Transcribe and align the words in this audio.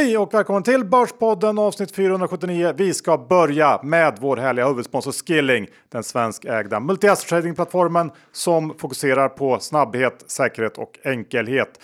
Hej 0.00 0.18
och 0.18 0.34
välkommen 0.34 0.62
till 0.62 0.84
Börspodden 0.84 1.58
avsnitt 1.58 1.94
479. 1.94 2.74
Vi 2.76 2.94
ska 2.94 3.18
börja 3.18 3.80
med 3.82 4.18
vår 4.20 4.36
härliga 4.36 4.68
huvudsponsor 4.68 5.12
Skilling, 5.12 5.66
den 5.88 6.02
svenskägda 6.02 6.80
multi-asset 6.80 7.28
trading-plattformen 7.28 8.10
som 8.32 8.74
fokuserar 8.78 9.28
på 9.28 9.58
snabbhet, 9.58 10.24
säkerhet 10.26 10.78
och 10.78 10.98
enkelhet. 11.04 11.80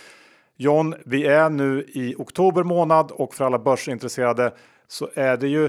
John, 0.57 0.95
vi 1.05 1.27
är 1.27 1.51
nu 1.51 1.85
i 1.89 2.15
oktober 2.19 2.63
månad 2.63 3.11
och 3.11 3.35
för 3.35 3.45
alla 3.45 3.59
börsintresserade 3.59 4.53
så 4.89 5.09
är 5.15 5.37
det 5.37 5.49
ju 5.49 5.69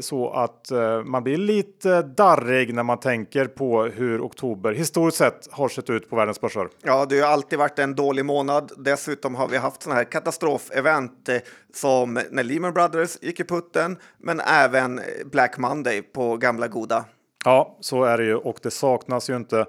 så 0.00 0.30
att 0.30 0.70
eh, 0.70 1.04
man 1.04 1.22
blir 1.22 1.36
lite 1.36 2.02
darrig 2.02 2.74
när 2.74 2.82
man 2.82 3.00
tänker 3.00 3.46
på 3.46 3.82
hur 3.82 4.20
oktober 4.20 4.72
historiskt 4.72 5.18
sett 5.18 5.52
har 5.52 5.68
sett 5.68 5.90
ut 5.90 6.10
på 6.10 6.16
världens 6.16 6.40
börser. 6.40 6.68
Ja, 6.82 7.06
det 7.08 7.20
har 7.20 7.28
alltid 7.28 7.58
varit 7.58 7.78
en 7.78 7.94
dålig 7.94 8.24
månad. 8.24 8.72
Dessutom 8.76 9.34
har 9.34 9.48
vi 9.48 9.56
haft 9.56 9.82
sådana 9.82 9.98
här 9.98 10.04
katastrofevent 10.04 11.28
eh, 11.28 11.36
som 11.74 12.20
när 12.30 12.42
Lehman 12.42 12.72
Brothers 12.72 13.18
gick 13.22 13.40
i 13.40 13.44
putten, 13.44 13.96
men 14.18 14.40
även 14.40 15.00
Black 15.24 15.58
Monday 15.58 16.02
på 16.02 16.36
gamla 16.36 16.68
goda. 16.68 17.04
Ja, 17.44 17.76
så 17.80 18.04
är 18.04 18.18
det 18.18 18.24
ju 18.24 18.36
och 18.36 18.58
det 18.62 18.70
saknas 18.70 19.30
ju 19.30 19.36
inte 19.36 19.66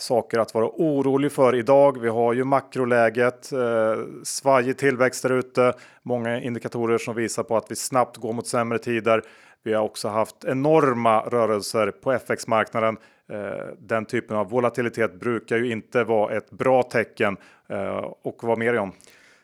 saker 0.00 0.38
att 0.38 0.54
vara 0.54 0.68
orolig 0.68 1.32
för 1.32 1.54
idag. 1.54 2.00
Vi 2.00 2.08
har 2.08 2.32
ju 2.32 2.44
makroläget, 2.44 3.52
eh, 3.52 4.04
svajig 4.22 4.78
tillväxt 4.78 5.22
där 5.22 5.32
ute, 5.32 5.72
många 6.02 6.40
indikatorer 6.40 6.98
som 6.98 7.14
visar 7.14 7.42
på 7.42 7.56
att 7.56 7.70
vi 7.70 7.76
snabbt 7.76 8.16
går 8.16 8.32
mot 8.32 8.46
sämre 8.46 8.78
tider. 8.78 9.22
Vi 9.62 9.74
har 9.74 9.82
också 9.82 10.08
haft 10.08 10.44
enorma 10.44 11.20
rörelser 11.20 11.90
på 11.90 12.12
FX-marknaden. 12.12 12.96
Eh, 13.32 13.66
den 13.78 14.04
typen 14.04 14.36
av 14.36 14.50
volatilitet 14.50 15.20
brukar 15.20 15.56
ju 15.56 15.72
inte 15.72 16.04
vara 16.04 16.36
ett 16.36 16.50
bra 16.50 16.82
tecken. 16.82 17.36
Eh, 17.68 18.12
och 18.22 18.38
vad 18.42 18.58
mer 18.58 18.78
om? 18.78 18.92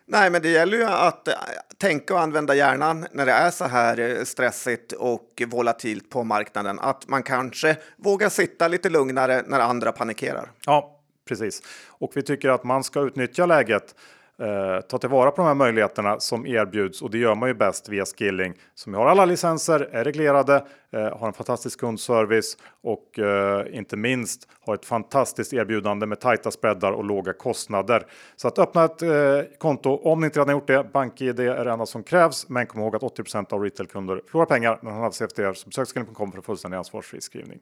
Nej, 0.07 0.31
men 0.31 0.43
det 0.43 0.49
gäller 0.49 0.77
ju 0.77 0.85
att 0.85 1.29
eh, 1.29 1.35
tänka 1.79 2.15
och 2.15 2.21
använda 2.21 2.55
hjärnan 2.55 3.07
när 3.13 3.27
det 3.27 3.33
är 3.33 3.51
så 3.51 3.65
här 3.65 4.25
stressigt 4.25 4.93
och 4.93 5.43
volatilt 5.47 6.11
på 6.11 6.25
marknaden. 6.25 6.79
Att 6.81 7.09
man 7.09 7.23
kanske 7.23 7.77
vågar 7.97 8.29
sitta 8.29 8.69
lite 8.69 8.89
lugnare 8.91 9.43
när 9.47 9.61
andra 9.61 9.93
panikerar. 9.93 10.51
Ja, 10.67 11.01
precis. 11.29 11.63
Och 11.89 12.13
vi 12.15 12.23
tycker 12.23 12.49
att 12.49 12.65
man 12.65 12.85
ska 12.85 13.01
utnyttja 13.01 13.47
läget 13.47 13.95
eh, 14.41 14.81
ta 14.81 14.99
tillvara 14.99 15.31
på 15.31 15.37
de 15.37 15.47
här 15.47 15.55
möjligheterna 15.55 16.21
som 16.21 16.47
erbjuds 16.47 17.03
och 17.03 17.11
det 17.11 17.19
gör 17.19 17.35
man 17.35 17.49
ju 17.49 17.55
bäst 17.55 17.89
via 17.89 18.05
Skilling 18.05 18.55
som 18.75 18.95
har 18.95 19.07
alla 19.07 19.25
licenser, 19.25 19.89
är 19.93 20.05
reglerade, 20.05 20.65
eh, 20.93 21.19
har 21.19 21.27
en 21.27 21.33
fantastisk 21.33 21.81
kundservice 21.81 22.57
och 22.83 23.19
eh, 23.19 23.77
inte 23.79 23.97
minst 23.97 24.49
har 24.61 24.75
ett 24.75 24.85
fantastiskt 24.85 25.53
erbjudande 25.53 26.07
med 26.07 26.21
tajta 26.21 26.51
spreadar 26.51 26.93
och 26.93 27.05
låga 27.05 27.33
kostnader. 27.33 28.07
Så 28.37 28.49
att 28.49 28.59
öppna 28.59 28.85
ett 28.85 29.03
eh, 29.03 29.11
konto 29.59 29.91
om 29.91 30.21
ni 30.21 30.25
inte 30.25 30.41
redan 30.41 30.55
gjort 30.55 30.67
det. 30.67 30.85
BankID 30.93 31.41
är 31.41 31.65
det 31.65 31.73
enda 31.73 31.87
som 31.87 32.03
krävs, 32.03 32.49
men 32.49 32.67
kom 32.67 32.81
ihåg 32.81 32.97
att 32.97 33.03
80% 33.03 33.53
av 33.53 33.63
retailkunder 33.63 34.23
förlorar 34.27 34.47
pengar 34.47 34.79
när 34.83 34.91
man 34.91 35.01
har 35.01 35.11
CFDR. 35.11 35.53
Så 35.53 35.69
besök 35.69 35.89
skilling.com 35.89 36.33
för 36.33 36.41
fullständig 36.41 36.79
ansvarsfri 36.79 37.21
skrivning. 37.21 37.59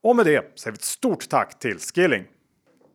Och 0.00 0.16
med 0.16 0.26
det 0.26 0.58
säger 0.58 0.72
vi 0.72 0.76
ett 0.76 0.82
stort 0.82 1.28
tack 1.28 1.58
till 1.58 1.78
Skilling. 1.78 2.24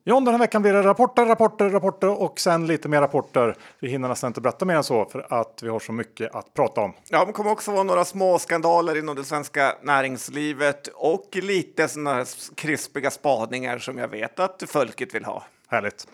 John, 0.05 0.25
den 0.25 0.33
här 0.33 0.39
veckan 0.39 0.61
blir 0.61 0.73
det 0.73 0.83
rapporter, 0.83 1.25
rapporter, 1.25 1.69
rapporter 1.69 2.21
och 2.21 2.39
sen 2.39 2.67
lite 2.67 2.89
mer 2.89 3.01
rapporter. 3.01 3.55
Vi 3.79 3.89
hinner 3.89 4.07
nästan 4.07 4.27
inte 4.27 4.41
berätta 4.41 4.65
mer 4.65 4.75
än 4.75 4.83
så 4.83 5.05
för 5.05 5.33
att 5.33 5.59
vi 5.63 5.69
har 5.69 5.79
så 5.79 5.91
mycket 5.91 6.35
att 6.35 6.53
prata 6.53 6.81
om. 6.81 6.93
Ja, 7.09 7.25
det 7.25 7.31
kommer 7.31 7.51
också 7.51 7.71
vara 7.71 7.83
några 7.83 8.05
små 8.05 8.39
skandaler 8.39 8.97
inom 8.97 9.15
det 9.15 9.23
svenska 9.23 9.75
näringslivet 9.81 10.87
och 10.87 11.29
lite 11.31 11.87
sådana 11.87 12.13
här 12.13 12.27
krispiga 12.55 13.11
spaningar 13.11 13.77
som 13.77 13.97
jag 13.97 14.07
vet 14.07 14.39
att 14.39 14.63
folket 14.67 15.15
vill 15.15 15.25
ha. 15.25 15.43
Härligt. 15.67 16.07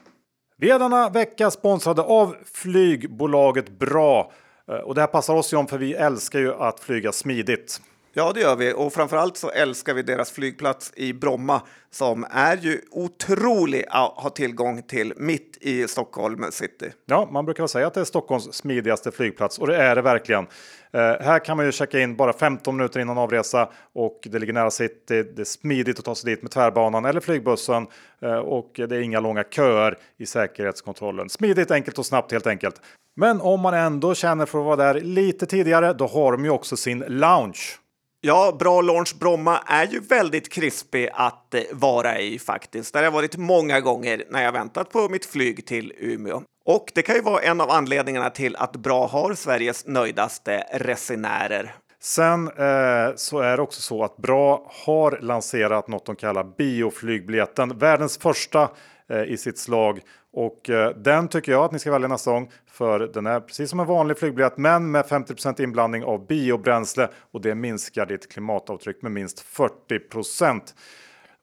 Vi 0.58 0.70
är 0.70 0.80
denna 0.80 1.10
vecka 1.10 1.52
sponsrade 1.52 2.02
av 2.02 2.36
flygbolaget 2.54 3.70
Bra. 3.70 4.32
Eh, 4.72 4.76
och 4.76 4.95
det 4.95 5.02
här 5.02 5.08
passar 5.08 5.33
oss 5.33 5.54
John 5.54 5.67
för 5.67 5.78
vi 5.78 5.94
älskar 5.94 6.39
ju 6.39 6.54
att 6.54 6.80
flyga 6.80 7.11
smidigt. 7.11 7.82
Ja, 8.14 8.31
det 8.33 8.39
gör 8.39 8.55
vi 8.55 8.73
och 8.73 8.93
framförallt 8.93 9.37
så 9.37 9.49
älskar 9.49 9.93
vi 9.93 10.02
deras 10.02 10.31
flygplats 10.31 10.92
i 10.95 11.14
Bromma 11.14 11.61
som 11.92 12.25
är 12.31 12.58
ju 12.58 12.81
otrolig 12.92 13.86
att 13.89 14.11
ha 14.11 14.30
tillgång 14.30 14.81
till 14.81 15.14
mitt 15.17 15.58
i 15.61 15.87
Stockholm 15.87 16.45
city. 16.52 16.92
Ja, 17.05 17.30
man 17.31 17.45
brukar 17.45 17.67
säga 17.67 17.87
att 17.87 17.93
det 17.93 17.99
är 17.99 18.05
Stockholms 18.05 18.53
smidigaste 18.53 19.11
flygplats 19.11 19.59
och 19.59 19.67
det 19.67 19.75
är 19.75 19.95
det 19.95 20.02
verkligen. 20.02 20.48
Eh, 20.92 20.99
här 21.02 21.45
kan 21.45 21.58
man 21.58 21.65
ju 21.65 21.71
checka 21.71 21.99
in 21.99 22.15
bara 22.15 22.33
15 22.33 22.77
minuter 22.77 22.99
innan 22.99 23.17
avresa 23.17 23.69
och 23.93 24.19
det 24.31 24.39
ligger 24.39 24.53
nära 24.53 24.71
city. 24.71 25.23
Det 25.23 25.39
är 25.39 25.43
smidigt 25.43 25.99
att 25.99 26.05
ta 26.05 26.15
sig 26.15 26.31
dit 26.31 26.42
med 26.42 26.52
tvärbanan 26.52 27.05
eller 27.05 27.19
flygbussen 27.19 27.87
eh, 28.21 28.36
och 28.36 28.71
det 28.73 28.95
är 28.95 29.02
inga 29.02 29.19
långa 29.19 29.43
köer 29.43 29.98
i 30.17 30.25
säkerhetskontrollen. 30.25 31.30
Smidigt, 31.30 31.71
enkelt 31.71 31.99
och 31.99 32.05
snabbt 32.05 32.31
helt 32.31 32.48
enkelt. 32.48 32.81
Men 33.15 33.42
om 33.42 33.59
man 33.59 33.73
ändå 33.73 34.15
känner 34.15 34.45
för 34.45 34.59
att 34.59 34.65
vara 34.65 34.75
där 34.75 35.02
lite 35.02 35.45
tidigare, 35.45 35.93
då 35.93 36.08
har 36.08 36.31
de 36.31 36.43
ju 36.43 36.49
också 36.49 36.77
sin 36.77 36.99
lounge. 37.08 37.59
Ja, 38.21 38.55
bra 38.59 38.81
launch 38.81 39.15
Bromma 39.19 39.57
är 39.57 39.87
ju 39.87 39.99
väldigt 39.99 40.49
krispig 40.49 41.09
att 41.13 41.53
eh, 41.53 41.61
vara 41.71 42.19
i 42.19 42.39
faktiskt. 42.39 42.93
Där 42.93 42.99
har 42.99 43.03
jag 43.03 43.11
varit 43.11 43.37
många 43.37 43.80
gånger 43.80 44.23
när 44.30 44.43
jag 44.43 44.52
väntat 44.52 44.89
på 44.89 45.09
mitt 45.09 45.25
flyg 45.25 45.65
till 45.65 45.93
Umeå. 45.97 46.41
Och 46.65 46.91
det 46.95 47.02
kan 47.02 47.15
ju 47.15 47.21
vara 47.21 47.41
en 47.41 47.61
av 47.61 47.69
anledningarna 47.69 48.30
till 48.30 48.55
att 48.55 48.75
Bra 48.75 49.07
har 49.07 49.33
Sveriges 49.33 49.87
nöjdaste 49.87 50.63
resenärer. 50.71 51.75
Sen 52.02 52.47
eh, 52.47 53.15
så 53.15 53.39
är 53.39 53.57
det 53.57 53.63
också 53.63 53.81
så 53.81 54.03
att 54.03 54.17
Bra 54.17 54.71
har 54.86 55.19
lanserat 55.21 55.87
något 55.87 56.05
de 56.05 56.15
kallar 56.15 56.43
bioflygbiljetten. 56.57 57.77
Världens 57.77 58.17
första 58.17 58.69
eh, 59.09 59.23
i 59.23 59.37
sitt 59.37 59.57
slag 59.57 59.99
och 60.34 60.70
eh, 60.70 60.95
den 60.95 61.28
tycker 61.28 61.52
jag 61.52 61.66
att 61.66 61.72
ni 61.72 61.80
ska 61.80 61.92
välja 61.92 62.08
nästa 62.08 62.32
gång 62.32 62.52
för 62.67 63.00
den 63.00 63.26
är 63.26 63.40
precis 63.40 63.70
som 63.70 63.80
en 63.80 63.86
vanlig 63.86 64.17
flygbiljett 64.17 64.58
men 64.58 64.92
med 64.92 65.06
50% 65.06 65.62
inblandning 65.62 66.04
av 66.04 66.28
biobränsle 66.28 67.10
och 67.32 67.42
det 67.42 67.56
minskar 67.56 68.06
ditt 68.06 68.32
klimatavtryck 68.32 69.02
med 69.02 69.12
minst 69.12 69.40
40 69.40 69.70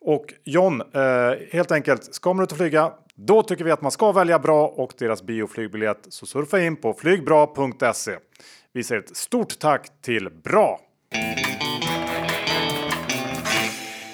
Och 0.01 0.35
John, 0.45 0.81
eh, 0.81 1.33
helt 1.51 1.73
enkelt, 1.73 2.15
ska 2.15 2.35
man 2.35 2.45
ut 2.45 2.53
och 2.53 2.59
flyga 2.59 2.93
då 3.15 3.43
tycker 3.43 3.65
vi 3.65 3.71
att 3.71 3.83
man 3.83 3.91
ska 3.91 4.13
välja 4.13 4.39
bra 4.39 4.69
och 4.69 4.93
deras 4.99 5.23
bioflygbiljett 5.23 6.07
så 6.09 6.27
surfa 6.27 6.61
in 6.61 6.77
på 6.77 6.95
flygbra.se. 6.95 8.17
Vi 8.73 8.85
säger 8.85 9.03
ett 9.03 9.17
stort 9.17 9.59
tack 9.59 10.03
till 10.03 10.31
Bra! 10.45 10.81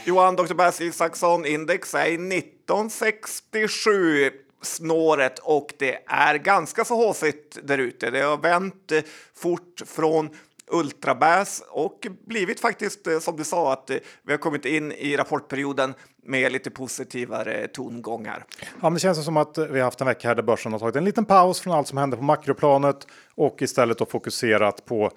Johan 0.05 0.37
Dr. 0.37 0.55
Bass 0.55 0.81
Isaksson 0.81 1.47
index 1.47 1.95
är 1.95 2.01
1967 2.01 4.31
snåret 4.63 5.39
och 5.39 5.75
det 5.79 5.99
är 6.07 6.35
ganska 6.35 6.85
så 6.85 6.97
håsigt 6.97 7.59
där 7.63 7.79
ute. 7.79 8.11
Det 8.11 8.21
har 8.21 8.37
vänt 8.37 8.93
eh, 8.93 9.03
fort 9.35 9.83
från 9.87 10.31
ultrabäs 10.73 11.63
och 11.71 12.07
blivit 12.27 12.61
faktiskt 12.61 13.07
eh, 13.07 13.19
som 13.19 13.37
du 13.37 13.45
sa 13.45 13.73
att 13.73 13.91
eh, 13.91 13.97
vi 14.23 14.33
har 14.33 14.39
kommit 14.39 14.65
in 14.65 14.93
i 14.93 15.17
rapportperioden 15.17 15.95
med 16.25 16.53
lite 16.53 16.71
positivare 16.71 17.69
tongångar. 17.69 18.45
Ja, 18.61 18.67
men 18.81 18.95
det 18.95 19.01
känns 19.01 19.25
som 19.25 19.37
att 19.37 19.59
vi 19.59 19.79
har 19.79 19.85
haft 19.85 20.01
en 20.01 20.07
vecka 20.07 20.29
här 20.29 20.35
där 20.35 20.43
börsen 20.43 20.73
har 20.73 20.79
tagit 20.79 20.97
en 20.97 21.05
liten 21.05 21.25
paus 21.25 21.61
från 21.61 21.73
allt 21.73 21.89
som 21.89 21.99
händer 21.99 22.17
på 22.17 22.23
makroplanet 22.23 23.07
och 23.35 23.63
istället 23.63 23.99
då 23.99 24.07
fokuserat 24.07 24.85
på 24.85 25.11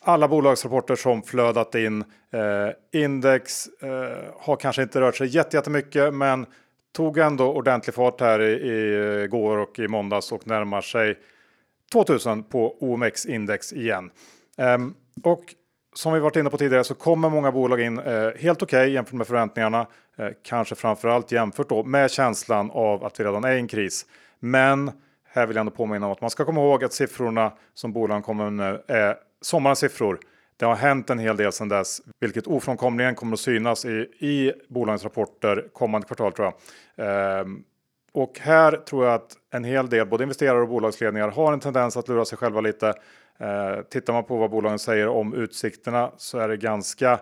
alla 0.00 0.28
bolagsrapporter 0.28 0.96
som 0.96 1.22
flödat 1.22 1.74
in. 1.74 2.04
Eh, 2.32 3.00
index 3.00 3.66
eh, 3.66 3.90
har 4.40 4.56
kanske 4.56 4.82
inte 4.82 5.00
rört 5.00 5.16
sig 5.16 5.36
jättemycket, 5.36 6.14
men 6.14 6.46
tog 6.96 7.18
ändå 7.18 7.52
ordentlig 7.52 7.94
fart 7.94 8.20
här 8.20 8.40
i, 8.42 8.52
i 9.24 9.26
går 9.28 9.58
och 9.58 9.78
i 9.78 9.88
måndags 9.88 10.32
och 10.32 10.46
närmar 10.46 10.80
sig 10.80 11.18
2000 11.92 12.42
på 12.42 12.76
OMX 12.80 13.26
index 13.26 13.72
igen. 13.72 14.10
Ehm, 14.58 14.94
och 15.22 15.42
som 15.94 16.12
vi 16.12 16.20
varit 16.20 16.36
inne 16.36 16.50
på 16.50 16.58
tidigare 16.58 16.84
så 16.84 16.94
kommer 16.94 17.30
många 17.30 17.52
bolag 17.52 17.80
in 17.80 17.98
eh, 17.98 18.30
helt 18.38 18.62
okej 18.62 18.82
okay 18.82 18.92
jämfört 18.92 19.14
med 19.14 19.26
förväntningarna. 19.26 19.86
Eh, 20.18 20.28
kanske 20.42 20.74
framförallt 20.74 21.32
jämfört 21.32 21.68
då 21.68 21.84
med 21.84 22.10
känslan 22.10 22.70
av 22.70 23.04
att 23.04 23.20
vi 23.20 23.24
redan 23.24 23.44
är 23.44 23.52
i 23.52 23.58
en 23.58 23.68
kris. 23.68 24.06
Men 24.38 24.90
här 25.28 25.46
vill 25.46 25.56
jag 25.56 25.60
ändå 25.60 25.72
påminna 25.72 26.06
om 26.06 26.12
att 26.12 26.20
man 26.20 26.30
ska 26.30 26.44
komma 26.44 26.60
ihåg 26.60 26.84
att 26.84 26.92
siffrorna 26.92 27.52
som 27.74 27.92
bolagen 27.92 28.22
kommer 28.22 28.50
med 28.50 28.72
nu 28.72 28.94
är 28.94 29.16
sommarens 29.40 29.78
siffror. 29.78 30.18
Det 30.56 30.64
har 30.64 30.74
hänt 30.74 31.10
en 31.10 31.18
hel 31.18 31.36
del 31.36 31.52
sedan 31.52 31.68
dess, 31.68 32.00
vilket 32.20 32.46
ofrånkomligen 32.46 33.14
kommer 33.14 33.32
att 33.32 33.40
synas 33.40 33.84
i, 33.84 34.08
i 34.18 34.52
bolagens 34.68 35.04
rapporter 35.04 35.68
kommande 35.72 36.06
kvartal 36.06 36.32
tror 36.32 36.52
jag. 36.52 36.60
Ehm, 37.06 37.64
och 38.12 38.38
här 38.38 38.72
tror 38.72 39.04
jag 39.04 39.14
att 39.14 39.36
en 39.50 39.64
hel 39.64 39.88
del, 39.88 40.06
både 40.06 40.22
investerare 40.22 40.62
och 40.62 40.68
bolagsledningar, 40.68 41.28
har 41.28 41.52
en 41.52 41.60
tendens 41.60 41.96
att 41.96 42.08
lura 42.08 42.24
sig 42.24 42.38
själva 42.38 42.60
lite. 42.60 42.94
Ehm, 43.38 43.84
tittar 43.90 44.12
man 44.12 44.24
på 44.24 44.36
vad 44.36 44.50
bolagen 44.50 44.78
säger 44.78 45.08
om 45.08 45.34
utsikterna 45.34 46.10
så 46.16 46.38
är 46.38 46.48
det 46.48 46.56
ganska 46.56 47.12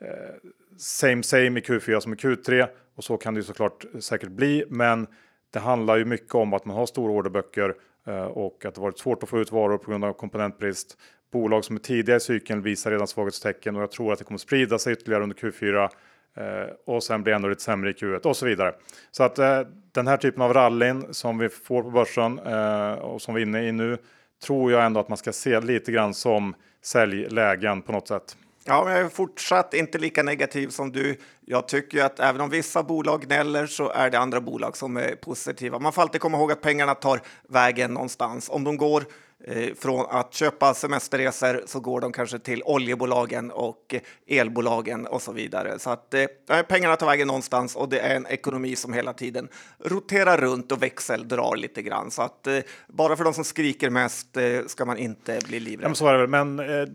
eh, 0.00 0.50
same 0.78 1.22
same 1.22 1.60
i 1.60 1.62
Q4 1.62 2.00
som 2.00 2.12
i 2.12 2.16
Q3 2.16 2.66
och 2.96 3.04
så 3.04 3.16
kan 3.16 3.34
det 3.34 3.38
ju 3.38 3.44
såklart 3.44 3.84
säkert 4.00 4.28
bli. 4.28 4.64
Men 4.68 5.06
det 5.52 5.58
handlar 5.58 5.96
ju 5.96 6.04
mycket 6.04 6.34
om 6.34 6.54
att 6.54 6.64
man 6.64 6.76
har 6.76 6.86
stora 6.86 7.12
orderböcker 7.12 7.74
eh, 8.06 8.24
och 8.24 8.64
att 8.64 8.74
det 8.74 8.80
varit 8.80 8.98
svårt 8.98 9.22
att 9.22 9.28
få 9.28 9.40
ut 9.40 9.52
varor 9.52 9.78
på 9.78 9.90
grund 9.90 10.04
av 10.04 10.12
komponentbrist 10.12 10.96
bolag 11.32 11.64
som 11.64 11.76
är 11.76 11.80
tidiga 11.80 12.16
i 12.16 12.20
cykeln 12.20 12.62
visar 12.62 12.90
redan 12.90 13.08
svaghetstecken 13.08 13.76
och 13.76 13.82
jag 13.82 13.90
tror 13.90 14.12
att 14.12 14.18
det 14.18 14.24
kommer 14.24 14.38
sprida 14.38 14.78
sig 14.78 14.92
ytterligare 14.92 15.22
under 15.22 15.36
Q4 15.36 15.88
eh, 16.36 16.72
och 16.86 17.02
sen 17.02 17.22
blir 17.22 17.34
ändå 17.34 17.48
lite 17.48 17.62
sämre 17.62 17.90
i 17.90 17.92
Q1 17.92 18.26
och 18.26 18.36
så 18.36 18.46
vidare. 18.46 18.74
Så 19.10 19.22
att 19.22 19.38
eh, 19.38 19.60
den 19.92 20.06
här 20.06 20.16
typen 20.16 20.42
av 20.42 20.52
rallyn 20.52 21.06
som 21.10 21.38
vi 21.38 21.48
får 21.48 21.82
på 21.82 21.90
börsen 21.90 22.38
eh, 22.38 22.92
och 22.92 23.22
som 23.22 23.34
vi 23.34 23.42
är 23.42 23.46
inne 23.46 23.68
i 23.68 23.72
nu 23.72 23.98
tror 24.46 24.72
jag 24.72 24.84
ändå 24.84 25.00
att 25.00 25.08
man 25.08 25.18
ska 25.18 25.32
se 25.32 25.60
lite 25.60 25.92
grann 25.92 26.14
som 26.14 26.54
säljlägen 26.82 27.82
på 27.82 27.92
något 27.92 28.08
sätt. 28.08 28.36
Ja, 28.64 28.84
men 28.84 28.92
jag 28.92 29.02
är 29.02 29.08
fortsatt 29.08 29.74
inte 29.74 29.98
lika 29.98 30.22
negativ 30.22 30.68
som 30.68 30.92
du. 30.92 31.16
Jag 31.40 31.68
tycker 31.68 32.04
att 32.04 32.20
även 32.20 32.40
om 32.40 32.50
vissa 32.50 32.82
bolag 32.82 33.22
gnäller 33.22 33.66
så 33.66 33.90
är 33.90 34.10
det 34.10 34.18
andra 34.18 34.40
bolag 34.40 34.76
som 34.76 34.96
är 34.96 35.16
positiva. 35.16 35.78
Man 35.78 35.92
får 35.92 36.02
alltid 36.02 36.20
komma 36.20 36.38
ihåg 36.38 36.52
att 36.52 36.60
pengarna 36.60 36.94
tar 36.94 37.20
vägen 37.48 37.94
någonstans. 37.94 38.48
Om 38.48 38.64
de 38.64 38.76
går 38.76 39.04
Eh, 39.44 39.74
från 39.74 40.06
att 40.08 40.34
köpa 40.34 40.74
semesterresor 40.74 41.62
så 41.66 41.80
går 41.80 42.00
de 42.00 42.12
kanske 42.12 42.38
till 42.38 42.62
oljebolagen 42.64 43.50
och 43.50 43.94
elbolagen 44.26 45.06
och 45.06 45.22
så 45.22 45.32
vidare. 45.32 45.78
Så 45.78 45.90
att 45.90 46.14
eh, 46.14 46.26
pengarna 46.68 46.96
tar 46.96 47.06
vägen 47.06 47.26
någonstans 47.26 47.76
och 47.76 47.88
det 47.88 47.98
är 47.98 48.16
en 48.16 48.26
ekonomi 48.26 48.76
som 48.76 48.92
hela 48.92 49.12
tiden 49.12 49.48
roterar 49.84 50.38
runt 50.38 50.72
och 50.72 50.82
växeldrar 50.82 51.56
lite 51.56 51.82
grann. 51.82 52.10
Så 52.10 52.22
att 52.22 52.46
eh, 52.46 52.58
bara 52.88 53.16
för 53.16 53.24
de 53.24 53.34
som 53.34 53.44
skriker 53.44 53.90
mest 53.90 54.36
eh, 54.36 54.60
ska 54.66 54.84
man 54.84 54.98
inte 54.98 55.38
bli 55.48 55.60
livrädd. 55.60 55.84
Ja, 55.84 55.88
men 55.88 55.96
så 55.96 56.06
är 56.06 56.12
det 56.12 56.18
väl. 56.18 56.28
Men 56.28 56.58
eh, 56.58 56.86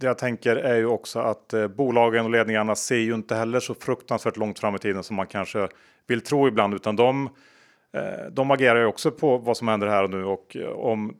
det 0.00 0.06
jag 0.06 0.18
tänker 0.18 0.56
är 0.56 0.76
ju 0.76 0.86
också 0.86 1.18
att 1.18 1.52
eh, 1.52 1.68
bolagen 1.68 2.24
och 2.24 2.30
ledningarna 2.30 2.74
ser 2.74 2.96
ju 2.96 3.14
inte 3.14 3.34
heller 3.34 3.60
så 3.60 3.74
fruktansvärt 3.74 4.36
långt 4.36 4.58
fram 4.58 4.74
i 4.74 4.78
tiden 4.78 5.02
som 5.02 5.16
man 5.16 5.26
kanske 5.26 5.68
vill 6.06 6.20
tro 6.20 6.48
ibland, 6.48 6.74
utan 6.74 6.96
de, 6.96 7.28
eh, 7.92 8.30
de 8.32 8.50
agerar 8.50 8.80
ju 8.80 8.86
också 8.86 9.10
på 9.10 9.38
vad 9.38 9.56
som 9.56 9.68
händer 9.68 9.86
här 9.86 10.04
och 10.04 10.10
nu 10.10 10.24
och 10.24 10.56
eh, 10.56 10.68
om 10.68 11.14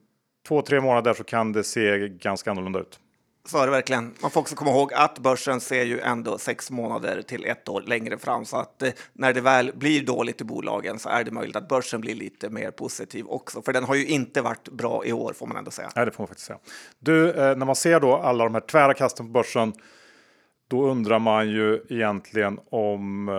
två, 0.48 0.62
tre 0.62 0.80
månader 0.80 1.14
så 1.14 1.24
kan 1.24 1.52
det 1.52 1.64
se 1.64 2.08
ganska 2.08 2.50
annorlunda 2.50 2.78
ut. 2.78 3.00
Så 3.48 3.58
är 3.58 3.66
det 3.66 3.72
verkligen. 3.72 4.14
Man 4.22 4.30
får 4.30 4.40
också 4.40 4.54
komma 4.54 4.70
ihåg 4.70 4.92
att 4.94 5.18
börsen 5.18 5.60
ser 5.60 5.84
ju 5.84 6.00
ändå 6.00 6.38
sex 6.38 6.70
månader 6.70 7.22
till 7.22 7.44
ett 7.44 7.68
år 7.68 7.82
längre 7.86 8.18
fram. 8.18 8.44
Så 8.44 8.56
att 8.56 8.82
eh, 8.82 8.90
när 9.12 9.32
det 9.32 9.40
väl 9.40 9.72
blir 9.74 10.06
dåligt 10.06 10.40
i 10.40 10.44
bolagen 10.44 10.98
så 10.98 11.08
är 11.08 11.24
det 11.24 11.30
möjligt 11.30 11.56
att 11.56 11.68
börsen 11.68 12.00
blir 12.00 12.14
lite 12.14 12.50
mer 12.50 12.70
positiv 12.70 13.26
också. 13.26 13.62
För 13.62 13.72
den 13.72 13.84
har 13.84 13.94
ju 13.94 14.06
inte 14.06 14.42
varit 14.42 14.68
bra 14.68 15.04
i 15.04 15.12
år 15.12 15.32
får 15.32 15.46
man 15.46 15.56
ändå 15.56 15.70
säga. 15.70 15.90
Nej, 15.96 16.04
det 16.04 16.10
får 16.10 16.22
man 16.22 16.28
faktiskt 16.28 16.46
säga. 16.46 16.58
Du, 16.98 17.30
eh, 17.30 17.56
när 17.56 17.66
man 17.66 17.76
ser 17.76 18.00
då 18.00 18.16
alla 18.16 18.44
de 18.44 18.54
här 18.54 18.60
tvära 18.60 18.94
kasten 18.94 19.26
på 19.26 19.32
börsen, 19.32 19.72
då 20.68 20.86
undrar 20.86 21.18
man 21.18 21.48
ju 21.48 21.82
egentligen 21.88 22.60
om 22.70 23.28
eh, 23.28 23.34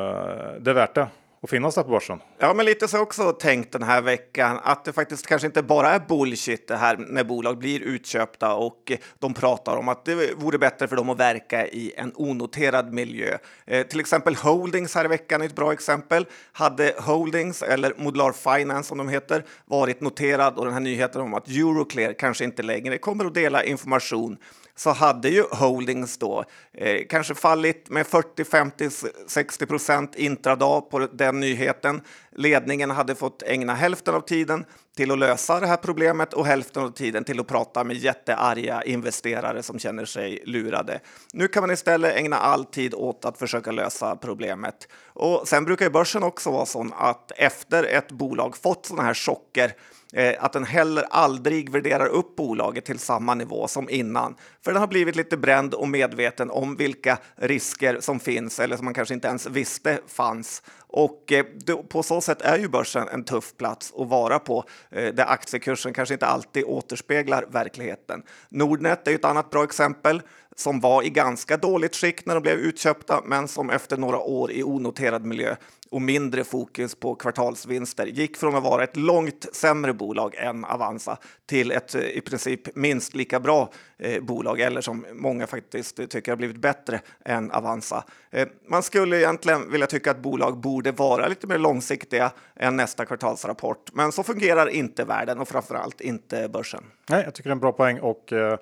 det 0.61 0.71
är 0.71 0.73
värt 0.73 0.95
det 0.95 1.07
och 1.41 1.49
finnas 1.49 1.75
där 1.75 1.83
på 1.83 1.89
börsen. 1.89 2.19
Ja, 2.37 2.53
men 2.53 2.65
lite 2.65 2.87
så 2.87 2.97
har 2.97 2.99
jag 2.99 3.07
också 3.07 3.31
tänkt 3.31 3.71
den 3.71 3.83
här 3.83 4.01
veckan 4.01 4.59
att 4.63 4.85
det 4.85 4.93
faktiskt 4.93 5.27
kanske 5.27 5.47
inte 5.47 5.63
bara 5.63 5.89
är 5.89 5.99
bullshit 5.99 6.67
det 6.67 6.75
här 6.75 6.97
när 6.97 7.23
bolag 7.23 7.57
blir 7.57 7.79
utköpta 7.79 8.55
och 8.55 8.91
de 9.19 9.33
pratar 9.33 9.77
om 9.77 9.89
att 9.89 10.05
det 10.05 10.35
vore 10.35 10.57
bättre 10.57 10.87
för 10.87 10.95
dem 10.95 11.09
att 11.09 11.19
verka 11.19 11.67
i 11.67 11.93
en 11.97 12.11
onoterad 12.15 12.93
miljö. 12.93 13.37
Eh, 13.65 13.87
till 13.87 13.99
exempel 13.99 14.35
Holdings 14.35 14.95
här 14.95 15.05
i 15.05 15.07
veckan 15.07 15.41
är 15.41 15.45
ett 15.45 15.55
bra 15.55 15.73
exempel. 15.73 16.25
Hade 16.51 16.93
Holdings 16.97 17.63
eller 17.63 17.93
Modular 17.97 18.31
Finance 18.31 18.87
som 18.87 18.97
de 18.97 19.09
heter 19.09 19.45
varit 19.65 20.01
noterad 20.01 20.57
och 20.57 20.65
den 20.65 20.73
här 20.73 20.81
nyheten 20.81 21.21
om 21.21 21.33
att 21.33 21.47
Euroclear 21.47 22.13
kanske 22.13 22.43
inte 22.43 22.63
längre 22.63 22.97
kommer 22.97 23.25
att 23.25 23.33
dela 23.33 23.63
information 23.63 24.37
så 24.79 24.89
hade 24.89 25.29
ju 25.29 25.43
Holdings 25.51 26.17
då 26.17 26.43
eh, 26.73 27.01
kanske 27.09 27.35
fallit 27.35 27.89
med 27.89 28.07
40, 28.07 28.43
50, 28.43 28.89
60 29.27 29.65
procent 29.65 30.15
intradag 30.15 30.89
på 30.89 30.99
den 30.99 31.39
nyheten. 31.39 32.01
Ledningen 32.35 32.91
hade 32.91 33.15
fått 33.15 33.43
ägna 33.43 33.73
hälften 33.75 34.15
av 34.15 34.21
tiden 34.21 34.65
till 34.97 35.11
att 35.11 35.19
lösa 35.19 35.59
det 35.59 35.67
här 35.67 35.77
problemet 35.77 36.33
och 36.33 36.45
hälften 36.45 36.83
av 36.83 36.91
tiden 36.91 37.23
till 37.23 37.39
att 37.39 37.47
prata 37.47 37.83
med 37.83 37.97
jättearga 37.97 38.81
investerare 38.83 39.63
som 39.63 39.79
känner 39.79 40.05
sig 40.05 40.43
lurade. 40.45 40.99
Nu 41.33 41.47
kan 41.47 41.63
man 41.63 41.71
istället 41.71 42.15
ägna 42.15 42.37
all 42.37 42.65
tid 42.65 42.93
åt 42.93 43.25
att 43.25 43.37
försöka 43.37 43.71
lösa 43.71 44.15
problemet. 44.15 44.87
Och 45.07 45.47
sen 45.47 45.65
brukar 45.65 45.85
ju 45.85 45.91
börsen 45.91 46.23
också 46.23 46.51
vara 46.51 46.65
sån 46.65 46.93
att 46.97 47.31
efter 47.35 47.83
ett 47.83 48.11
bolag 48.11 48.57
fått 48.57 48.85
sådana 48.85 49.03
här 49.03 49.13
chocker 49.13 49.73
Eh, 50.13 50.43
att 50.43 50.53
den 50.53 50.63
heller 50.63 51.05
aldrig 51.09 51.69
värderar 51.69 52.07
upp 52.07 52.35
bolaget 52.35 52.85
till 52.85 52.99
samma 52.99 53.33
nivå 53.33 53.67
som 53.67 53.89
innan. 53.89 54.35
För 54.61 54.71
den 54.71 54.79
har 54.81 54.87
blivit 54.87 55.15
lite 55.15 55.37
bränd 55.37 55.73
och 55.73 55.87
medveten 55.87 56.49
om 56.49 56.75
vilka 56.75 57.17
risker 57.35 57.97
som 57.99 58.19
finns 58.19 58.59
eller 58.59 58.75
som 58.75 58.85
man 58.85 58.93
kanske 58.93 59.13
inte 59.13 59.27
ens 59.27 59.45
visste 59.45 59.99
fanns. 60.07 60.63
Och 60.91 61.31
eh, 61.31 61.45
på 61.89 62.03
så 62.03 62.21
sätt 62.21 62.41
är 62.41 62.57
ju 62.57 62.67
börsen 62.67 63.07
en 63.07 63.23
tuff 63.23 63.57
plats 63.57 63.93
att 63.97 64.07
vara 64.07 64.39
på 64.39 64.63
eh, 64.89 65.13
där 65.13 65.25
aktiekursen 65.25 65.93
kanske 65.93 66.13
inte 66.13 66.25
alltid 66.25 66.63
återspeglar 66.63 67.45
verkligheten. 67.49 68.23
Nordnet 68.49 69.07
är 69.07 69.15
ett 69.15 69.25
annat 69.25 69.49
bra 69.49 69.63
exempel 69.63 70.21
som 70.55 70.79
var 70.79 71.03
i 71.03 71.09
ganska 71.09 71.57
dåligt 71.57 71.95
skick 71.95 72.25
när 72.25 72.35
de 72.35 72.41
blev 72.41 72.57
utköpta 72.57 73.21
men 73.25 73.47
som 73.47 73.69
efter 73.69 73.97
några 73.97 74.19
år 74.19 74.51
i 74.51 74.63
onoterad 74.63 75.25
miljö 75.25 75.55
och 75.91 76.01
mindre 76.01 76.43
fokus 76.43 76.95
på 76.95 77.15
kvartalsvinster 77.15 78.05
gick 78.05 78.37
från 78.37 78.55
att 78.55 78.63
vara 78.63 78.83
ett 78.83 78.97
långt 78.97 79.55
sämre 79.55 79.93
bolag 79.93 80.35
än 80.35 80.65
Avanza 80.65 81.17
till 81.45 81.71
ett 81.71 81.95
eh, 81.95 82.01
i 82.01 82.21
princip 82.21 82.75
minst 82.75 83.15
lika 83.15 83.39
bra 83.39 83.69
eh, 83.97 84.23
bolag 84.23 84.59
eller 84.59 84.81
som 84.81 85.05
många 85.13 85.47
faktiskt 85.47 86.09
tycker 86.09 86.31
har 86.31 86.37
blivit 86.37 86.57
bättre 86.57 87.01
än 87.25 87.51
Avanza. 87.51 88.03
Eh, 88.31 88.47
man 88.69 88.83
skulle 88.83 89.17
egentligen 89.17 89.71
vilja 89.71 89.87
tycka 89.87 90.11
att 90.11 90.21
bolag 90.21 90.57
borde 90.57 90.78
vara 90.85 91.27
lite 91.27 91.47
mer 91.47 91.57
långsiktiga 91.57 92.31
än 92.55 92.75
nästa 92.75 93.05
kvartalsrapport, 93.05 93.89
men 93.93 94.11
så 94.11 94.23
fungerar 94.23 94.69
inte 94.69 95.05
världen 95.05 95.39
och 95.39 95.47
framförallt 95.47 96.01
inte 96.01 96.49
börsen. 96.49 96.83
Nej, 97.09 97.23
jag 97.23 97.33
tycker 97.33 97.49
det 97.49 97.51
är 97.51 97.55
en 97.55 97.59
bra 97.59 97.71
poäng 97.71 97.99
och 97.99 98.33
eh, 98.33 98.57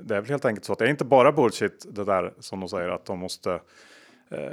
det 0.00 0.16
är 0.16 0.20
väl 0.20 0.30
helt 0.30 0.44
enkelt 0.44 0.64
så 0.64 0.72
att 0.72 0.78
det 0.78 0.84
är 0.84 0.90
inte 0.90 1.04
bara 1.04 1.32
bullshit 1.32 1.86
det 1.90 2.04
där 2.04 2.32
som 2.40 2.60
de 2.60 2.68
säger 2.68 2.88
att 2.88 3.04
de 3.04 3.18
måste 3.18 3.60
Eh, 4.30 4.50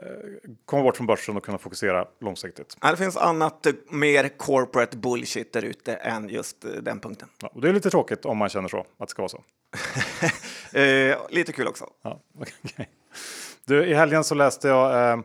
komma 0.65 0.83
bort 0.83 0.97
från 0.97 1.07
börsen 1.07 1.37
och 1.37 1.45
kunna 1.45 1.57
fokusera 1.57 2.05
långsiktigt. 2.19 2.77
det 2.81 2.97
finns 2.97 3.17
annat 3.17 3.65
eh, 3.65 3.73
mer 3.89 4.29
corporate 4.37 4.97
bullshit 4.97 5.53
där 5.53 5.65
ute 5.65 5.95
än 5.95 6.29
just 6.29 6.65
eh, 6.65 6.71
den 6.71 6.99
punkten. 6.99 7.27
Ja, 7.41 7.47
och 7.53 7.61
det 7.61 7.69
är 7.69 7.73
lite 7.73 7.89
tråkigt 7.89 8.25
om 8.25 8.37
man 8.37 8.49
känner 8.49 8.67
så, 8.67 8.79
att 8.79 8.87
det 8.97 9.07
ska 9.07 9.21
vara 9.21 9.29
så. 9.29 9.43
eh, 10.77 11.17
lite 11.29 11.53
kul 11.53 11.67
också. 11.67 11.85
Ja, 12.01 12.19
okay. 12.39 12.85
du, 13.65 13.85
I 13.85 13.93
helgen 13.93 14.23
så 14.23 14.35
läste 14.35 14.67
jag 14.67 15.11
eh, 15.11 15.19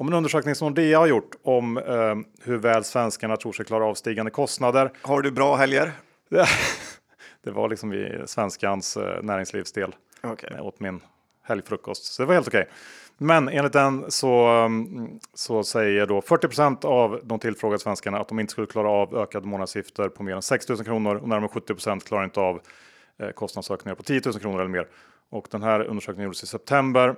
om 0.00 0.08
en 0.08 0.14
undersökning 0.14 0.54
som 0.54 0.68
Nordea 0.68 0.98
har 0.98 1.06
gjort 1.06 1.36
om 1.42 1.78
eh, 1.78 2.44
hur 2.44 2.56
väl 2.56 2.84
svenskarna 2.84 3.36
tror 3.36 3.52
sig 3.52 3.64
klara 3.64 3.84
av 3.84 3.94
stigande 3.94 4.30
kostnader. 4.30 4.92
Har 5.02 5.22
du 5.22 5.30
bra 5.30 5.56
helger? 5.56 5.92
det 7.44 7.50
var 7.50 7.68
liksom 7.68 7.92
i 7.92 8.22
svenskans 8.26 8.96
eh, 8.96 9.22
näringslivsdel. 9.22 9.94
Okay. 10.22 10.50
Jag 10.56 10.66
åt 10.66 10.80
min 10.80 11.00
helgfrukost, 11.42 12.04
så 12.04 12.22
det 12.22 12.26
var 12.26 12.34
helt 12.34 12.48
okej. 12.48 12.60
Okay. 12.60 12.72
Men 13.18 13.48
enligt 13.48 13.72
den 13.72 14.10
så, 14.10 14.46
mm, 14.46 15.18
så 15.34 15.64
säger 15.64 16.06
då 16.06 16.20
40% 16.20 16.84
av 16.84 17.20
de 17.24 17.38
tillfrågade 17.38 17.78
svenskarna 17.78 18.18
att 18.18 18.28
de 18.28 18.40
inte 18.40 18.52
skulle 18.52 18.66
klara 18.66 18.90
av 18.90 19.16
ökade 19.16 19.46
månadsgifter 19.46 20.08
på 20.08 20.22
mer 20.22 20.34
än 20.34 20.42
6 20.42 20.68
000 20.68 20.84
kronor 20.84 21.16
och 21.16 21.28
närmare 21.28 21.50
70% 21.50 22.00
klarar 22.00 22.24
inte 22.24 22.40
av 22.40 22.60
eh, 23.18 23.30
kostnadsökningar 23.30 23.94
på 23.94 24.02
10 24.02 24.20
000 24.24 24.34
kronor 24.34 24.60
eller 24.60 24.70
mer. 24.70 24.88
Och 25.30 25.48
den 25.50 25.62
här 25.62 25.80
undersökningen 25.80 26.24
gjordes 26.24 26.42
i 26.42 26.46
september 26.46 27.16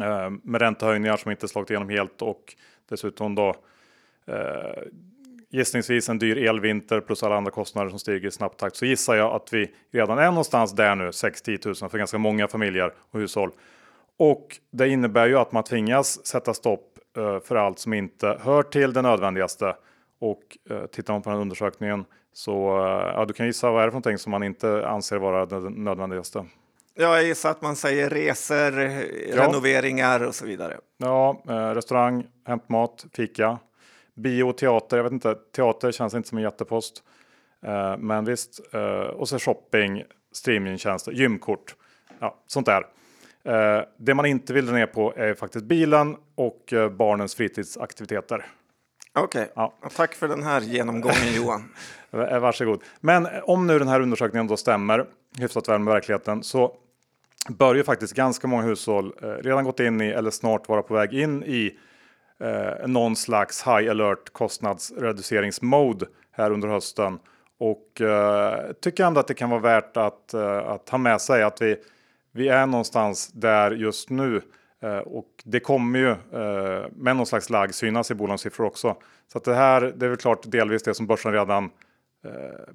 eh, 0.00 0.30
med 0.42 0.60
räntehöjningar 0.60 1.16
som 1.16 1.30
inte 1.30 1.48
slagit 1.48 1.70
igenom 1.70 1.88
helt 1.88 2.22
och 2.22 2.54
dessutom 2.88 3.34
då 3.34 3.56
eh, 4.26 4.82
gissningsvis 5.50 6.08
en 6.08 6.18
dyr 6.18 6.48
elvinter 6.48 7.00
plus 7.00 7.22
alla 7.22 7.36
andra 7.36 7.50
kostnader 7.50 7.90
som 7.90 7.98
stiger 7.98 8.28
i 8.28 8.30
snabb 8.30 8.56
takt 8.56 8.76
så 8.76 8.86
gissar 8.86 9.14
jag 9.14 9.32
att 9.32 9.52
vi 9.52 9.74
redan 9.92 10.18
är 10.18 10.26
någonstans 10.26 10.72
där 10.72 10.94
nu 10.94 11.08
6-10 11.08 11.82
000 11.82 11.90
för 11.90 11.98
ganska 11.98 12.18
många 12.18 12.48
familjer 12.48 12.92
och 13.10 13.20
hushåll. 13.20 13.50
Och 14.16 14.58
det 14.70 14.88
innebär 14.88 15.26
ju 15.26 15.38
att 15.38 15.52
man 15.52 15.64
tvingas 15.64 16.26
sätta 16.26 16.54
stopp 16.54 16.98
eh, 17.16 17.40
för 17.40 17.56
allt 17.56 17.78
som 17.78 17.92
inte 17.92 18.38
hör 18.40 18.62
till 18.62 18.92
det 18.92 19.02
nödvändigaste. 19.02 19.76
Och 20.20 20.58
eh, 20.70 20.86
tittar 20.86 21.12
man 21.12 21.22
på 21.22 21.30
den 21.30 21.38
undersökningen 21.38 22.04
så 22.32 22.78
eh, 22.78 23.12
ja, 23.14 23.24
du 23.24 23.34
kan 23.34 23.46
gissa 23.46 23.70
vad 23.70 23.82
är 23.82 23.86
det 23.86 23.90
för 23.90 23.94
någonting 23.94 24.18
som 24.18 24.30
man 24.30 24.42
inte 24.42 24.88
anser 24.88 25.16
vara 25.16 25.46
det 25.46 25.70
nödvändigaste. 25.70 26.44
Jag 26.94 27.24
gissar 27.24 27.50
att 27.50 27.62
man 27.62 27.76
säger 27.76 28.10
resor, 28.10 28.80
ja. 28.80 29.46
renoveringar 29.46 30.22
och 30.22 30.34
så 30.34 30.46
vidare. 30.46 30.78
Ja, 30.96 31.42
restaurang, 31.74 32.26
hämtmat, 32.46 33.06
fika, 33.12 33.58
bio, 34.14 34.52
teater. 34.52 34.96
Jag 34.96 35.04
vet 35.04 35.12
inte, 35.12 35.34
teater 35.34 35.92
känns 35.92 36.14
inte 36.14 36.28
som 36.28 36.38
en 36.38 36.44
jättepost. 36.44 37.02
Men 37.98 38.24
visst, 38.24 38.60
och 39.14 39.28
så 39.28 39.38
shopping, 39.38 40.02
streamingtjänster, 40.32 41.12
gymkort. 41.12 41.74
Ja, 42.20 42.38
sånt 42.46 42.66
där. 42.66 42.84
Eh, 43.44 43.84
det 43.98 44.14
man 44.14 44.26
inte 44.26 44.52
vill 44.52 44.66
dra 44.66 44.74
ner 44.74 44.86
på 44.86 45.12
är 45.16 45.34
faktiskt 45.34 45.64
bilen 45.64 46.16
och 46.34 46.72
eh, 46.72 46.88
barnens 46.88 47.34
fritidsaktiviteter. 47.34 48.46
Okej, 49.14 49.42
okay. 49.42 49.52
ja. 49.54 49.74
tack 49.96 50.14
för 50.14 50.28
den 50.28 50.42
här 50.42 50.60
genomgången 50.60 51.34
Johan. 51.36 51.72
Eh, 52.10 52.38
varsågod. 52.38 52.82
Men 53.00 53.28
om 53.42 53.66
nu 53.66 53.78
den 53.78 53.88
här 53.88 54.00
undersökningen 54.00 54.46
då 54.46 54.56
stämmer 54.56 55.06
hyfsat 55.38 55.68
väl 55.68 55.78
med 55.78 55.94
verkligheten 55.94 56.42
så 56.42 56.74
bör 57.48 57.74
ju 57.74 57.84
faktiskt 57.84 58.14
ganska 58.14 58.46
många 58.46 58.62
hushåll 58.62 59.12
eh, 59.22 59.28
redan 59.28 59.64
gått 59.64 59.80
in 59.80 60.00
i 60.00 60.08
eller 60.08 60.30
snart 60.30 60.68
vara 60.68 60.82
på 60.82 60.94
väg 60.94 61.14
in 61.14 61.42
i 61.42 61.78
eh, 62.40 62.86
någon 62.88 63.16
slags 63.16 63.66
high 63.66 63.90
alert 63.90 64.32
kostnadsreduceringsmode 64.32 66.06
här 66.32 66.50
under 66.50 66.68
hösten. 66.68 67.18
Och 67.58 68.00
eh, 68.00 68.72
tycker 68.72 69.04
ändå 69.04 69.20
att 69.20 69.28
det 69.28 69.34
kan 69.34 69.50
vara 69.50 69.60
värt 69.60 69.96
att, 69.96 70.34
eh, 70.34 70.58
att 70.58 70.88
ha 70.88 70.98
med 70.98 71.20
sig 71.20 71.42
att 71.42 71.62
vi 71.62 71.76
vi 72.32 72.48
är 72.48 72.66
någonstans 72.66 73.32
där 73.32 73.70
just 73.70 74.10
nu 74.10 74.42
eh, 74.82 74.98
och 74.98 75.28
det 75.44 75.60
kommer 75.60 75.98
ju 75.98 76.10
eh, 76.10 76.86
med 76.92 77.16
någon 77.16 77.26
slags 77.26 77.50
lag 77.50 77.74
synas 77.74 78.10
i 78.10 78.14
bolagssiffror 78.14 78.66
också. 78.66 78.96
Så 79.32 79.38
att 79.38 79.44
det 79.44 79.54
här 79.54 79.80
det 79.96 80.06
är 80.06 80.08
väl 80.08 80.18
klart 80.18 80.42
delvis 80.44 80.82
det 80.82 80.94
som 80.94 81.06
börsen 81.06 81.32
redan 81.32 81.70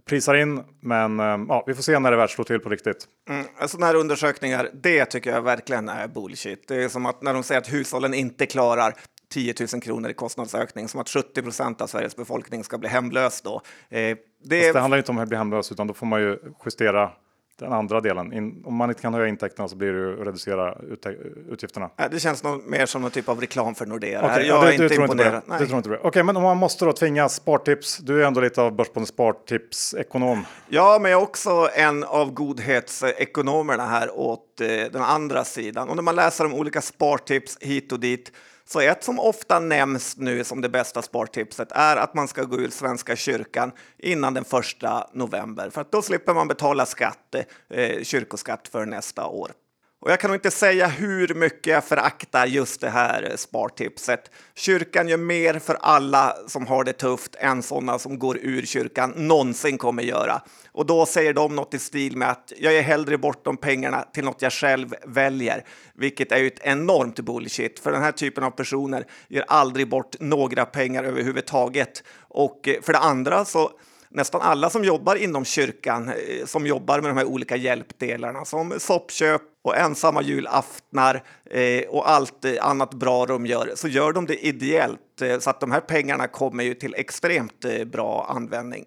prisar 0.05 0.35
in. 0.35 0.63
Men 0.79 1.19
eh, 1.19 1.45
ja, 1.47 1.63
vi 1.67 1.73
får 1.73 1.83
se 1.83 1.99
när 1.99 2.11
det 2.11 2.17
väl 2.17 2.29
slår 2.29 2.45
till 2.45 2.59
på 2.59 2.69
riktigt. 2.69 3.05
Mm, 3.29 3.45
sådana 3.67 3.85
här 3.85 3.95
undersökningar, 3.95 4.69
det 4.73 5.05
tycker 5.05 5.31
jag 5.31 5.41
verkligen 5.41 5.89
är 5.89 6.07
bullshit. 6.07 6.67
Det 6.67 6.83
är 6.83 6.89
som 6.89 7.05
att 7.05 7.21
när 7.21 7.33
de 7.33 7.43
säger 7.43 7.61
att 7.61 7.73
hushållen 7.73 8.13
inte 8.13 8.45
klarar 8.45 8.93
10 9.33 9.53
000 9.73 9.81
kronor 9.81 10.09
i 10.09 10.13
kostnadsökning, 10.13 10.87
som 10.87 11.01
att 11.01 11.09
70 11.09 11.41
procent 11.41 11.81
av 11.81 11.87
Sveriges 11.87 12.15
befolkning 12.15 12.63
ska 12.63 12.77
bli 12.77 12.89
hemlös 12.89 13.41
då. 13.41 13.61
Eh, 13.89 14.17
det, 14.43 14.71
det 14.71 14.79
handlar 14.79 14.97
inte 14.97 15.11
om 15.11 15.17
att 15.17 15.27
bli 15.27 15.37
hemlös, 15.37 15.71
utan 15.71 15.87
då 15.87 15.93
får 15.93 16.05
man 16.05 16.21
ju 16.21 16.39
justera 16.65 17.11
den 17.59 17.73
andra 17.73 18.01
delen. 18.01 18.33
In, 18.33 18.63
om 18.65 18.75
man 18.75 18.89
inte 18.89 19.01
kan 19.01 19.13
höja 19.13 19.27
intäkterna 19.27 19.67
så 19.67 19.75
blir 19.75 19.93
det 19.93 19.99
ju 19.99 20.21
att 20.21 20.27
reducera 20.27 20.73
ut, 20.73 21.05
utgifterna. 21.49 21.89
Det 22.11 22.19
känns 22.19 22.43
nog 22.43 22.67
mer 22.67 22.85
som 22.85 23.01
någon 23.01 23.11
typ 23.11 23.29
av 23.29 23.41
reklam 23.41 23.75
för 23.75 23.85
Nordea. 23.85 24.25
Okay, 24.25 24.45
jag 24.45 24.63
ja, 24.63 24.71
är 24.71 24.83
inte 24.83 24.95
imponerad. 24.95 25.35
Inte 25.35 25.57
det. 25.59 25.65
tror 25.65 25.77
inte 25.77 25.89
det. 25.89 25.97
Okej, 25.97 26.07
okay, 26.07 26.23
men 26.23 26.37
om 26.37 26.43
man 26.43 26.57
måste 26.57 26.85
då 26.85 26.93
tvingas 26.93 27.35
spartips. 27.35 27.97
Du 27.97 28.23
är 28.23 28.27
ändå 28.27 28.41
lite 28.41 28.61
av 28.61 28.75
Börsbondens 28.75 29.09
spartips-ekonom. 29.09 30.45
Ja, 30.67 30.99
men 31.01 31.11
jag 31.11 31.21
är 31.21 31.23
också 31.23 31.69
en 31.73 32.03
av 32.03 32.33
godhetsekonomerna 32.33 33.85
här 33.85 34.19
åt 34.19 34.61
eh, 34.61 34.67
den 34.67 35.01
andra 35.01 35.43
sidan. 35.43 35.89
Och 35.89 35.95
när 35.95 36.03
man 36.03 36.15
läser 36.15 36.45
om 36.45 36.53
olika 36.53 36.81
spartips 36.81 37.57
hit 37.61 37.91
och 37.91 37.99
dit 37.99 38.31
så 38.67 38.79
ett 38.79 39.03
som 39.03 39.19
ofta 39.19 39.59
nämns 39.59 40.17
nu 40.17 40.43
som 40.43 40.61
det 40.61 40.69
bästa 40.69 41.01
spartipset 41.01 41.71
är 41.71 41.97
att 41.97 42.13
man 42.13 42.27
ska 42.27 42.43
gå 42.43 42.57
ur 42.57 42.69
Svenska 42.69 43.15
kyrkan 43.15 43.71
innan 43.97 44.33
den 44.33 44.45
första 44.45 45.09
november 45.13 45.69
för 45.69 45.81
att 45.81 45.91
då 45.91 46.01
slipper 46.01 46.33
man 46.33 46.47
betala 46.47 46.85
skatt, 46.85 47.35
eh, 47.69 48.03
kyrkoskatt 48.03 48.67
för 48.67 48.85
nästa 48.85 49.27
år. 49.27 49.51
Och 49.99 50.11
jag 50.11 50.19
kan 50.19 50.29
nog 50.29 50.35
inte 50.35 50.51
säga 50.51 50.87
hur 50.87 51.33
mycket 51.33 51.73
jag 51.73 51.83
föraktar 51.83 52.45
just 52.45 52.81
det 52.81 52.89
här 52.89 53.33
spartipset. 53.35 54.31
Kyrkan 54.55 55.07
gör 55.07 55.17
mer 55.17 55.59
för 55.59 55.77
alla 55.81 56.35
som 56.47 56.67
har 56.67 56.83
det 56.83 56.93
tufft 56.93 57.35
än 57.35 57.63
sådana 57.63 57.99
som 57.99 58.19
går 58.19 58.37
ur 58.37 58.65
kyrkan 58.65 59.13
någonsin 59.15 59.77
kommer 59.77 60.03
göra. 60.03 60.41
Och 60.71 60.85
då 60.85 61.05
säger 61.05 61.33
de 61.33 61.55
något 61.55 61.73
i 61.73 61.79
stil 61.79 62.17
med 62.17 62.29
att 62.29 62.53
jag 62.57 62.73
ger 62.73 62.81
hellre 62.81 63.17
bort 63.17 63.45
de 63.45 63.57
pengarna 63.57 64.01
till 64.13 64.23
något 64.23 64.41
jag 64.41 64.53
själv 64.53 64.95
väljer, 65.05 65.63
vilket 65.93 66.31
är 66.31 66.37
ju 66.37 66.47
ett 66.47 66.59
enormt 66.61 67.19
bullshit. 67.19 67.79
För 67.79 67.91
den 67.91 68.01
här 68.01 68.11
typen 68.11 68.43
av 68.43 68.51
personer 68.51 69.05
ger 69.27 69.45
aldrig 69.47 69.89
bort 69.89 70.15
några 70.19 70.65
pengar 70.65 71.03
överhuvudtaget. 71.03 72.03
Och 72.19 72.69
för 72.81 72.93
det 72.93 72.99
andra 72.99 73.45
så 73.45 73.71
nästan 74.09 74.41
alla 74.41 74.69
som 74.69 74.83
jobbar 74.83 75.15
inom 75.15 75.45
kyrkan, 75.45 76.09
eh, 76.09 76.45
som 76.45 76.67
jobbar 76.67 77.01
med 77.01 77.09
de 77.11 77.17
här 77.17 77.25
olika 77.25 77.55
hjälpdelarna 77.55 78.45
som 78.45 78.73
soppköp 78.79 79.41
och 79.63 79.77
ensamma 79.77 80.21
julaftnar 80.21 81.23
eh, 81.49 81.83
och 81.89 82.09
allt 82.09 82.45
eh, 82.45 82.53
annat 82.61 82.93
bra 82.93 83.25
de 83.25 83.45
gör, 83.45 83.71
så 83.75 83.87
gör 83.87 84.13
de 84.13 84.25
det 84.25 84.45
ideellt 84.45 85.01
så 85.39 85.49
att 85.49 85.59
de 85.59 85.71
här 85.71 85.79
pengarna 85.79 86.27
kommer 86.27 86.63
ju 86.63 86.73
till 86.73 86.95
extremt 86.95 87.65
bra 87.91 88.27
användning. 88.29 88.85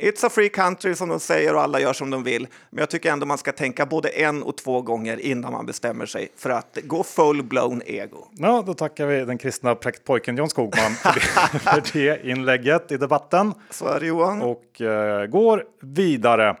It's 0.00 0.26
a 0.26 0.30
free 0.30 0.48
country 0.48 0.94
som 0.94 1.08
de 1.08 1.20
säger 1.20 1.54
och 1.54 1.62
alla 1.62 1.80
gör 1.80 1.92
som 1.92 2.10
de 2.10 2.22
vill. 2.22 2.46
Men 2.70 2.78
jag 2.78 2.90
tycker 2.90 3.12
ändå 3.12 3.26
man 3.26 3.38
ska 3.38 3.52
tänka 3.52 3.86
både 3.86 4.08
en 4.08 4.42
och 4.42 4.56
två 4.56 4.82
gånger 4.82 5.20
innan 5.20 5.52
man 5.52 5.66
bestämmer 5.66 6.06
sig 6.06 6.28
för 6.36 6.50
att 6.50 6.78
gå 6.82 7.02
full-blown 7.02 7.82
ego. 7.86 8.28
Ja, 8.32 8.62
då 8.66 8.74
tackar 8.74 9.06
vi 9.06 9.24
den 9.24 9.38
kristna 9.38 9.74
präktpojken 9.74 10.36
John 10.36 10.48
Skogman 10.48 10.92
för 10.94 11.92
det, 11.92 12.24
inlägget 12.24 12.92
i 12.92 12.96
debatten. 12.96 13.54
Så 13.70 13.86
är 13.86 14.00
det 14.00 14.06
Johan. 14.06 14.42
Och 14.42 14.80
uh, 14.80 15.26
går 15.26 15.64
vidare. 15.80 16.56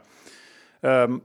Um, 0.80 1.20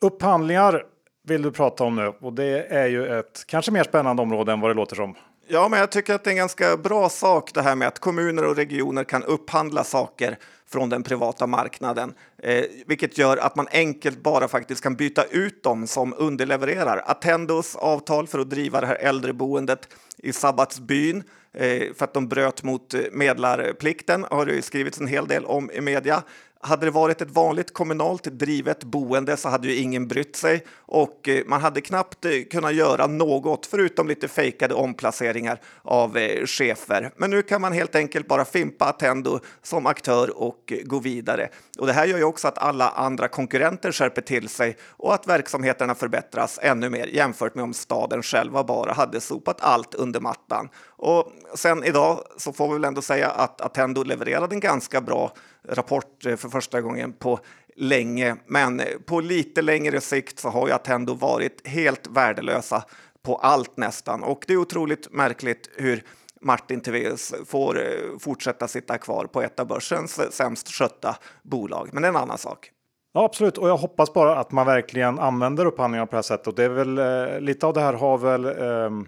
upphandlingar 0.00 0.82
vill 1.26 1.42
du 1.42 1.52
prata 1.52 1.84
om 1.84 1.96
nu 1.96 2.12
och 2.20 2.32
det 2.32 2.66
är 2.66 2.86
ju 2.86 3.18
ett 3.18 3.44
kanske 3.46 3.70
mer 3.70 3.84
spännande 3.84 4.22
område 4.22 4.52
än 4.52 4.60
vad 4.60 4.70
det 4.70 4.74
låter 4.74 4.96
som. 4.96 5.14
Ja, 5.48 5.68
men 5.68 5.80
jag 5.80 5.92
tycker 5.92 6.14
att 6.14 6.24
det 6.24 6.30
är 6.30 6.32
en 6.32 6.36
ganska 6.36 6.76
bra 6.76 7.08
sak 7.08 7.50
det 7.54 7.62
här 7.62 7.74
med 7.74 7.88
att 7.88 7.98
kommuner 7.98 8.44
och 8.44 8.56
regioner 8.56 9.04
kan 9.04 9.22
upphandla 9.22 9.84
saker 9.84 10.38
från 10.70 10.88
den 10.88 11.02
privata 11.02 11.46
marknaden, 11.46 12.14
eh, 12.38 12.64
vilket 12.86 13.18
gör 13.18 13.36
att 13.36 13.56
man 13.56 13.68
enkelt 13.70 14.22
bara 14.22 14.48
faktiskt 14.48 14.82
kan 14.82 14.94
byta 14.94 15.24
ut 15.24 15.62
dem 15.62 15.86
som 15.86 16.14
underlevererar. 16.18 17.02
Attendos 17.06 17.76
avtal 17.76 18.26
för 18.26 18.38
att 18.38 18.50
driva 18.50 18.80
det 18.80 18.86
här 18.86 18.94
äldreboendet 18.94 19.88
i 20.18 20.32
Sabbatsbyn 20.32 21.22
eh, 21.52 21.94
för 21.94 22.04
att 22.04 22.14
de 22.14 22.28
bröt 22.28 22.62
mot 22.62 22.94
eh, 22.94 23.00
medlarplikten 23.12 24.26
har 24.30 24.46
det 24.46 24.62
skrivits 24.62 25.00
en 25.00 25.06
hel 25.06 25.28
del 25.28 25.44
om 25.44 25.70
i 25.70 25.80
media. 25.80 26.22
Hade 26.66 26.86
det 26.86 26.90
varit 26.90 27.20
ett 27.20 27.30
vanligt 27.30 27.74
kommunalt 27.74 28.24
drivet 28.24 28.84
boende 28.84 29.36
så 29.36 29.48
hade 29.48 29.68
ju 29.68 29.74
ingen 29.74 30.08
brytt 30.08 30.36
sig 30.36 30.64
och 30.78 31.28
eh, 31.28 31.42
man 31.46 31.60
hade 31.60 31.80
knappt 31.80 32.24
eh, 32.24 32.30
kunnat 32.50 32.74
göra 32.74 33.06
något 33.06 33.66
förutom 33.66 34.08
lite 34.08 34.28
fejkade 34.28 34.74
omplaceringar 34.74 35.60
av 35.82 36.16
eh, 36.16 36.46
chefer. 36.46 37.10
Men 37.16 37.30
nu 37.30 37.42
kan 37.42 37.60
man 37.60 37.72
helt 37.72 37.94
enkelt 37.94 38.28
bara 38.28 38.44
fimpa 38.44 38.84
Attendo 38.84 39.40
som 39.62 39.86
aktör 39.86 40.42
och 40.42 40.72
gå 40.84 40.98
vidare. 40.98 41.48
Och 41.78 41.86
det 41.86 41.92
här 41.92 42.06
gör 42.06 42.18
ju 42.18 42.24
också 42.24 42.48
att 42.48 42.58
alla 42.58 42.88
andra 42.88 43.28
konkurrenter 43.28 43.92
skärper 43.92 44.22
till 44.22 44.48
sig 44.48 44.76
och 44.90 45.14
att 45.14 45.26
verksamheterna 45.26 45.94
förbättras 45.94 46.58
ännu 46.62 46.90
mer 46.90 47.06
jämfört 47.06 47.54
med 47.54 47.64
om 47.64 47.74
staden 47.74 48.22
själva 48.22 48.64
bara 48.64 48.92
hade 48.92 49.20
sopat 49.20 49.60
allt 49.60 49.94
under 49.94 50.20
mattan. 50.20 50.68
Och 50.98 51.32
sen 51.54 51.84
idag 51.84 52.20
så 52.36 52.52
får 52.52 52.68
vi 52.68 52.74
väl 52.74 52.84
ändå 52.84 53.02
säga 53.02 53.30
att 53.30 53.60
Attendo 53.60 54.02
levererade 54.02 54.54
en 54.54 54.60
ganska 54.60 55.00
bra 55.00 55.32
rapport 55.68 56.26
eh, 56.26 56.36
för 56.36 56.48
första 56.48 56.80
gången 56.80 57.12
på 57.12 57.38
länge. 57.76 58.36
Men 58.46 58.80
eh, 58.80 58.86
på 59.06 59.20
lite 59.20 59.62
längre 59.62 60.00
sikt 60.00 60.38
så 60.38 60.48
har 60.48 60.66
ju 60.66 60.72
Attendo 60.72 61.14
varit 61.14 61.66
helt 61.68 62.06
värdelösa 62.06 62.84
på 63.22 63.36
allt 63.36 63.76
nästan. 63.76 64.22
Och 64.22 64.44
det 64.46 64.52
är 64.52 64.56
otroligt 64.56 65.12
märkligt 65.12 65.70
hur 65.76 66.02
Martin 66.40 66.80
Tivéus 66.80 67.34
får 67.46 67.78
eh, 67.78 68.18
fortsätta 68.20 68.68
sitta 68.68 68.98
kvar 68.98 69.24
på 69.24 69.42
ett 69.42 69.60
av 69.60 69.66
börsens 69.66 70.34
sämst 70.34 70.68
skötta 70.68 71.16
bolag. 71.42 71.88
Men 71.92 72.02
det 72.02 72.06
är 72.06 72.10
en 72.10 72.16
annan 72.16 72.38
sak. 72.38 72.70
Ja, 73.12 73.24
absolut, 73.24 73.58
och 73.58 73.68
jag 73.68 73.76
hoppas 73.76 74.12
bara 74.12 74.38
att 74.38 74.52
man 74.52 74.66
verkligen 74.66 75.18
använder 75.18 75.66
upphandlingar 75.66 76.06
på 76.06 76.10
det 76.10 76.16
här 76.16 76.22
sättet. 76.22 76.46
Och 76.46 76.54
det 76.54 76.64
är 76.64 76.68
väl 76.68 76.98
eh, 76.98 77.40
lite 77.40 77.66
av 77.66 77.74
det 77.74 77.80
här 77.80 77.92
har 77.92 78.18
väl 78.18 78.44
eh, 78.44 79.06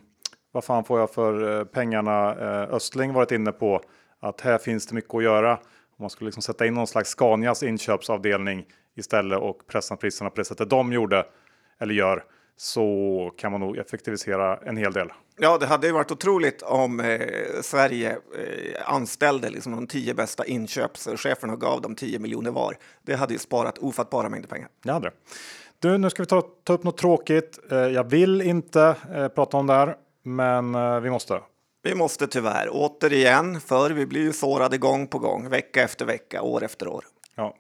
vad 0.53 0.65
fan 0.65 0.85
får 0.85 1.01
jag 1.01 1.11
för 1.11 1.65
pengarna 1.65 2.35
eh, 2.35 2.75
Östling 2.75 3.13
varit 3.13 3.33
inne 3.33 3.53
på 3.53 3.81
att 4.21 4.41
här 4.41 4.59
finns 4.59 4.87
det 4.87 4.95
mycket 4.95 5.15
att 5.15 5.23
göra. 5.23 5.59
Man 5.99 6.11
skulle 6.11 6.29
liksom 6.29 6.43
sätta 6.43 6.67
in 6.67 6.75
någon 6.75 6.87
slags 6.87 7.11
Scanias 7.11 7.63
inköpsavdelning 7.63 8.67
istället 8.97 9.39
och 9.39 9.67
pressa 9.67 9.97
priserna 9.97 10.31
på 10.31 10.37
det 10.37 10.45
sättet 10.45 10.71
de 10.71 10.93
gjorde 10.93 11.27
eller 11.79 11.95
gör 11.95 12.25
så 12.57 13.33
kan 13.37 13.53
man 13.53 13.61
nog 13.61 13.77
effektivisera 13.77 14.57
en 14.57 14.77
hel 14.77 14.93
del. 14.93 15.09
Ja, 15.41 15.59
det 15.59 15.67
hade 15.67 15.87
ju 15.87 15.93
varit 15.93 16.11
otroligt 16.11 16.63
om 16.63 17.01
eh, 17.01 17.21
Sverige 17.63 18.11
eh, 18.11 18.93
anställde 18.93 19.51
liksom 19.51 19.73
de 19.73 19.87
tio 19.87 20.15
bästa 20.15 20.45
inköpscheferna 20.45 21.53
och 21.53 21.61
gav 21.61 21.81
dem 21.81 21.95
10 21.95 22.19
miljoner 22.19 22.51
var. 22.51 22.77
Det 23.03 23.15
hade 23.15 23.33
ju 23.33 23.39
sparat 23.39 23.79
ofattbara 23.79 24.29
mängder 24.29 24.49
pengar. 24.49 24.69
Det 24.83 24.93
hade 24.93 25.07
det. 25.07 25.15
Du, 25.79 25.99
nu 25.99 26.11
ska 26.11 26.23
vi 26.23 26.27
ta, 26.27 26.43
ta 26.65 26.73
upp 26.73 26.85
något 26.85 26.99
tråkigt. 26.99 27.59
Eh, 27.71 27.79
jag 27.79 28.05
vill 28.05 28.43
inte 28.43 28.97
eh, 29.15 29.29
prata 29.29 29.57
om 29.57 29.67
det 29.67 29.75
här, 29.75 29.97
men 30.23 30.75
eh, 30.75 31.01
vi 31.01 31.11
måste. 31.11 31.41
Vi 31.83 31.95
måste 31.95 32.27
tyvärr 32.27 32.69
återigen, 32.71 33.61
för 33.61 33.91
vi 33.91 34.07
blir 34.07 34.21
ju 34.21 34.33
sårade 34.33 34.79
gång 34.79 35.07
på 35.07 35.19
gång, 35.19 35.49
vecka 35.49 35.83
efter 35.83 36.05
vecka, 36.05 36.43
år 36.43 36.65
efter 36.65 36.89
år. 36.89 37.05
Ja, 37.37 37.55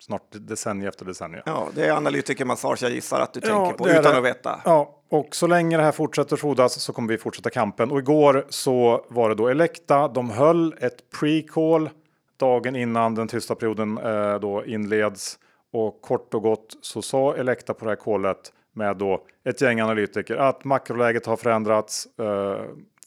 snart 0.00 0.22
decennium 0.30 0.88
efter 0.88 1.04
decennium. 1.04 1.42
Ja, 1.46 1.68
det 1.74 1.86
är 1.86 1.92
analytikermassage 1.92 2.82
jag 2.82 2.92
gissar 2.92 3.20
att 3.20 3.32
du 3.32 3.40
ja, 3.44 3.46
tänker 3.46 3.78
på 3.78 3.88
utan 3.88 4.02
det. 4.02 4.18
att 4.18 4.24
veta. 4.24 4.60
Ja, 4.64 4.98
och 5.08 5.36
så 5.36 5.46
länge 5.46 5.76
det 5.76 5.82
här 5.82 5.92
fortsätter 5.92 6.36
frodas 6.36 6.80
så 6.80 6.92
kommer 6.92 7.08
vi 7.08 7.18
fortsätta 7.18 7.50
kampen. 7.50 7.90
Och 7.90 7.98
igår 7.98 8.46
så 8.48 9.06
var 9.08 9.28
det 9.28 9.34
då 9.34 9.48
Elekta. 9.48 10.08
De 10.08 10.30
höll 10.30 10.74
ett 10.80 10.96
pre-call 11.20 11.90
dagen 12.36 12.76
innan 12.76 13.14
den 13.14 13.28
tysta 13.28 13.54
perioden 13.54 13.98
eh, 13.98 14.34
då 14.40 14.64
inleds. 14.64 15.38
Och 15.72 16.02
kort 16.02 16.34
och 16.34 16.42
gott 16.42 16.76
så 16.80 17.02
sa 17.02 17.34
Elekta 17.34 17.74
på 17.74 17.84
det 17.84 17.90
här 17.90 17.96
callet 17.96 18.52
med 18.74 18.96
då 18.96 19.24
ett 19.44 19.60
gäng 19.60 19.80
analytiker 19.80 20.36
att 20.36 20.64
makroläget 20.64 21.26
har 21.26 21.36
förändrats. 21.36 22.06
Eh, 22.18 22.62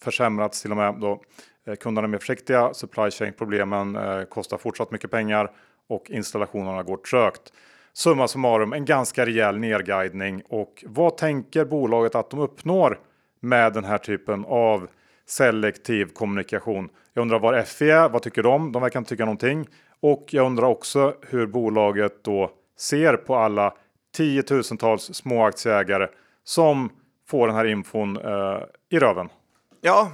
försämrats 0.06 0.62
till 0.62 0.72
och 0.72 0.78
med. 0.78 0.96
Då 1.02 1.22
eh, 1.68 1.76
kunderna 1.76 2.06
är 2.06 2.10
mer 2.10 2.18
försiktiga, 2.18 2.74
supply 2.74 3.12
chain 3.12 3.34
problemen 3.38 3.96
eh, 3.96 4.24
kostar 4.24 4.58
fortsatt 4.58 4.92
mycket 4.92 5.12
pengar 5.12 5.52
och 5.90 6.10
installationerna 6.10 6.84
går 6.84 6.98
trögt. 6.98 7.54
Summa 7.94 8.28
summarum 8.28 8.74
en 8.74 8.86
ganska 8.86 9.26
rejäl 9.26 9.58
nedguidning 9.58 10.42
och 10.50 10.84
vad 10.88 11.18
tänker 11.18 11.66
bolaget 11.66 12.16
att 12.16 12.30
de 12.30 12.40
uppnår 12.40 13.00
med 13.40 13.74
den 13.74 13.84
här 13.84 13.98
typen 13.98 14.46
av 14.46 14.88
selektiv 15.26 16.06
kommunikation? 16.06 16.90
Jag 17.14 17.22
undrar 17.22 17.40
var 17.40 17.62
FI 17.62 17.90
är, 17.90 18.10
vad 18.10 18.22
tycker 18.22 18.44
de? 18.44 18.72
De 18.72 18.82
verkar 18.82 19.00
inte 19.00 19.10
tycka 19.10 19.26
någonting 19.26 19.68
och 20.00 20.26
jag 20.30 20.46
undrar 20.46 20.68
också 20.68 21.14
hur 21.22 21.48
bolaget 21.48 22.24
då 22.24 22.52
ser 22.80 23.18
på 23.18 23.36
alla 23.36 23.74
tiotusentals 24.16 25.14
små 25.14 25.46
aktieägare 25.46 26.08
som 26.44 26.90
får 27.28 27.48
den 27.48 27.56
här 27.56 27.66
infon 27.66 28.18
eh, 28.18 28.60
i 28.90 29.00
röven. 29.00 29.30
Ja. 29.82 30.12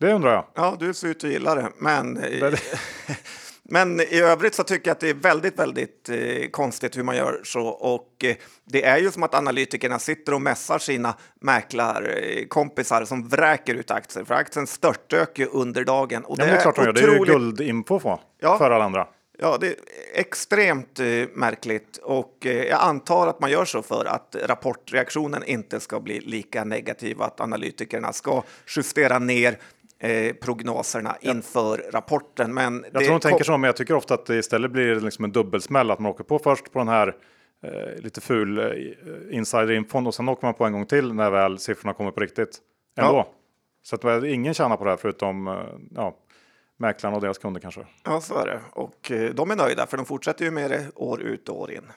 Det 0.00 0.12
undrar 0.12 0.32
jag. 0.32 0.44
Ja, 0.54 0.76
du 0.80 0.94
ser 0.94 1.08
ut 1.08 1.24
att 1.24 1.30
gilla 1.30 1.54
det. 1.54 1.72
Men, 1.78 2.12
men 3.62 4.00
i 4.00 4.20
övrigt 4.20 4.54
så 4.54 4.64
tycker 4.64 4.88
jag 4.88 4.94
att 4.94 5.00
det 5.00 5.08
är 5.08 5.14
väldigt, 5.14 5.58
väldigt 5.58 6.08
eh, 6.08 6.48
konstigt 6.50 6.96
hur 6.96 7.02
man 7.02 7.16
gör 7.16 7.40
så. 7.44 7.66
Och 7.66 8.24
eh, 8.24 8.36
det 8.64 8.84
är 8.84 8.98
ju 8.98 9.10
som 9.10 9.22
att 9.22 9.34
analytikerna 9.34 9.98
sitter 9.98 10.34
och 10.34 10.42
mässar 10.42 10.78
sina 10.78 11.14
mäklarkompisar 11.40 13.04
som 13.04 13.28
vräker 13.28 13.74
ut 13.74 13.90
aktier. 13.90 14.24
För 14.24 14.34
aktien 14.34 14.66
störtdök 14.66 15.38
ju 15.38 15.46
under 15.46 15.84
dagen. 15.84 16.24
Och 16.24 16.36
det, 16.36 16.44
ja, 16.44 16.52
det 16.52 16.58
är 16.58 16.62
klart 16.62 16.76
de 16.76 16.84
gör. 16.84 16.92
Det 16.92 17.00
är 17.00 17.12
ju 17.12 17.24
guldinfo 17.24 18.00
för, 18.00 18.20
ja. 18.40 18.58
för 18.58 18.70
alla 18.70 18.84
andra. 18.84 19.06
Ja, 19.40 19.58
det 19.60 19.66
är 19.66 19.74
extremt 20.14 21.00
eh, 21.00 21.06
märkligt 21.34 21.96
och 21.96 22.46
eh, 22.46 22.64
jag 22.64 22.80
antar 22.80 23.26
att 23.26 23.40
man 23.40 23.50
gör 23.50 23.64
så 23.64 23.82
för 23.82 24.04
att 24.04 24.36
rapportreaktionen 24.44 25.44
inte 25.44 25.80
ska 25.80 26.00
bli 26.00 26.20
lika 26.20 26.64
negativ, 26.64 27.22
att 27.22 27.40
analytikerna 27.40 28.12
ska 28.12 28.42
justera 28.76 29.18
ner 29.18 29.58
eh, 29.98 30.34
prognoserna 30.34 31.16
inför 31.20 31.90
rapporten. 31.92 32.54
Men 32.54 32.84
jag 32.92 33.04
tror 33.04 33.12
de 33.12 33.20
tänker 33.20 33.44
så, 33.44 33.58
men 33.58 33.68
jag 33.68 33.76
tycker 33.76 33.94
ofta 33.94 34.14
att 34.14 34.26
det 34.26 34.36
istället 34.36 34.70
blir 34.70 35.00
liksom 35.00 35.24
en 35.24 35.32
dubbelsmäll, 35.32 35.90
att 35.90 35.98
man 35.98 36.12
åker 36.12 36.24
på 36.24 36.38
först 36.38 36.72
på 36.72 36.78
den 36.78 36.88
här 36.88 37.16
eh, 37.62 38.02
lite 38.02 38.20
ful 38.20 38.58
eh, 38.58 39.36
insiderinfon 39.36 40.06
och 40.06 40.14
sen 40.14 40.28
åker 40.28 40.46
man 40.46 40.54
på 40.54 40.64
en 40.64 40.72
gång 40.72 40.86
till 40.86 41.12
när 41.12 41.30
väl 41.30 41.58
siffrorna 41.58 41.94
kommer 41.94 42.10
på 42.10 42.20
riktigt. 42.20 42.58
Ändå. 42.96 43.16
Ja. 43.16 43.34
Så 43.82 43.96
att 43.96 44.24
ingen 44.24 44.54
tjänar 44.54 44.76
på 44.76 44.84
det 44.84 44.90
här 44.90 44.96
förutom 44.96 45.48
eh, 45.48 45.54
ja, 45.94 46.16
mäklarna 46.78 47.16
och 47.16 47.22
deras 47.22 47.38
kunder 47.38 47.60
kanske. 47.60 47.86
Ja, 48.04 48.20
så 48.20 48.38
är 48.38 48.46
det. 48.46 48.60
Och 48.72 49.10
eh, 49.10 49.34
de 49.34 49.50
är 49.50 49.56
nöjda 49.56 49.86
för 49.86 49.96
de 49.96 50.06
fortsätter 50.06 50.44
ju 50.44 50.50
med 50.50 50.70
det 50.70 50.86
år 50.94 51.22
ut 51.22 51.48
och 51.48 51.60
år 51.60 51.70
in. 51.70 51.92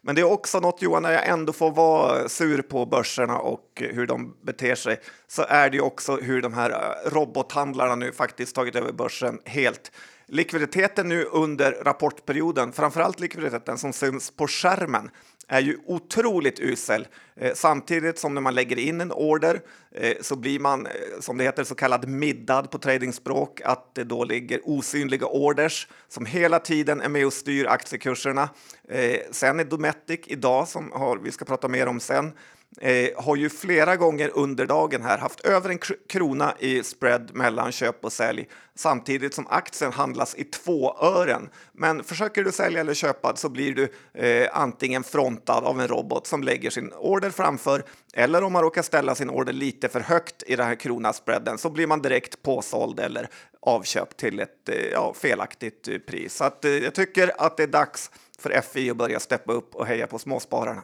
Men 0.00 0.14
det 0.14 0.20
är 0.20 0.32
också 0.32 0.60
något 0.60 0.82
Johan, 0.82 1.02
när 1.02 1.12
jag 1.12 1.28
ändå 1.28 1.52
får 1.52 1.70
vara 1.70 2.28
sur 2.28 2.62
på 2.62 2.86
börserna 2.86 3.38
och 3.38 3.82
eh, 3.82 3.88
hur 3.88 4.06
de 4.06 4.36
beter 4.42 4.74
sig, 4.74 5.00
så 5.26 5.44
är 5.48 5.70
det 5.70 5.76
ju 5.76 5.82
också 5.82 6.16
hur 6.16 6.42
de 6.42 6.54
här 6.54 6.70
eh, 6.70 7.10
robothandlarna 7.10 7.94
nu 7.94 8.12
faktiskt 8.12 8.54
tagit 8.54 8.76
över 8.76 8.92
börsen 8.92 9.38
helt. 9.44 9.92
Likviditeten 10.26 11.08
nu 11.08 11.24
under 11.24 11.72
rapportperioden, 11.72 12.72
framförallt 12.72 13.20
likviditeten 13.20 13.78
som 13.78 13.92
syns 13.92 14.30
på 14.30 14.46
skärmen, 14.48 15.10
är 15.48 15.60
ju 15.60 15.78
otroligt 15.86 16.60
usel. 16.60 17.06
Eh, 17.36 17.52
samtidigt 17.54 18.18
som 18.18 18.34
när 18.34 18.40
man 18.40 18.54
lägger 18.54 18.78
in 18.78 19.00
en 19.00 19.12
order 19.12 19.60
eh, 19.94 20.16
så 20.20 20.36
blir 20.36 20.60
man, 20.60 20.86
eh, 20.86 20.92
som 21.20 21.38
det 21.38 21.44
heter, 21.44 21.64
så 21.64 21.74
kallad 21.74 22.08
middad 22.08 22.70
på 22.70 22.78
tradingspråk, 22.78 23.60
att 23.64 23.94
det 23.94 24.04
då 24.04 24.24
ligger 24.24 24.60
osynliga 24.64 25.26
orders 25.26 25.88
som 26.08 26.26
hela 26.26 26.58
tiden 26.58 27.00
är 27.00 27.08
med 27.08 27.26
och 27.26 27.32
styr 27.32 27.66
aktiekurserna. 27.66 28.48
Eh, 28.88 29.20
sen 29.30 29.60
är 29.60 29.64
Dometic 29.64 30.20
idag, 30.24 30.68
som 30.68 30.92
har, 30.92 31.16
vi 31.16 31.32
ska 31.32 31.44
prata 31.44 31.68
mer 31.68 31.86
om 31.86 32.00
sen, 32.00 32.32
eh, 32.80 33.08
har 33.16 33.36
ju 33.36 33.50
flera 33.50 33.96
gånger 33.96 34.30
under 34.34 34.66
dagen 34.66 35.02
här 35.02 35.18
haft 35.18 35.40
över 35.40 35.70
en 35.70 35.78
krona 36.08 36.54
i 36.58 36.82
spread 36.82 37.30
mellan 37.34 37.72
köp 37.72 38.04
och 38.04 38.12
sälj 38.12 38.48
samtidigt 38.74 39.34
som 39.34 39.46
aktien 39.50 39.92
handlas 39.92 40.34
i 40.34 40.44
två 40.44 40.96
ören. 41.00 41.48
Men 41.72 42.04
försöker 42.04 42.44
du 42.44 42.52
sälja 42.52 42.80
eller 42.80 42.94
köpa 42.94 43.36
så 43.36 43.48
blir 43.48 43.74
du 43.74 43.88
eh, 44.14 44.48
antingen 44.52 45.02
frontad 45.02 45.64
av 45.64 45.80
en 45.80 45.88
robot 45.88 46.26
som 46.26 46.42
lägger 46.42 46.70
sin 46.70 46.92
order 46.92 47.30
framför 47.30 47.84
eller 48.14 48.42
om 48.42 48.52
man 48.52 48.62
råkar 48.62 48.82
ställa 48.82 49.14
sin 49.14 49.30
order 49.30 49.52
lite 49.52 49.88
för 49.88 50.00
högt 50.00 50.42
i 50.46 50.56
den 50.56 50.66
här 50.66 50.74
kronaspreaden 50.74 51.58
så 51.58 51.70
blir 51.70 51.86
man 51.86 52.02
direkt 52.02 52.42
påsåld 52.42 53.00
eller 53.00 53.28
avköpt 53.60 54.16
till 54.16 54.40
ett 54.40 54.68
eh, 54.68 54.88
ja, 54.92 55.14
felaktigt 55.14 55.88
eh, 55.88 55.98
pris. 55.98 56.36
Så 56.36 56.44
att, 56.44 56.64
eh, 56.64 56.70
jag 56.70 56.94
tycker 56.94 57.32
att 57.38 57.56
det 57.56 57.62
är 57.62 57.66
dags 57.66 58.10
för 58.38 58.60
FI 58.60 58.90
att 58.90 58.96
börja 58.96 59.20
steppa 59.20 59.52
upp 59.52 59.74
och 59.74 59.86
heja 59.86 60.06
på 60.06 60.18
småspararna. 60.18 60.82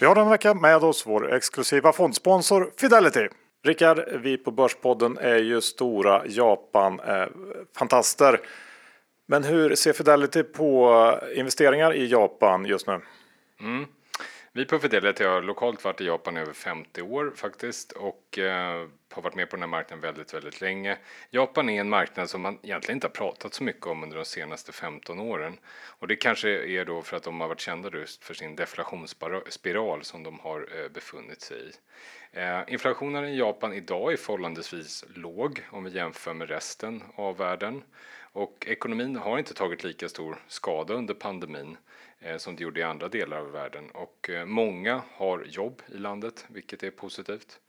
Vi 0.00 0.06
har 0.06 0.14
den 0.14 0.28
vecka 0.28 0.54
med 0.54 0.84
oss 0.84 1.06
vår 1.06 1.34
exklusiva 1.34 1.92
fondsponsor 1.92 2.70
Fidelity. 2.76 3.28
Rickard, 3.64 4.00
vi 4.12 4.36
på 4.36 4.50
Börspodden 4.50 5.18
är 5.18 5.36
ju 5.36 5.60
stora 5.60 6.22
Japan-fantaster. 6.26 8.40
Men 9.28 9.44
hur 9.44 9.74
ser 9.74 9.92
Fidelity 9.92 10.42
på 10.42 11.14
investeringar 11.36 11.94
i 11.94 12.06
Japan 12.06 12.64
just 12.64 12.86
nu? 12.86 13.00
Mm. 13.60 13.86
Vi 14.52 14.64
på 14.64 14.78
Fidelity 14.78 15.24
har 15.24 15.42
lokalt 15.42 15.84
varit 15.84 16.00
i 16.00 16.04
Japan 16.04 16.36
i 16.36 16.40
över 16.40 16.52
50 16.52 17.02
år 17.02 17.32
faktiskt 17.36 17.92
och 17.92 18.38
eh, 18.38 18.88
har 19.10 19.22
varit 19.22 19.34
med 19.34 19.50
på 19.50 19.56
den 19.56 19.62
här 19.62 19.68
marknaden 19.68 20.00
väldigt, 20.00 20.34
väldigt 20.34 20.60
länge. 20.60 20.98
Japan 21.30 21.68
är 21.68 21.80
en 21.80 21.88
marknad 21.88 22.30
som 22.30 22.40
man 22.42 22.58
egentligen 22.62 22.96
inte 22.96 23.06
har 23.06 23.12
pratat 23.12 23.54
så 23.54 23.64
mycket 23.64 23.86
om 23.86 24.02
under 24.02 24.16
de 24.16 24.24
senaste 24.24 24.72
15 24.72 25.20
åren 25.20 25.58
och 25.98 26.08
det 26.08 26.16
kanske 26.16 26.48
är 26.50 26.84
då 26.84 27.02
för 27.02 27.16
att 27.16 27.22
de 27.22 27.40
har 27.40 27.48
varit 27.48 27.60
kända 27.60 27.98
just 27.98 28.24
för 28.24 28.34
sin 28.34 28.56
deflationsspiral 28.56 30.04
som 30.04 30.22
de 30.22 30.38
har 30.38 30.60
eh, 30.60 30.88
befunnit 30.88 31.40
sig 31.40 31.58
i. 31.68 31.72
Eh, 32.32 32.60
inflationen 32.66 33.24
i 33.24 33.38
Japan 33.38 33.72
idag 33.72 34.12
är 34.12 34.16
förhållandevis 34.16 35.04
låg 35.14 35.62
om 35.70 35.84
vi 35.84 35.90
jämför 35.90 36.34
med 36.34 36.48
resten 36.48 37.02
av 37.14 37.36
världen 37.36 37.82
och 38.32 38.66
ekonomin 38.68 39.16
har 39.16 39.38
inte 39.38 39.54
tagit 39.54 39.84
lika 39.84 40.08
stor 40.08 40.42
skada 40.48 40.94
under 40.94 41.14
pandemin 41.14 41.76
Eh, 42.20 42.36
som 42.36 42.56
det 42.56 42.62
gjorde 42.62 42.80
i 42.80 42.82
andra 42.82 43.08
delar 43.08 43.36
av 43.38 43.52
världen 43.52 43.90
och 43.90 44.30
eh, 44.30 44.44
många 44.44 45.02
har 45.12 45.44
jobb 45.44 45.82
i 45.86 45.98
landet, 45.98 46.46
vilket 46.48 46.82
är 46.82 46.90
positivt. 46.90 47.60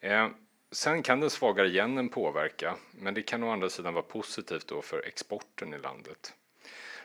Eh, 0.00 0.28
sen 0.70 1.02
kan 1.02 1.20
den 1.20 1.30
svagare 1.30 1.68
yenen 1.68 2.08
påverka, 2.08 2.76
men 2.90 3.14
det 3.14 3.22
kan 3.22 3.42
å 3.42 3.50
andra 3.50 3.70
sidan 3.70 3.94
vara 3.94 4.02
positivt 4.02 4.66
då 4.66 4.82
för 4.82 5.06
exporten 5.06 5.74
i 5.74 5.78
landet. 5.78 6.34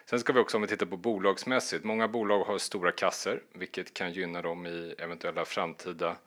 Sen 0.06 0.20
ska 0.20 0.34
vi 0.34 0.40
också 0.40 0.58
om 0.58 0.62
vi 0.62 0.68
tittar 0.68 0.86
på 0.86 0.98
bolagsmässigt, 0.98 1.84
många 1.84 2.08
bolag 2.08 2.44
har 2.44 2.58
stora 2.58 2.92
kasser, 2.92 3.42
vilket 3.54 3.94
kan 3.94 4.12
gynna 4.12 4.42
dem 4.42 4.66
i 4.66 4.96
eventuella 4.98 5.46
framtida 5.46 6.18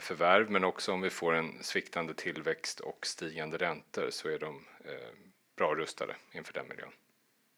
förvärv, 0.00 0.50
men 0.50 0.64
också 0.64 0.92
om 0.92 1.00
vi 1.00 1.10
får 1.10 1.34
en 1.34 1.62
sviktande 1.62 2.14
tillväxt 2.14 2.80
och 2.80 3.06
stigande 3.06 3.56
räntor 3.56 4.06
så 4.10 4.28
är 4.28 4.38
de 4.38 4.64
bra 5.56 5.74
rustade 5.74 6.16
inför 6.32 6.52
den 6.52 6.68
miljön. 6.68 6.92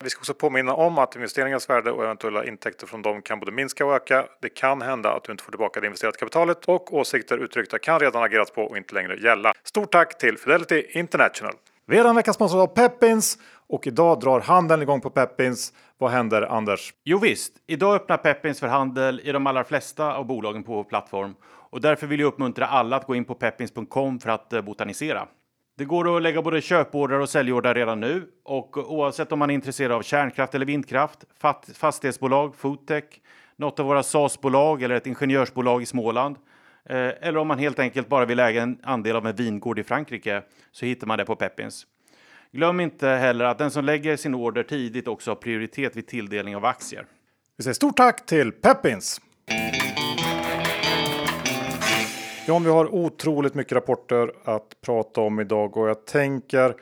Vi 0.05 0.11
ska 0.11 0.21
också 0.21 0.35
påminna 0.35 0.75
om 0.75 0.99
att 0.99 1.17
investeringens 1.17 1.71
värde 1.71 1.91
och 1.91 2.05
eventuella 2.05 2.45
intäkter 2.45 2.87
från 2.87 3.03
dem 3.03 3.23
kan 3.23 3.41
både 3.41 3.53
minska 3.53 3.87
och 3.87 3.95
öka. 3.95 4.27
Det 4.43 4.49
kan 4.49 4.83
hända 4.83 5.13
att 5.13 5.25
du 5.25 5.33
inte 5.33 5.45
får 5.45 5.53
tillbaka 5.53 5.81
det 5.81 5.87
investerade 5.87 6.19
kapitalet 6.19 6.65
och 6.65 6.95
åsikter 6.95 7.39
uttryckta 7.39 7.79
kan 7.79 8.01
redan 8.01 8.23
agerats 8.23 8.51
på 8.51 8.63
och 8.63 8.77
inte 8.77 8.95
längre 8.95 9.17
gälla. 9.17 9.53
Stort 9.63 9.93
tack 9.93 10.19
till 10.19 10.39
Fidelity 10.39 10.87
International! 10.91 11.53
Vi 11.87 11.99
är 11.99 12.05
den 12.05 12.17
vecka 12.17 12.33
sponsrade 12.33 12.63
av 12.63 12.67
Peppins 12.67 13.39
och 13.69 13.87
idag 13.87 14.21
drar 14.21 14.41
handeln 14.41 14.83
igång 14.83 15.01
på 15.01 15.11
Peppins. 15.11 15.73
Vad 15.99 16.11
händer 16.11 16.43
Anders? 16.43 16.95
Jo 17.05 17.19
visst, 17.19 17.53
idag 17.67 17.95
öppnar 17.95 18.17
Peppins 18.17 18.61
för 18.61 18.67
handel 18.67 19.21
i 19.25 19.33
de 19.33 19.47
allra 19.47 19.65
flesta 19.65 20.15
av 20.15 20.27
bolagen 20.27 20.63
på 20.63 20.73
vår 20.73 20.85
plattform 20.85 21.35
och 21.71 21.81
därför 21.81 22.07
vill 22.07 22.21
jag 22.21 22.27
uppmuntra 22.27 22.67
alla 22.67 22.97
att 22.97 23.07
gå 23.07 23.15
in 23.15 23.25
på 23.25 23.35
peppins.com 23.35 24.21
för 24.21 24.31
att 24.31 24.53
eh, 24.53 24.61
botanisera. 24.61 25.27
Det 25.77 25.85
går 25.85 26.17
att 26.17 26.23
lägga 26.23 26.43
både 26.43 26.61
köporder 26.61 27.21
och 27.21 27.29
säljorder 27.29 27.75
redan 27.75 28.01
nu 28.01 28.27
och 28.45 28.93
oavsett 28.93 29.33
om 29.33 29.39
man 29.39 29.51
är 29.51 29.55
intresserad 29.55 29.93
av 29.93 30.03
kärnkraft 30.03 30.55
eller 30.55 30.67
vindkraft, 30.67 31.25
fastighetsbolag, 31.75 32.57
foodtech, 32.57 33.05
något 33.57 33.81
av 33.81 33.87
våra 33.87 34.03
SAS-bolag 34.03 34.83
eller 34.83 34.95
ett 34.95 35.07
ingenjörsbolag 35.07 35.83
i 35.83 35.87
Småland 35.87 36.37
eh, 36.85 36.97
eller 36.97 37.37
om 37.37 37.49
man 37.49 37.59
helt 37.59 37.79
enkelt 37.79 38.09
bara 38.09 38.25
vill 38.25 38.41
äga 38.41 38.63
en 38.63 38.79
andel 38.83 39.17
av 39.17 39.27
en 39.27 39.37
vingård 39.37 39.79
i 39.79 39.85
Frankrike 39.85 40.43
så 40.73 40.87
hittar 40.87 41.07
man 41.07 41.19
det 41.19 41.25
på 41.25 41.37
Peppins. 41.37 41.87
Glöm 42.53 42.81
inte 42.81 43.09
heller 43.09 43.45
att 43.45 43.59
den 43.59 43.71
som 43.71 43.85
lägger 43.85 44.17
sin 44.17 44.35
order 44.35 44.63
tidigt 44.63 45.09
också 45.09 45.31
har 45.31 45.37
prioritet 45.37 45.97
vid 45.97 46.07
tilldelning 46.07 46.57
av 46.57 46.65
aktier. 46.65 47.07
Vi 47.57 47.65
säger 47.65 47.75
stort 47.75 47.97
tack 47.97 48.27
till 48.27 48.53
Peppins! 48.53 49.21
John, 52.47 52.65
vi 52.65 52.71
har 52.71 52.95
otroligt 52.95 53.55
mycket 53.55 53.73
rapporter 53.73 54.33
att 54.45 54.81
prata 54.81 55.21
om 55.21 55.41
idag 55.41 55.77
och 55.77 55.89
jag 55.89 56.05
tänker 56.05 56.75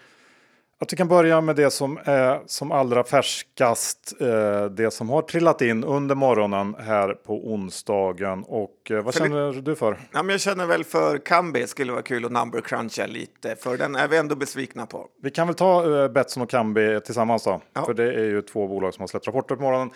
att 0.80 0.92
vi 0.92 0.96
kan 0.96 1.08
börja 1.08 1.40
med 1.40 1.56
det 1.56 1.70
som 1.70 1.98
är 2.04 2.40
som 2.46 2.72
allra 2.72 3.04
färskast. 3.04 4.20
Eh, 4.20 4.64
det 4.64 4.90
som 4.90 5.10
har 5.10 5.22
trillat 5.22 5.62
in 5.62 5.84
under 5.84 6.14
morgonen 6.14 6.76
här 6.78 7.14
på 7.14 7.52
onsdagen. 7.52 8.44
Och 8.48 8.90
eh, 8.90 9.02
vad 9.02 9.14
känner 9.14 9.52
du 9.62 9.76
för? 9.76 9.96
Ja, 10.12 10.22
men 10.22 10.28
jag 10.28 10.40
känner 10.40 10.66
väl 10.66 10.84
för 10.84 11.18
Kambi 11.18 11.66
skulle 11.66 11.92
vara 11.92 12.02
kul 12.02 12.24
att 12.24 12.32
number 12.32 12.60
cruncha 12.60 13.06
lite. 13.06 13.56
För 13.56 13.76
den 13.76 13.94
är 13.94 14.08
vi 14.08 14.16
ändå 14.16 14.34
besvikna 14.34 14.86
på. 14.86 15.06
Vi 15.22 15.30
kan 15.30 15.46
väl 15.46 15.56
ta 15.56 16.02
eh, 16.02 16.08
Betsson 16.08 16.42
och 16.42 16.50
Kambi 16.50 17.00
tillsammans 17.00 17.44
då. 17.44 17.60
Ja. 17.72 17.84
För 17.84 17.94
det 17.94 18.14
är 18.14 18.24
ju 18.24 18.42
två 18.42 18.68
bolag 18.68 18.94
som 18.94 19.02
har 19.02 19.06
släppt 19.08 19.26
rapporter 19.26 19.56
på 19.56 19.62
morgonen. 19.62 19.90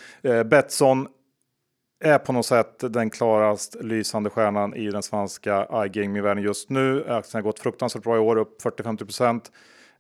Betsson 0.51 1.09
är 2.07 2.19
på 2.19 2.33
något 2.33 2.47
sätt 2.47 2.85
den 2.93 3.11
klarast 3.11 3.77
lysande 3.81 4.31
stjärnan 4.31 4.75
i 4.75 4.91
den 4.91 5.03
svenska 5.03 5.67
iGaming-världen 5.85 6.45
just 6.45 6.71
nu. 6.71 7.05
Aktien 7.09 7.39
har 7.39 7.43
gått 7.43 7.61
fruktansvärt 7.61 8.03
bra 8.03 8.17
i 8.17 8.19
år, 8.19 8.37
upp 8.37 8.63
40-50 8.63 8.99
procent. 8.99 9.53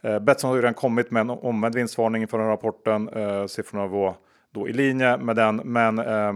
Eh, 0.03 0.19
Betsson 0.19 0.49
har 0.49 0.57
ju 0.57 0.63
redan 0.63 0.75
kommit 0.75 1.11
med 1.11 1.21
en 1.21 1.31
omvänd 1.31 1.75
vinstvarning 1.75 2.23
inför 2.23 2.39
den 2.39 2.49
rapporten. 2.49 3.09
Eh, 3.09 3.47
siffrorna 3.47 3.87
var 3.87 4.15
då 4.55 4.69
i 4.69 4.73
linje 4.73 5.17
med 5.17 5.37
den, 5.37 5.57
men 5.57 5.99
eh, 5.99 6.33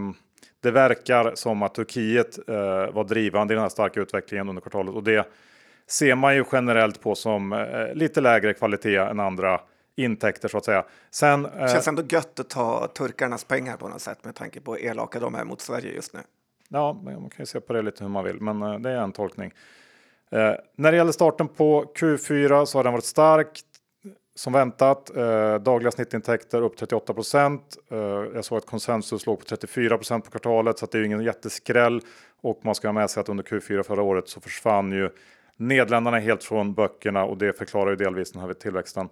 det 0.61 0.71
verkar 0.71 1.31
som 1.35 1.63
att 1.63 1.75
Turkiet 1.75 2.49
eh, 2.49 2.93
var 2.93 3.03
drivande 3.03 3.53
i 3.53 3.55
den 3.55 3.61
här 3.61 3.69
starka 3.69 3.99
utvecklingen 3.99 4.49
under 4.49 4.61
kvartalet 4.61 4.95
och 4.95 5.03
det 5.03 5.27
ser 5.87 6.15
man 6.15 6.35
ju 6.35 6.43
generellt 6.51 7.01
på 7.01 7.15
som 7.15 7.53
eh, 7.53 7.93
lite 7.93 8.21
lägre 8.21 8.53
kvalitet 8.53 8.97
än 8.97 9.19
andra 9.19 9.59
intäkter 9.95 10.47
så 10.47 10.57
att 10.57 10.65
säga. 10.65 10.85
Sen, 11.11 11.43
det 11.43 11.69
känns 11.71 11.87
ändå 11.87 12.03
gött 12.09 12.39
att 12.39 12.49
ta 12.49 12.87
turkarnas 12.87 13.43
pengar 13.43 13.77
på 13.77 13.87
något 13.87 14.01
sätt 14.01 14.25
med 14.25 14.35
tanke 14.35 14.61
på 14.61 14.75
hur 14.75 14.85
elaka 14.85 15.19
de 15.19 15.35
är 15.35 15.43
mot 15.43 15.61
Sverige 15.61 15.93
just 15.93 16.13
nu. 16.13 16.19
Ja, 16.69 16.93
man 16.93 17.29
kan 17.29 17.39
ju 17.39 17.45
se 17.45 17.59
på 17.59 17.73
det 17.73 17.81
lite 17.81 18.03
hur 18.03 18.11
man 18.11 18.23
vill, 18.23 18.41
men 18.41 18.61
eh, 18.61 18.79
det 18.79 18.89
är 18.89 18.97
en 18.97 19.11
tolkning. 19.11 19.53
Eh, 20.31 20.53
när 20.75 20.91
det 20.91 20.97
gäller 20.97 21.11
starten 21.11 21.47
på 21.47 21.85
Q4 21.95 22.65
så 22.65 22.77
har 22.77 22.83
den 22.83 22.93
varit 22.93 23.05
stark 23.05 23.61
som 24.35 24.53
väntat. 24.53 25.15
Eh, 25.15 25.55
dagliga 25.55 25.91
snittintäkter 25.91 26.61
upp 26.61 26.77
38 26.77 27.13
procent. 27.13 27.77
Eh, 27.91 27.97
jag 28.33 28.45
såg 28.45 28.57
att 28.57 28.65
konsensus 28.65 29.25
låg 29.25 29.39
på 29.39 29.45
34 29.45 29.97
procent 29.97 30.25
på 30.25 30.31
kvartalet 30.31 30.79
så 30.79 30.85
det 30.85 30.97
är 30.97 30.99
ju 30.99 31.05
ingen 31.05 31.23
jätteskräll. 31.23 32.01
Och 32.41 32.59
man 32.63 32.75
ska 32.75 32.87
ha 32.87 32.93
med 32.93 33.09
sig 33.09 33.21
att 33.21 33.29
under 33.29 33.43
Q4 33.43 33.83
förra 33.83 34.01
året 34.01 34.29
så 34.29 34.41
försvann 34.41 34.91
ju 34.91 35.09
Nederländerna 35.57 36.19
helt 36.19 36.43
från 36.43 36.73
böckerna 36.73 37.23
och 37.23 37.37
det 37.37 37.57
förklarar 37.57 37.89
ju 37.89 37.95
delvis 37.95 38.31
den 38.31 38.41
här 38.41 38.53
tillväxten. 38.53 39.09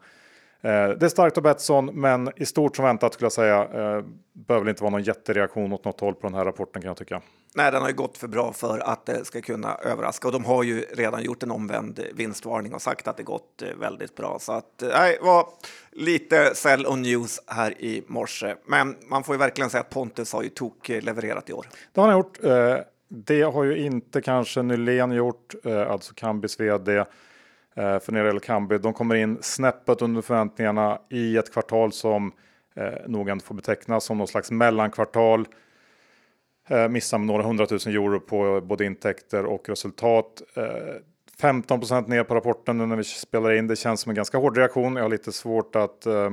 Eh, 0.61 0.89
det 0.89 1.05
är 1.05 1.09
starkt 1.09 1.37
av 1.37 1.43
Betsson, 1.43 1.85
men 1.85 2.31
i 2.35 2.45
stort 2.45 2.75
som 2.75 2.85
väntat 2.85 3.13
skulle 3.13 3.25
jag 3.25 3.31
säga. 3.31 3.63
Eh, 3.63 4.03
behöver 4.33 4.69
inte 4.69 4.83
vara 4.83 4.91
någon 4.91 5.03
jättereaktion 5.03 5.73
åt 5.73 5.85
något 5.85 5.99
håll 5.99 6.13
på 6.13 6.27
den 6.27 6.33
här 6.33 6.45
rapporten 6.45 6.81
kan 6.81 6.89
jag 6.89 6.97
tycka. 6.97 7.21
Nej, 7.55 7.71
den 7.71 7.81
har 7.81 7.89
ju 7.89 7.95
gått 7.95 8.17
för 8.17 8.27
bra 8.27 8.53
för 8.53 8.79
att 8.79 9.05
det 9.05 9.25
ska 9.25 9.41
kunna 9.41 9.75
överraska 9.75 10.27
och 10.27 10.31
de 10.31 10.45
har 10.45 10.63
ju 10.63 10.81
redan 10.81 11.23
gjort 11.23 11.43
en 11.43 11.51
omvänd 11.51 11.99
vinstvarning 12.13 12.73
och 12.73 12.81
sagt 12.81 13.07
att 13.07 13.17
det 13.17 13.23
gått 13.23 13.61
eh, 13.61 13.79
väldigt 13.79 14.15
bra. 14.15 14.37
Så 14.39 14.51
att 14.51 14.83
nej, 14.93 15.17
var 15.21 15.47
lite 15.91 16.55
sell 16.55 16.87
on 16.87 17.01
news 17.01 17.41
här 17.47 17.81
i 17.81 18.03
morse. 18.07 18.55
Men 18.65 18.95
man 19.07 19.23
får 19.23 19.35
ju 19.35 19.39
verkligen 19.39 19.69
säga 19.69 19.81
att 19.81 19.89
Pontus 19.89 20.33
har 20.33 20.43
ju 20.43 20.49
tok 20.49 20.89
levererat 20.89 21.49
i 21.49 21.53
år. 21.53 21.67
Det 21.93 22.01
har 22.01 22.07
han 22.07 22.17
gjort. 22.17 22.39
Det 23.07 23.41
har 23.41 23.63
ju 23.63 23.77
inte 23.77 24.21
kanske 24.21 24.61
Nylén 24.61 25.11
gjort, 25.11 25.55
alltså 25.65 26.13
Kambis 26.13 26.59
vd. 26.59 27.05
Eh, 27.79 27.99
för 27.99 28.11
när 28.11 28.19
det 28.19 28.27
gäller 28.27 28.39
Kambi. 28.39 28.77
De 28.77 28.93
kommer 28.93 29.15
in 29.15 29.37
snäppet 29.41 30.01
under 30.01 30.21
förväntningarna 30.21 31.01
i 31.09 31.37
ett 31.37 31.53
kvartal 31.53 31.91
som 31.91 32.31
eh, 32.75 33.07
nog 33.07 33.29
ändå 33.29 33.43
får 33.43 33.55
betecknas 33.55 34.05
som 34.05 34.17
någon 34.17 34.27
slags 34.27 34.51
mellankvartal. 34.51 35.47
Eh, 36.67 36.87
missar 36.87 37.17
med 37.17 37.27
några 37.27 37.43
hundratusen 37.43 37.93
euro 37.93 38.19
på 38.19 38.61
både 38.61 38.85
intäkter 38.85 39.45
och 39.45 39.69
resultat. 39.69 40.41
Eh, 40.55 40.63
15% 41.41 42.07
ner 42.07 42.23
på 42.23 42.35
rapporten 42.35 42.77
nu 42.77 42.85
när 42.85 42.95
vi 42.95 43.03
spelar 43.03 43.51
in. 43.51 43.67
Det 43.67 43.75
känns 43.75 44.01
som 44.01 44.09
en 44.09 44.15
ganska 44.15 44.37
hård 44.37 44.57
reaktion. 44.57 44.95
Jag 44.95 45.03
har 45.03 45.09
lite 45.09 45.31
svårt 45.31 45.75
att 45.75 46.05
eh, 46.05 46.31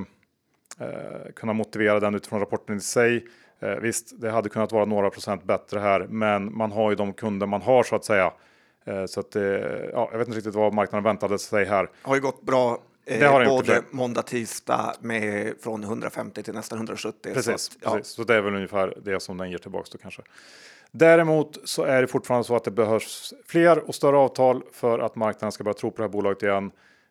eh 0.80 1.32
kunna 1.36 1.52
motivera 1.52 2.00
den 2.00 2.14
utifrån 2.14 2.40
rapporten 2.40 2.76
i 2.76 2.80
sig. 2.80 3.26
Eh, 3.60 3.70
visst, 3.70 4.20
det 4.20 4.30
hade 4.30 4.48
kunnat 4.48 4.72
vara 4.72 4.84
några 4.84 5.10
procent 5.10 5.44
bättre 5.44 5.80
här, 5.80 6.06
men 6.10 6.56
man 6.56 6.72
har 6.72 6.90
ju 6.90 6.96
de 6.96 7.12
kunder 7.12 7.46
man 7.46 7.62
har 7.62 7.82
så 7.82 7.96
att 7.96 8.04
säga. 8.04 8.32
Eh, 8.86 9.06
så 9.06 9.20
att, 9.20 9.34
ja, 9.92 10.08
jag 10.12 10.18
vet 10.18 10.28
inte 10.28 10.38
riktigt 10.38 10.54
vad 10.54 10.74
marknaden 10.74 11.04
väntade 11.04 11.38
sig 11.38 11.64
här. 11.64 11.90
Har 12.02 12.14
ju 12.14 12.20
gått 12.20 12.42
bra 12.42 12.78
eh, 13.06 13.48
både 13.48 13.82
måndag, 13.90 14.22
tisdag 14.22 14.94
med 15.00 15.54
från 15.60 15.84
150 15.84 16.42
till 16.42 16.54
nästan 16.54 16.78
170. 16.78 17.34
Precis, 17.34 17.44
så, 17.44 17.52
att, 17.52 17.78
ja. 17.82 17.96
precis. 17.96 18.12
så 18.12 18.24
det 18.24 18.34
är 18.34 18.40
väl 18.40 18.54
ungefär 18.54 18.98
det 19.04 19.20
som 19.20 19.38
den 19.38 19.50
ger 19.50 19.58
tillbaka 19.58 19.88
då 19.92 19.98
kanske. 19.98 20.22
Däremot 20.90 21.68
så 21.68 21.82
är 21.82 22.02
det 22.02 22.08
fortfarande 22.08 22.44
så 22.44 22.56
att 22.56 22.64
det 22.64 22.70
behövs 22.70 23.34
fler 23.46 23.78
och 23.88 23.94
större 23.94 24.16
avtal 24.16 24.62
för 24.72 24.98
att 24.98 25.16
marknaden 25.16 25.52
ska 25.52 25.64
börja 25.64 25.74
tro 25.74 25.90
på 25.90 25.96
det 25.96 26.02
här 26.02 26.08
bolaget 26.08 26.42
igen. 26.42 26.70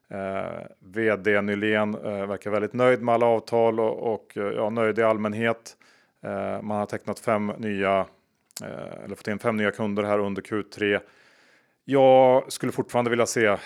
Eh, 0.10 0.66
VD 0.80 1.42
Nylén 1.42 1.96
eh, 1.96 2.26
verkar 2.26 2.52
väldigt 2.52 2.74
nöjd 2.74 3.02
med 3.02 3.16
alla 3.16 3.26
avtal 3.26 3.80
och, 3.80 4.14
och 4.14 4.32
ja, 4.36 4.70
nöjd 4.70 5.00
i 5.00 5.04
allmänhet. 5.04 5.78
Eh, 6.24 6.62
man 6.62 6.78
har 6.78 6.86
tecknat 6.86 7.20
fem 7.20 7.48
nya 7.58 8.06
eh, 8.64 9.04
eller 9.04 9.16
fått 9.16 9.28
in 9.28 9.40
fem 9.40 9.58
nya 9.58 9.72
kunder 9.72 10.04
här 10.04 10.20
under 10.20 10.42
Q3. 10.42 11.00
Jag 11.86 12.52
skulle 12.52 12.72
fortfarande 12.72 13.10
vilja 13.10 13.26
se 13.26 13.46
eh, 13.46 13.58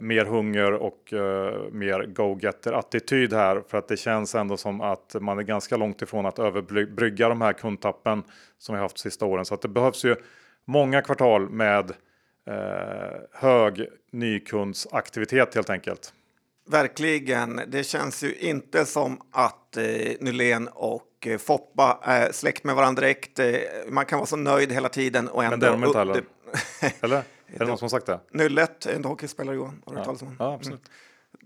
mer 0.00 0.24
hunger 0.24 0.72
och 0.72 1.12
eh, 1.12 1.70
mer 1.72 2.06
go-getter-attityd 2.06 3.32
här. 3.32 3.62
För 3.68 3.78
att 3.78 3.88
det 3.88 3.96
känns 3.96 4.34
ändå 4.34 4.56
som 4.56 4.80
att 4.80 5.16
man 5.20 5.38
är 5.38 5.42
ganska 5.42 5.76
långt 5.76 6.02
ifrån 6.02 6.26
att 6.26 6.38
överbrygga 6.38 7.28
de 7.28 7.40
här 7.40 7.52
kundtappen 7.52 8.22
som 8.58 8.74
vi 8.74 8.80
haft 8.80 8.96
de 8.96 9.00
sista 9.00 9.26
åren. 9.26 9.44
Så 9.44 9.54
att 9.54 9.62
det 9.62 9.68
behövs 9.68 10.04
ju 10.04 10.16
många 10.64 11.02
kvartal 11.02 11.50
med 11.50 11.90
eh, 12.46 13.20
hög 13.32 13.88
nykundsaktivitet 14.12 15.54
helt 15.54 15.70
enkelt. 15.70 16.12
Verkligen. 16.70 17.60
Det 17.66 17.84
känns 17.84 18.24
ju 18.24 18.34
inte 18.34 18.84
som 18.84 19.20
att 19.32 19.76
eh, 19.76 19.84
Nylén 20.20 20.68
och 20.68 21.26
eh, 21.26 21.38
Foppa 21.38 21.98
är 22.02 22.32
släkt 22.32 22.64
med 22.64 22.74
varandra 22.74 23.00
direkt. 23.00 23.38
Eh, 23.38 23.54
man 23.88 24.06
kan 24.06 24.18
vara 24.18 24.26
så 24.26 24.36
nöjd 24.36 24.72
hela 24.72 24.88
tiden 24.88 25.28
och 25.28 25.44
ändå... 25.44 25.56
Men 25.56 25.60
det 25.60 25.66
är 25.66 25.70
de 25.70 25.84
inte 25.84 25.98
heller. 25.98 26.22
Eller? 27.00 27.16
Är 27.46 27.58
det 27.58 27.64
någon 27.64 27.78
som 27.78 27.84
har 27.84 27.90
sagt 27.90 28.06
det? 28.06 28.20
Nyllet, 28.30 28.86
en 28.86 29.04
hockeyspelare 29.04 29.56
Johan. 29.56 29.82
Har 29.86 29.92
du 29.92 30.00
ja. 30.00 30.04
talat 30.04 30.22
om 30.22 30.36
Ja, 30.38 30.54
absolut. 30.54 30.80
Mm. 30.88 30.92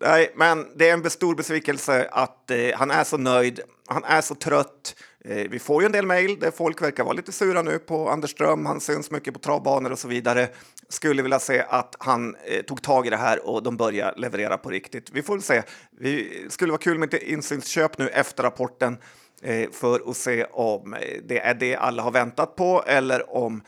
Nej, 0.01 0.33
men 0.35 0.67
det 0.75 0.89
är 0.89 0.93
en 0.93 1.11
stor 1.11 1.35
besvikelse 1.35 2.09
att 2.13 2.51
eh, 2.51 2.59
han 2.75 2.91
är 2.91 3.05
så 3.05 3.17
nöjd. 3.17 3.61
Han 3.87 4.05
är 4.05 4.21
så 4.21 4.35
trött. 4.35 4.95
Eh, 5.25 5.51
vi 5.51 5.59
får 5.59 5.83
ju 5.83 5.87
en 5.87 5.93
del 5.93 6.07
mejl 6.07 6.39
där 6.41 6.51
folk 6.51 6.83
verkar 6.83 7.05
vara 7.05 7.13
lite 7.13 7.33
sura 7.33 7.63
nu 7.63 7.79
på 7.79 8.09
Anders 8.09 8.31
Ström. 8.31 8.67
Han 8.67 8.81
syns 8.81 9.11
mycket 9.11 9.35
på 9.35 9.41
travbanor 9.41 9.93
och 9.93 9.99
så 9.99 10.09
vidare. 10.09 10.49
Skulle 10.89 11.23
vilja 11.23 11.39
se 11.39 11.65
att 11.69 11.97
han 11.99 12.37
eh, 12.45 12.63
tog 12.63 12.83
tag 12.83 13.07
i 13.07 13.11
det 13.11 13.17
här 13.17 13.49
och 13.49 13.63
de 13.63 13.77
börjar 13.77 14.15
leverera 14.17 14.59
på 14.59 14.71
riktigt. 14.71 15.11
Vi 15.11 15.23
får 15.23 15.35
väl 15.35 15.43
se. 15.43 15.63
Vi 15.91 16.47
skulle 16.49 16.73
vara 16.73 16.83
kul 16.83 16.99
med 16.99 17.15
ett 17.15 17.23
insynsköp 17.23 17.99
nu 17.99 18.09
efter 18.09 18.43
rapporten 18.43 18.99
eh, 19.43 19.71
för 19.71 20.11
att 20.11 20.17
se 20.17 20.45
om 20.45 20.95
eh, 20.95 21.01
det 21.25 21.41
är 21.41 21.55
det 21.55 21.77
alla 21.77 22.03
har 22.03 22.11
väntat 22.11 22.57
på 22.57 22.85
eller 22.87 23.37
om 23.37 23.63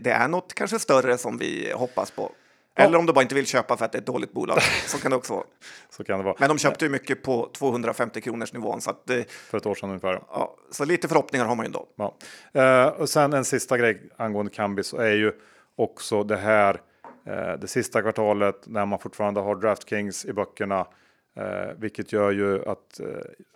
det 0.00 0.10
är 0.10 0.28
något 0.28 0.54
kanske 0.54 0.78
större 0.78 1.18
som 1.18 1.38
vi 1.38 1.72
hoppas 1.72 2.10
på. 2.10 2.32
Eller 2.74 2.98
om 2.98 3.06
de 3.06 3.12
bara 3.12 3.22
inte 3.22 3.34
vill 3.34 3.46
köpa 3.46 3.76
för 3.76 3.84
att 3.84 3.92
det 3.92 3.98
är 3.98 4.00
ett 4.00 4.06
dåligt 4.06 4.32
bolag. 4.32 4.58
Så 4.86 4.98
kan 4.98 5.10
det 5.10 5.16
också 5.16 5.34
vara. 5.34 5.44
så 5.90 6.04
kan 6.04 6.18
det 6.18 6.24
vara. 6.24 6.36
Men 6.38 6.48
de 6.48 6.58
köpte 6.58 6.84
ju 6.84 6.90
mycket 6.90 7.22
på 7.22 7.50
250 7.52 8.20
kronors 8.20 8.52
nivån. 8.52 8.80
Så 8.80 8.90
att, 8.90 9.10
för 9.50 9.58
ett 9.58 9.66
år 9.66 9.74
sedan 9.74 9.88
ungefär. 9.88 10.22
Ja, 10.28 10.56
så 10.70 10.84
lite 10.84 11.08
förhoppningar 11.08 11.44
har 11.46 11.54
man 11.54 11.64
ju 11.64 11.66
ändå. 11.66 11.86
Ja. 11.96 12.14
Uh, 12.86 13.00
och 13.00 13.08
sen 13.08 13.32
en 13.32 13.44
sista 13.44 13.78
grej 13.78 14.10
angående 14.16 14.52
Cambis 14.52 14.92
är 14.92 15.14
ju 15.14 15.32
också 15.76 16.24
det 16.24 16.36
här 16.36 16.74
uh, 17.28 17.60
det 17.60 17.68
sista 17.68 18.02
kvartalet 18.02 18.66
när 18.66 18.86
man 18.86 18.98
fortfarande 18.98 19.40
har 19.40 19.56
DraftKings 19.56 20.24
i 20.24 20.32
böckerna. 20.32 20.80
Uh, 21.38 21.72
vilket 21.78 22.12
gör 22.12 22.30
ju 22.30 22.68
att 22.68 23.00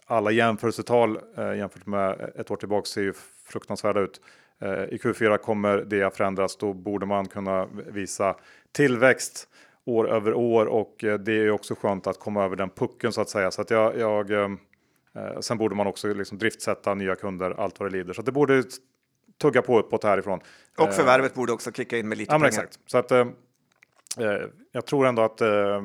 alla 0.06 0.30
jämförelsetal 0.30 1.18
jämfört 1.56 1.86
med 1.86 2.32
ett 2.36 2.50
år 2.50 2.56
tillbaka 2.56 2.86
ser 2.86 3.02
ju 3.02 3.12
fruktansvärda 3.44 4.00
ut. 4.00 4.20
Eh, 4.60 4.70
I 4.70 4.98
Q4 5.02 5.36
kommer 5.36 5.78
det 5.78 6.02
att 6.02 6.16
förändras. 6.16 6.56
Då 6.56 6.72
borde 6.72 7.06
man 7.06 7.28
kunna 7.28 7.66
visa 7.86 8.36
tillväxt 8.72 9.48
år 9.84 10.10
över 10.10 10.34
år 10.34 10.66
och 10.66 11.04
eh, 11.04 11.18
det 11.18 11.32
är 11.32 11.50
också 11.50 11.74
skönt 11.74 12.06
att 12.06 12.18
komma 12.18 12.44
över 12.44 12.56
den 12.56 12.70
pucken 12.70 13.12
så 13.12 13.20
att 13.20 13.28
säga. 13.28 13.50
Så 13.50 13.62
att 13.62 13.70
jag, 13.70 13.98
jag 13.98 14.30
eh, 14.30 14.50
sen 15.40 15.58
borde 15.58 15.74
man 15.74 15.86
också 15.86 16.08
liksom 16.08 16.38
driftsätta 16.38 16.94
nya 16.94 17.14
kunder 17.14 17.50
allt 17.50 17.80
vad 17.80 17.92
det 17.92 17.98
lider. 17.98 18.12
Så 18.12 18.22
det 18.22 18.32
borde 18.32 18.62
tugga 19.38 19.62
på 19.62 19.78
uppåt 19.78 20.04
härifrån. 20.04 20.40
Och 20.78 20.94
förvärvet 20.94 21.34
borde 21.34 21.52
också 21.52 21.72
kicka 21.72 21.98
in 21.98 22.08
med 22.08 22.18
lite 22.18 22.32
ja, 22.32 22.38
pengar. 22.38 22.48
Exakt. 22.48 22.78
Så 22.86 22.98
att, 22.98 23.10
eh, 23.10 23.26
jag 24.72 24.86
tror 24.86 25.06
ändå 25.06 25.22
att 25.22 25.40
eh, 25.40 25.82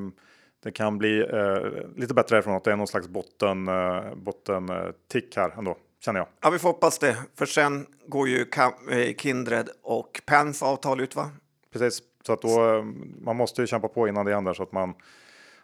det 0.64 0.72
kan 0.72 0.98
bli 0.98 1.20
eh, 1.20 1.58
lite 1.96 2.14
bättre 2.14 2.36
härifrån. 2.36 2.56
Att 2.56 2.64
det 2.64 2.72
är 2.72 2.76
någon 2.76 2.88
slags 2.88 3.08
botten, 3.08 3.68
eh, 3.68 4.16
botten 4.16 4.70
tick 5.08 5.36
här 5.36 5.54
ändå 5.58 5.78
känner 6.06 6.20
jag. 6.20 6.28
Ja, 6.42 6.50
vi 6.50 6.60
får 6.60 6.70
hoppas 6.70 7.00
det, 7.00 7.18
för 7.36 7.46
sen 7.46 7.86
går 8.08 8.28
ju 8.28 8.42
eh, 8.42 9.16
Kindred 9.18 9.70
och 9.82 10.22
Pens 10.26 10.64
avtal 10.64 11.02
ut, 11.02 11.16
va? 11.16 11.30
Precis, 11.74 12.02
så 12.26 12.34
att 12.34 12.42
då 12.42 12.76
eh, 12.76 12.84
man 13.22 13.36
måste 13.36 13.62
ju 13.62 13.68
kämpa 13.68 13.88
på 13.88 14.08
innan 14.08 14.26
det 14.26 14.34
händer 14.34 14.54
så 14.54 14.64
att 14.64 14.72
man 14.72 14.94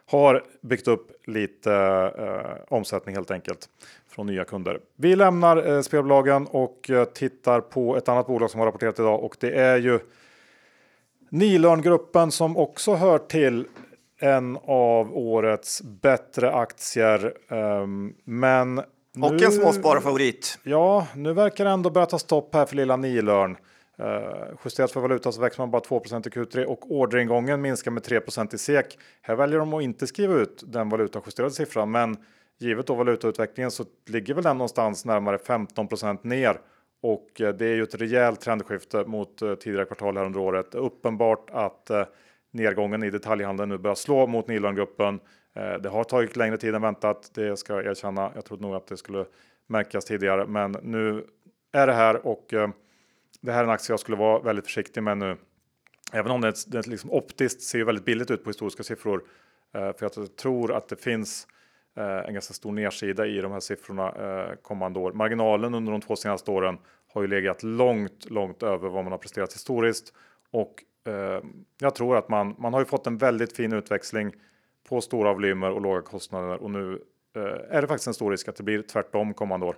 har 0.06 0.44
byggt 0.60 0.88
upp 0.88 1.10
lite 1.24 1.72
eh, 2.18 2.74
omsättning 2.74 3.14
helt 3.14 3.30
enkelt 3.30 3.68
från 4.08 4.26
nya 4.26 4.44
kunder. 4.44 4.80
Vi 4.96 5.16
lämnar 5.16 5.70
eh, 5.70 5.80
spelbolagen 5.80 6.46
och 6.46 6.90
eh, 6.90 7.04
tittar 7.04 7.60
på 7.60 7.96
ett 7.96 8.08
annat 8.08 8.26
bolag 8.26 8.50
som 8.50 8.60
har 8.60 8.66
rapporterat 8.66 8.98
idag 8.98 9.24
och 9.24 9.36
det 9.40 9.52
är 9.52 9.76
ju 9.76 9.98
Nilörngruppen 11.30 12.30
som 12.30 12.56
också 12.56 12.94
hör 12.94 13.18
till 13.18 13.66
en 14.18 14.58
av 14.64 15.16
årets 15.16 15.82
bättre 15.82 16.52
aktier. 16.52 17.34
Um, 17.48 18.14
men 19.18 19.30
och 19.30 19.40
nu, 19.40 19.46
en 19.46 19.52
småspararfavorit. 19.52 20.58
Ja, 20.62 21.06
nu 21.16 21.32
verkar 21.32 21.64
det 21.64 21.70
ändå 21.70 21.90
börja 21.90 22.06
ta 22.06 22.18
stopp 22.18 22.54
här 22.54 22.66
för 22.66 22.76
lilla 22.76 22.96
Nilörn. 22.96 23.56
Uh, 24.00 24.56
justerat 24.64 24.92
för 24.92 25.00
valuta 25.00 25.32
så 25.32 25.40
växer 25.40 25.62
man 25.62 25.70
bara 25.70 25.80
2 25.80 25.96
i 25.96 26.08
Q3 26.08 26.64
och 26.64 26.92
orderingången 26.92 27.60
minskar 27.60 27.90
med 27.90 28.02
3% 28.02 28.54
i 28.54 28.58
SEK. 28.58 28.98
Här 29.22 29.34
väljer 29.34 29.58
de 29.58 29.74
att 29.74 29.82
inte 29.82 30.06
skriva 30.06 30.34
ut 30.34 30.64
den 30.66 30.88
valutajusterade 30.88 31.54
siffran, 31.54 31.90
men 31.90 32.16
givet 32.58 32.86
då 32.86 32.94
valutautvecklingen 32.94 33.70
så 33.70 33.84
ligger 34.06 34.34
väl 34.34 34.44
den 34.44 34.58
någonstans 34.58 35.04
närmare 35.04 35.36
15% 35.36 36.18
ner. 36.22 36.60
Och 37.02 37.40
uh, 37.40 37.48
det 37.48 37.66
är 37.66 37.74
ju 37.74 37.82
ett 37.82 37.94
rejält 37.94 38.40
trendskifte 38.40 39.04
mot 39.04 39.42
uh, 39.42 39.54
tidigare 39.54 39.84
kvartal 39.84 40.16
här 40.16 40.24
under 40.24 40.40
året. 40.40 40.74
Uppenbart 40.74 41.50
att 41.52 41.90
nedgången 42.52 43.02
i 43.02 43.10
detaljhandeln 43.10 43.68
nu 43.68 43.78
börjar 43.78 43.94
slå 43.94 44.26
mot 44.26 44.48
Nilörngruppen. 44.48 45.20
Eh, 45.58 45.74
det 45.74 45.88
har 45.88 46.04
tagit 46.04 46.36
längre 46.36 46.56
tid 46.56 46.74
än 46.74 46.82
väntat, 46.82 47.30
det 47.34 47.56
ska 47.56 47.72
jag 47.72 47.86
erkänna. 47.86 48.32
Jag 48.34 48.44
trodde 48.44 48.62
nog 48.62 48.74
att 48.74 48.86
det 48.86 48.96
skulle 48.96 49.24
märkas 49.66 50.04
tidigare, 50.04 50.46
men 50.46 50.76
nu 50.82 51.24
är 51.72 51.86
det 51.86 51.92
här 51.92 52.26
och 52.26 52.54
eh, 52.54 52.68
det 53.40 53.52
här 53.52 53.60
är 53.60 53.64
en 53.64 53.70
aktie 53.70 53.92
jag 53.92 54.00
skulle 54.00 54.16
vara 54.16 54.38
väldigt 54.38 54.64
försiktig 54.64 55.02
med 55.02 55.18
nu. 55.18 55.36
Även 56.12 56.32
om 56.32 56.40
det, 56.40 56.54
det 56.66 56.86
liksom 56.86 57.10
optiskt 57.10 57.62
ser 57.62 57.84
väldigt 57.84 58.04
billigt 58.04 58.30
ut 58.30 58.44
på 58.44 58.50
historiska 58.50 58.82
siffror. 58.82 59.22
Eh, 59.74 59.80
för 59.80 59.98
jag 60.00 60.36
tror 60.36 60.72
att 60.72 60.88
det 60.88 60.96
finns 60.96 61.46
en 62.26 62.34
ganska 62.34 62.54
stor 62.54 62.72
nedsida 62.72 63.26
i 63.26 63.40
de 63.40 63.52
här 63.52 63.60
siffrorna 63.60 64.14
kommande 64.62 64.98
år. 64.98 65.12
Marginalen 65.12 65.74
under 65.74 65.92
de 65.92 66.00
två 66.00 66.16
senaste 66.16 66.50
åren 66.50 66.78
har 67.12 67.22
ju 67.22 67.28
legat 67.28 67.62
långt, 67.62 68.30
långt 68.30 68.62
över 68.62 68.88
vad 68.88 69.04
man 69.04 69.12
har 69.12 69.18
presterat 69.18 69.54
historiskt 69.54 70.12
och 70.50 70.84
jag 71.80 71.94
tror 71.94 72.16
att 72.16 72.28
man, 72.28 72.54
man 72.58 72.72
har 72.72 72.80
ju 72.80 72.86
fått 72.86 73.06
en 73.06 73.18
väldigt 73.18 73.56
fin 73.56 73.72
utväxling 73.72 74.32
på 74.88 75.00
stora 75.00 75.32
volymer 75.32 75.70
och 75.70 75.80
låga 75.80 76.02
kostnader 76.02 76.62
och 76.62 76.70
nu 76.70 77.02
eh, 77.36 77.76
är 77.76 77.82
det 77.82 77.88
faktiskt 77.88 78.06
en 78.06 78.14
stor 78.14 78.30
risk 78.30 78.48
att 78.48 78.56
det 78.56 78.62
blir 78.62 78.82
tvärtom 78.82 79.34
kommande 79.34 79.66
år. 79.66 79.76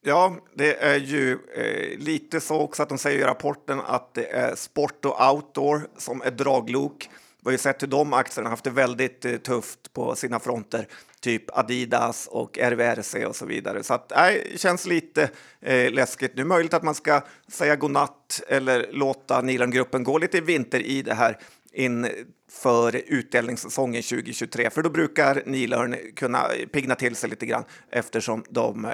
Ja, 0.00 0.36
det 0.54 0.82
är 0.82 0.98
ju 0.98 1.38
eh, 1.54 1.98
lite 1.98 2.40
så 2.40 2.60
också 2.60 2.82
att 2.82 2.88
de 2.88 2.98
säger 2.98 3.18
i 3.18 3.22
rapporten 3.22 3.80
att 3.80 4.14
det 4.14 4.26
är 4.26 4.54
sport 4.54 5.04
och 5.04 5.32
outdoor 5.32 5.88
som 5.96 6.22
är 6.22 6.30
draglok. 6.30 7.10
Vi 7.40 7.44
har 7.44 7.52
ju 7.52 7.58
sett 7.58 7.82
hur 7.82 7.86
de 7.86 8.12
aktierna 8.12 8.50
haft 8.50 8.64
det 8.64 8.70
väldigt 8.70 9.24
eh, 9.24 9.36
tufft 9.36 9.92
på 9.92 10.14
sina 10.14 10.40
fronter, 10.40 10.86
typ 11.20 11.58
Adidas 11.58 12.26
och 12.26 12.58
RVRC 12.58 13.26
och 13.26 13.36
så 13.36 13.46
vidare. 13.46 13.82
Så 13.82 13.94
att, 13.94 14.12
nej, 14.16 14.48
det 14.52 14.58
känns 14.58 14.86
lite 14.86 15.30
eh, 15.60 15.92
läskigt 15.92 16.36
nu. 16.36 16.44
Möjligt 16.44 16.74
att 16.74 16.82
man 16.82 16.94
ska 16.94 17.20
säga 17.48 17.76
godnatt 17.76 18.42
eller 18.48 18.88
låta 18.92 19.40
Nilan-gruppen 19.40 20.04
gå 20.04 20.18
lite 20.18 20.38
i 20.38 20.40
vinter 20.40 20.80
i 20.80 21.02
det 21.02 21.14
här 21.14 21.38
inför 22.48 23.02
utdelningssäsongen 23.06 24.02
2023, 24.02 24.70
för 24.70 24.82
då 24.82 24.90
brukar 24.90 25.42
Nilörn 25.46 25.96
kunna 26.16 26.48
pigna 26.72 26.94
till 26.94 27.16
sig 27.16 27.30
lite 27.30 27.46
grann 27.46 27.64
eftersom 27.90 28.44
de 28.48 28.84
eh, 28.84 28.90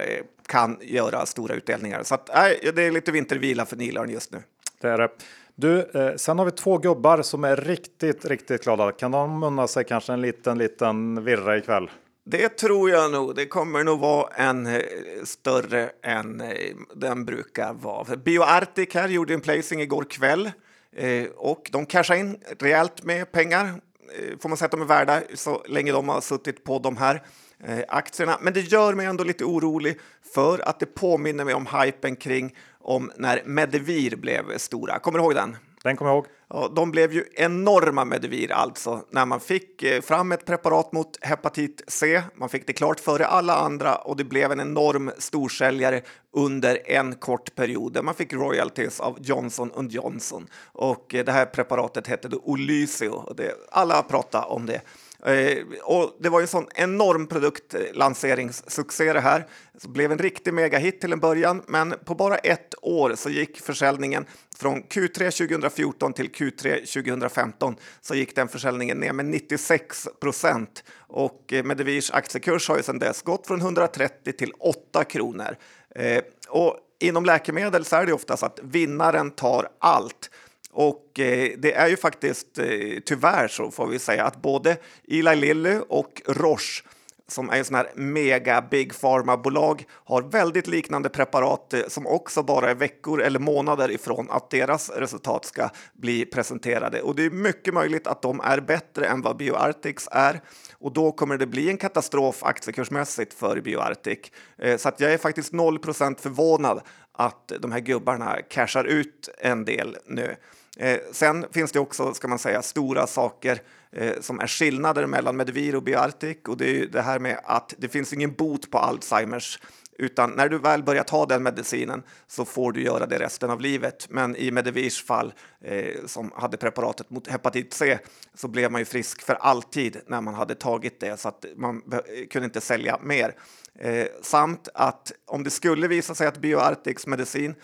kan 0.46 0.78
göra 0.80 1.26
stora 1.26 1.54
utdelningar. 1.54 2.02
Så 2.02 2.14
att, 2.14 2.30
nej, 2.34 2.72
det 2.74 2.82
är 2.82 2.90
lite 2.90 3.12
vintervila 3.12 3.66
för 3.66 3.76
Nilörn 3.76 4.10
just 4.10 4.32
nu. 4.32 4.42
Det 4.80 4.88
är 4.88 4.98
det. 4.98 5.08
Du, 5.54 5.80
eh, 5.80 6.16
sen 6.16 6.38
har 6.38 6.44
vi 6.44 6.50
två 6.50 6.78
gubbar 6.78 7.22
som 7.22 7.44
är 7.44 7.56
riktigt, 7.56 8.24
riktigt 8.24 8.64
glada. 8.64 8.92
Kan 8.92 9.10
de 9.10 9.42
unna 9.42 9.66
sig 9.66 9.84
kanske 9.84 10.12
en 10.12 10.20
liten, 10.20 10.58
liten 10.58 11.24
virra 11.24 11.56
ikväll? 11.56 11.90
Det 12.26 12.48
tror 12.48 12.90
jag 12.90 13.12
nog. 13.12 13.34
Det 13.34 13.46
kommer 13.46 13.84
nog 13.84 14.00
vara 14.00 14.28
en 14.34 14.66
eh, 14.66 14.82
större 15.24 15.90
än 16.02 16.40
eh, 16.40 16.48
den 16.94 17.24
brukar 17.24 17.74
vara. 17.74 18.16
BioArctic 18.16 18.94
här 18.94 19.08
gjorde 19.08 19.34
en 19.34 19.40
placing 19.40 19.80
igår 19.80 20.04
kväll 20.04 20.50
eh, 20.96 21.26
och 21.36 21.68
de 21.72 21.86
cashar 21.86 22.14
in 22.14 22.36
rejält 22.58 23.04
med 23.04 23.32
pengar. 23.32 23.66
Eh, 23.66 24.38
får 24.40 24.48
man 24.48 24.58
säga 24.58 24.66
att 24.66 24.70
de 24.70 24.80
är 24.82 24.86
värda 24.86 25.22
så 25.34 25.62
länge 25.68 25.92
de 25.92 26.08
har 26.08 26.20
suttit 26.20 26.64
på 26.64 26.78
de 26.78 26.96
här 26.96 27.22
eh, 27.64 27.78
aktierna. 27.88 28.38
Men 28.40 28.52
det 28.52 28.60
gör 28.60 28.94
mig 28.94 29.06
ändå 29.06 29.24
lite 29.24 29.44
orolig 29.44 29.98
för 30.34 30.68
att 30.68 30.80
det 30.80 30.86
påminner 30.86 31.44
mig 31.44 31.54
om 31.54 31.66
hypen 31.66 32.16
kring 32.16 32.56
om 32.80 33.12
när 33.16 33.42
Medivir 33.44 34.16
blev 34.16 34.58
stora. 34.58 34.98
Kommer 34.98 35.18
du 35.18 35.24
ihåg 35.24 35.34
den? 35.34 35.56
Den 35.84 35.96
kommer 35.96 36.10
jag 36.10 36.16
ihåg. 36.16 36.26
Ja, 36.48 36.72
de 36.76 36.90
blev 36.90 37.12
ju 37.12 37.24
enorma 37.34 38.04
Medivir 38.04 38.52
alltså 38.52 39.04
när 39.10 39.26
man 39.26 39.40
fick 39.40 39.82
eh, 39.82 40.00
fram 40.00 40.32
ett 40.32 40.44
preparat 40.46 40.92
mot 40.92 41.24
hepatit 41.24 41.82
C. 41.88 42.22
Man 42.34 42.48
fick 42.48 42.66
det 42.66 42.72
klart 42.72 43.00
före 43.00 43.26
alla 43.26 43.56
andra 43.56 43.94
och 43.94 44.16
det 44.16 44.24
blev 44.24 44.52
en 44.52 44.60
enorm 44.60 45.10
storsäljare 45.18 46.02
under 46.32 46.90
en 46.90 47.14
kort 47.14 47.54
period. 47.54 47.92
där 47.92 48.02
Man 48.02 48.14
fick 48.14 48.32
royalties 48.32 49.00
av 49.00 49.18
Johnson 49.20 49.70
Johnson 49.88 50.46
och 50.72 51.14
eh, 51.14 51.24
det 51.24 51.32
här 51.32 51.46
preparatet 51.46 52.06
hette 52.06 52.28
då 52.28 52.40
Olysio. 52.44 53.08
Och 53.08 53.36
det, 53.36 53.54
alla 53.70 54.02
pratade 54.02 54.46
om 54.46 54.66
det. 54.66 54.80
Eh, 55.24 55.58
och 55.82 56.16
det 56.20 56.28
var 56.28 56.40
ju 56.40 56.42
en 56.42 56.48
sån 56.48 56.68
enorm 56.74 57.26
produktlanseringssuccé 57.26 59.12
det 59.12 59.20
här. 59.20 59.46
Det 59.72 59.88
blev 59.88 60.12
en 60.12 60.18
riktig 60.18 60.54
megahit 60.54 61.00
till 61.00 61.12
en 61.12 61.20
början, 61.20 61.62
men 61.66 61.94
på 62.04 62.14
bara 62.14 62.36
ett 62.36 62.74
år 62.82 63.14
så 63.16 63.30
gick 63.30 63.60
försäljningen 63.60 64.26
från 64.56 64.82
Q3 64.82 65.48
2014 65.48 66.12
till 66.12 66.30
Q3 66.30 67.02
2015 67.02 67.76
så 68.00 68.14
gick 68.14 68.36
den 68.36 68.48
försäljningen 68.48 68.98
ner 68.98 69.12
med 69.12 69.26
96 69.26 70.08
procent 70.20 70.84
och 70.98 71.52
eh, 71.52 71.64
Medivirs 71.64 72.10
aktiekurs 72.10 72.68
har 72.68 72.76
ju 72.76 72.82
sedan 72.82 72.98
dess 72.98 73.22
gått 73.22 73.46
från 73.46 73.60
130 73.60 74.32
till 74.32 74.52
8 74.58 75.04
kronor. 75.04 75.56
Eh, 75.94 76.22
och 76.48 76.78
inom 77.00 77.24
läkemedel 77.24 77.84
så 77.84 77.96
är 77.96 78.06
det 78.06 78.12
ofta 78.12 78.36
så 78.36 78.46
att 78.46 78.60
vinnaren 78.62 79.30
tar 79.30 79.68
allt. 79.78 80.30
Och 80.76 81.20
eh, 81.20 81.50
det 81.58 81.72
är 81.72 81.88
ju 81.88 81.96
faktiskt 81.96 82.58
eh, 82.58 82.66
tyvärr 83.04 83.48
så 83.48 83.70
får 83.70 83.86
vi 83.86 83.98
säga 83.98 84.24
att 84.24 84.42
både 84.42 84.76
Eli 85.08 85.36
Lilly 85.36 85.78
och 85.88 86.22
Roche 86.26 86.82
som 87.28 87.50
är 87.50 87.56
en 87.56 87.64
sån 87.64 87.76
här 87.76 87.90
mega 87.94 88.62
big 88.62 88.92
pharma-bolag 89.00 89.84
har 89.90 90.22
väldigt 90.22 90.66
liknande 90.66 91.08
preparat 91.08 91.74
eh, 91.74 91.80
som 91.88 92.06
också 92.06 92.42
bara 92.42 92.70
är 92.70 92.74
veckor 92.74 93.22
eller 93.22 93.38
månader 93.38 93.90
ifrån 93.90 94.30
att 94.30 94.50
deras 94.50 94.90
resultat 94.90 95.44
ska 95.44 95.70
bli 95.92 96.24
presenterade. 96.24 97.02
Och 97.02 97.14
det 97.14 97.24
är 97.24 97.30
mycket 97.30 97.74
möjligt 97.74 98.06
att 98.06 98.22
de 98.22 98.40
är 98.40 98.60
bättre 98.60 99.06
än 99.06 99.22
vad 99.22 99.36
Bioartics 99.36 100.08
är 100.10 100.40
och 100.72 100.92
då 100.92 101.12
kommer 101.12 101.38
det 101.38 101.46
bli 101.46 101.70
en 101.70 101.78
katastrof 101.78 102.42
aktiekursmässigt 102.42 103.34
för 103.34 103.60
BioArctic. 103.60 104.18
Eh, 104.58 104.76
så 104.76 104.88
att 104.88 105.00
jag 105.00 105.12
är 105.12 105.18
faktiskt 105.18 105.52
0% 105.52 106.20
förvånad 106.20 106.80
att 107.12 107.52
de 107.60 107.72
här 107.72 107.80
gubbarna 107.80 108.36
cashar 108.50 108.84
ut 108.84 109.28
en 109.38 109.64
del 109.64 109.96
nu. 110.06 110.36
Eh, 110.76 111.00
sen 111.12 111.46
finns 111.52 111.72
det 111.72 111.80
också, 111.80 112.14
ska 112.14 112.28
man 112.28 112.38
säga, 112.38 112.62
stora 112.62 113.06
saker 113.06 113.62
eh, 113.92 114.20
som 114.20 114.40
är 114.40 114.46
skillnader 114.46 115.06
mellan 115.06 115.36
Medivir 115.36 115.74
och 115.74 115.82
Biartic 115.82 116.38
och 116.48 116.56
det 116.56 116.64
är 116.64 116.74
ju 116.74 116.86
det 116.86 117.02
här 117.02 117.18
med 117.18 117.40
att 117.44 117.74
det 117.78 117.88
finns 117.88 118.12
ingen 118.12 118.32
bot 118.34 118.70
på 118.70 118.78
Alzheimers 118.78 119.58
utan 119.98 120.30
när 120.30 120.48
du 120.48 120.58
väl 120.58 120.82
börjar 120.82 121.04
ta 121.04 121.26
den 121.26 121.42
medicinen 121.42 122.02
så 122.26 122.44
får 122.44 122.72
du 122.72 122.82
göra 122.82 123.06
det 123.06 123.18
resten 123.18 123.50
av 123.50 123.60
livet. 123.60 124.06
Men 124.10 124.36
i 124.36 124.50
Medivirs 124.50 125.04
fall, 125.04 125.32
eh, 125.60 126.06
som 126.06 126.32
hade 126.36 126.56
preparatet 126.56 127.10
mot 127.10 127.28
hepatit 127.28 127.74
C, 127.74 127.98
så 128.34 128.48
blev 128.48 128.72
man 128.72 128.80
ju 128.80 128.84
frisk 128.84 129.22
för 129.22 129.34
alltid 129.34 130.00
när 130.06 130.20
man 130.20 130.34
hade 130.34 130.54
tagit 130.54 131.00
det 131.00 131.20
så 131.20 131.28
att 131.28 131.44
man 131.56 131.82
kunde 132.30 132.44
inte 132.44 132.60
sälja 132.60 132.98
mer. 133.02 133.34
Eh, 133.78 134.06
samt 134.22 134.68
att 134.74 135.12
om 135.26 135.44
det 135.44 135.50
skulle 135.50 135.88
visa 135.88 136.14
sig 136.14 136.26
att 136.26 136.38
Bioartics 136.38 137.06
medicin 137.06 137.54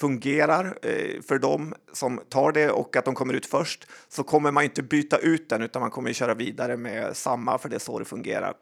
fungerar 0.00 0.78
eh, 0.82 1.22
för 1.22 1.38
dem 1.38 1.74
som 1.92 2.20
tar 2.28 2.52
det 2.52 2.70
och 2.70 2.96
att 2.96 3.04
de 3.04 3.14
kommer 3.14 3.34
ut 3.34 3.46
först 3.46 3.86
så 4.08 4.22
kommer 4.22 4.50
man 4.50 4.64
inte 4.64 4.82
byta 4.82 5.18
ut 5.18 5.48
den 5.48 5.62
utan 5.62 5.82
man 5.82 5.90
kommer 5.90 6.12
köra 6.12 6.34
vidare 6.34 6.76
med 6.76 7.16
samma 7.16 7.58
för 7.58 7.68
det 7.68 7.76
är 7.76 7.80
så 7.80 7.98
det 7.98 8.04
fungerar. 8.04 8.54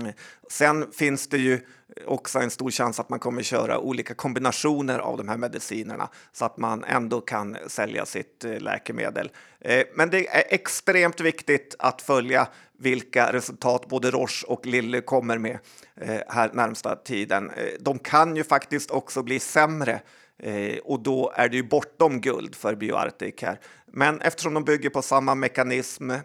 Eh, 0.00 0.14
sen 0.50 0.92
finns 0.92 1.28
det 1.28 1.38
ju 1.38 1.60
också 2.06 2.38
en 2.38 2.50
stor 2.50 2.70
chans 2.70 3.00
att 3.00 3.08
man 3.08 3.18
kommer 3.18 3.42
köra 3.42 3.78
olika 3.78 4.14
kombinationer 4.14 4.98
av 4.98 5.16
de 5.16 5.28
här 5.28 5.36
medicinerna 5.36 6.08
så 6.32 6.44
att 6.44 6.56
man 6.56 6.84
ändå 6.84 7.20
kan 7.20 7.56
sälja 7.66 8.06
sitt 8.06 8.44
eh, 8.44 8.60
läkemedel. 8.60 9.30
Eh, 9.60 9.84
men 9.94 10.10
det 10.10 10.28
är 10.28 10.44
extremt 10.54 11.20
viktigt 11.20 11.76
att 11.78 12.02
följa 12.02 12.48
vilka 12.78 13.32
resultat 13.32 13.88
både 13.88 14.10
Roche 14.10 14.46
och 14.46 14.66
Lille 14.66 15.00
kommer 15.00 15.38
med 15.38 15.58
här 16.28 16.50
närmsta 16.52 16.96
tiden. 16.96 17.50
De 17.80 17.98
kan 17.98 18.36
ju 18.36 18.44
faktiskt 18.44 18.90
också 18.90 19.22
bli 19.22 19.38
sämre 19.40 20.00
Eh, 20.38 20.78
och 20.84 21.00
då 21.00 21.32
är 21.34 21.48
det 21.48 21.56
ju 21.56 21.62
bortom 21.62 22.20
guld 22.20 22.54
för 22.54 22.74
Bioarctic 22.74 23.34
här. 23.42 23.60
Men 23.86 24.20
eftersom 24.20 24.54
de 24.54 24.64
bygger 24.64 24.90
på 24.90 25.02
samma 25.02 25.34
mekanism 25.34 26.10
eh, 26.10 26.18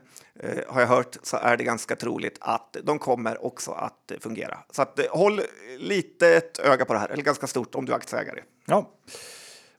har 0.68 0.82
jag 0.82 0.88
hört 0.88 1.18
så 1.24 1.38
är 1.38 1.58
det 1.58 1.64
ganska 1.64 1.96
troligt 1.96 2.38
att 2.42 2.78
de 2.84 3.00
kommer 3.00 3.46
också 3.46 3.72
att 3.72 4.12
fungera. 4.20 4.58
Så 4.72 4.82
att, 4.82 5.00
eh, 5.00 5.06
håll 5.10 5.42
lite 5.78 6.36
ett 6.36 6.60
öga 6.60 6.86
på 6.86 6.94
det 6.94 7.00
här, 7.00 7.10
eller 7.10 7.24
ganska 7.24 7.48
stort 7.48 7.76
om 7.76 7.86
du 7.86 7.92
är 7.92 7.96
aktieägare. 7.96 8.42
Ja, 8.66 8.92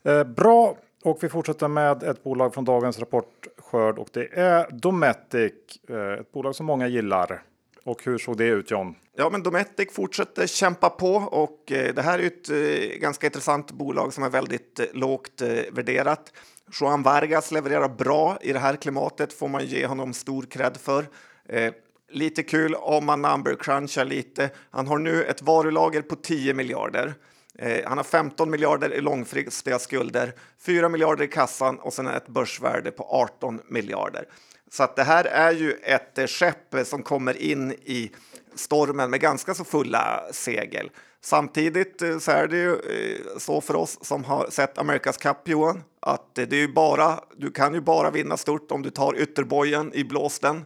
eh, 0.05 0.25
bra. 0.25 0.77
Och 1.05 1.19
vi 1.21 1.29
fortsätter 1.29 1.69
med 1.69 2.03
ett 2.03 2.25
bolag 2.25 2.55
från 2.55 2.65
dagens 2.65 2.99
rapportskörd 2.99 3.99
och 3.99 4.09
det 4.13 4.39
är 4.39 4.71
Dometic, 4.71 5.53
eh, 5.89 6.13
ett 6.13 6.33
bolag 6.33 6.55
som 6.55 6.67
många 6.67 6.89
gillar. 6.89 7.43
Och 7.85 8.05
hur 8.05 8.19
såg 8.19 8.37
det 8.37 8.45
ut 8.45 8.71
John? 8.71 8.95
Ja, 9.17 9.31
men 9.31 9.43
Dometic 9.43 9.93
fortsätter 9.93 10.47
kämpa 10.47 10.91
på 10.91 11.15
och 11.15 11.73
eh, 11.73 11.95
det 11.95 12.03
här 12.03 12.19
är 12.19 12.27
ett 12.27 12.51
eh, 12.51 12.99
ganska 12.99 13.27
intressant 13.27 13.73
bolag 13.73 14.13
som 14.13 14.25
är 14.25 14.31
väldigt 14.31 14.81
eh, 14.81 14.87
lågt 14.93 15.43
eh, 15.43 15.49
värderat. 15.73 16.33
Juan 16.81 17.03
Vargas 17.03 17.51
levererar 17.51 17.89
bra 17.89 18.39
i 18.41 18.53
det 18.53 18.59
här 18.59 18.77
klimatet 18.77 19.33
får 19.33 19.49
man 19.49 19.67
ge 19.67 19.87
honom 19.87 20.13
stor 20.13 20.43
cred 20.43 20.77
för. 20.77 21.09
Eh, 21.49 21.73
lite 22.11 22.43
kul 22.43 22.75
om 22.75 23.07
man 23.07 23.23
number 23.23 23.55
crunchar 23.55 24.05
lite. 24.05 24.51
Han 24.71 24.87
har 24.87 24.99
nu 24.99 25.25
ett 25.25 25.43
varulager 25.43 26.03
på 26.03 26.17
10 26.17 26.55
miljarder. 26.55 27.15
Eh, 27.59 27.89
han 27.89 27.99
har 27.99 28.05
15 28.05 28.51
miljarder 28.51 28.95
i 28.95 29.01
långfristiga 29.01 29.79
skulder, 29.79 30.33
4 30.59 30.89
miljarder 30.89 31.25
i 31.25 31.29
kassan 31.29 31.79
och 31.79 31.93
sen 31.93 32.07
ett 32.07 32.29
börsvärde 32.29 32.91
på 32.91 33.05
18 33.05 33.61
miljarder. 33.69 34.25
Så 34.73 34.83
att 34.83 34.97
det 34.97 35.03
här 35.03 35.25
är 35.25 35.53
ju 35.53 35.73
ett 35.83 36.19
eh, 36.19 36.27
skepp 36.27 36.75
som 36.85 37.03
kommer 37.03 37.43
in 37.43 37.73
i 37.73 38.11
stormen 38.55 39.11
med 39.11 39.21
ganska 39.21 39.55
så 39.55 39.65
fulla 39.65 40.23
segel. 40.31 40.91
Samtidigt 41.21 42.03
eh, 42.03 42.19
så 42.19 42.31
är 42.31 42.47
det 42.47 42.57
ju 42.57 42.73
eh, 42.73 43.39
så 43.39 43.61
för 43.61 43.77
oss 43.77 43.99
som 44.05 44.25
har 44.25 44.47
sett 44.51 44.79
Amerikas 44.79 45.17
Cup, 45.17 45.37
Johan, 45.45 45.83
att 46.01 46.35
det 46.35 46.57
är 46.57 46.69
bara, 46.69 47.21
du 47.37 47.51
kan 47.51 47.75
ju 47.75 47.81
bara 47.81 48.11
vinna 48.11 48.37
stort 48.37 48.73
om 48.73 48.83
du 48.83 48.91
tar 48.91 49.17
ytterbojen 49.19 49.95
i 49.95 50.05
blåsten 50.05 50.65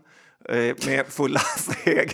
med 0.87 1.07
fulla 1.09 1.41
segel. 1.85 2.11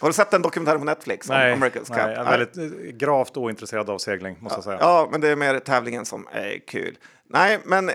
Har 0.00 0.06
du 0.06 0.12
sett 0.12 0.30
den 0.30 0.42
dokumentären 0.42 0.78
på 0.78 0.84
Netflix? 0.84 1.28
Nej, 1.28 1.54
America's 1.54 1.72
Cup? 1.72 1.88
nej 1.88 2.14
jag 2.14 2.26
är 2.26 2.38
väldigt 2.38 2.94
gravt 2.98 3.36
ointresserad 3.36 3.90
av 3.90 3.98
segling 3.98 4.36
måste 4.40 4.56
jag 4.56 4.64
säga. 4.64 4.78
Ja, 4.80 5.08
men 5.12 5.20
det 5.20 5.28
är 5.28 5.36
mer 5.36 5.58
tävlingen 5.58 6.04
som 6.04 6.26
är 6.32 6.58
kul. 6.66 6.98
Nej, 7.28 7.58
men 7.64 7.88
eh, 7.88 7.94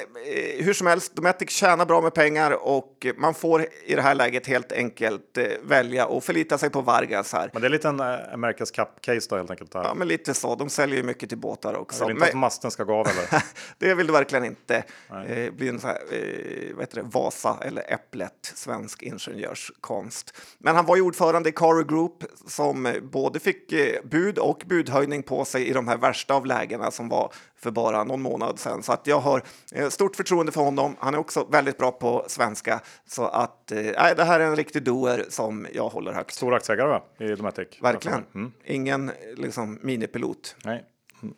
hur 0.58 0.74
som 0.74 0.88
helst, 0.88 1.16
Dometic 1.16 1.50
tjänar 1.50 1.86
bra 1.86 2.02
med 2.02 2.14
pengar 2.14 2.52
och 2.52 3.06
man 3.18 3.34
får 3.34 3.66
i 3.86 3.96
det 3.96 4.02
här 4.02 4.16
läget 4.16 4.48
helt 4.48 4.72
enkelt 4.72 5.38
eh, 5.38 5.46
välja 5.64 6.06
och 6.06 6.24
förlita 6.24 6.58
sig 6.58 6.70
på 6.70 6.82
Vargas 6.82 7.34
här. 7.34 7.50
Men 7.54 7.62
det 7.62 7.68
är 7.68 7.70
lite 7.70 7.88
en 7.88 8.00
eh, 8.00 8.06
America's 8.06 8.76
Cup-case 8.76 9.30
då 9.30 9.36
helt 9.36 9.52
enkelt? 9.52 9.74
Här. 9.74 9.84
Ja, 9.84 9.94
men 9.94 10.08
lite 10.08 10.34
så. 10.34 10.56
De 10.56 10.70
säljer 10.70 10.98
ju 10.98 11.04
mycket 11.04 11.30
till 11.30 11.38
båtar 11.38 11.74
också. 11.74 12.04
Jag 12.04 12.08
vill 12.08 12.16
inte 12.16 12.26
men... 12.26 12.30
att 12.30 12.40
masten 12.40 12.72
ska 12.72 12.84
gå 12.84 12.94
av 12.94 13.08
eller? 13.08 13.44
det 13.78 13.96
vill 13.96 14.08
du 14.08 14.14
verkligen 14.14 14.46
inte. 14.46 14.84
Eh, 15.28 15.52
blir 15.54 15.70
en 15.70 15.80
så 15.80 15.88
här, 15.88 15.98
eh, 16.12 16.76
vad 16.76 16.84
heter 16.84 16.96
det, 16.96 17.10
Vasa 17.12 17.58
eller 17.62 17.94
Äpplet, 17.94 18.52
svensk 18.56 19.04
ingenjörskonst. 19.04 20.38
Men 20.58 20.76
han 20.76 20.86
var 20.86 20.96
ju 20.96 21.02
ordförande 21.02 21.50
i 21.50 21.52
Caro 21.52 21.84
Group 21.84 22.24
som 22.48 22.94
både 23.02 23.40
fick 23.40 23.74
bud 24.04 24.38
och 24.38 24.64
budhöjning 24.66 25.24
på 25.24 25.46
sig 25.46 25.68
i 25.68 25.74
de 25.74 25.88
här 25.88 25.98
värsta 25.98 26.34
av 26.34 26.46
lägena 26.46 26.92
som 26.92 27.10
var 27.10 27.34
för 27.64 27.72
bara 27.72 28.04
någon 28.04 28.22
månad 28.22 28.60
sedan. 28.60 28.84
Så 28.84 28.94
att 28.94 29.08
jag 29.08 29.20
har 29.20 29.44
eh, 29.72 29.90
stort 29.90 30.16
förtroende 30.16 30.52
för 30.52 30.62
honom. 30.62 30.96
Han 31.00 31.14
är 31.14 31.18
också 31.18 31.48
väldigt 31.52 31.78
bra 31.78 31.92
på 31.92 32.26
svenska. 32.28 32.82
Så 33.08 33.26
att 33.26 33.72
eh, 33.72 33.78
det 34.16 34.24
här 34.24 34.40
är 34.40 34.46
en 34.46 34.56
riktig 34.56 34.84
doer 34.84 35.26
som 35.30 35.68
jag 35.74 35.90
håller 35.90 36.14
högt. 36.14 36.34
Stor 36.34 36.54
aktieägare 36.54 36.88
va? 36.88 37.02
i 37.20 37.36
Dometic. 37.36 37.68
Verkligen. 37.82 38.26
Mm. 38.36 38.52
Ingen 38.66 39.12
liksom, 39.38 39.80
minipilot. 39.82 40.56
Nej, 40.66 40.84
mm, 41.24 41.36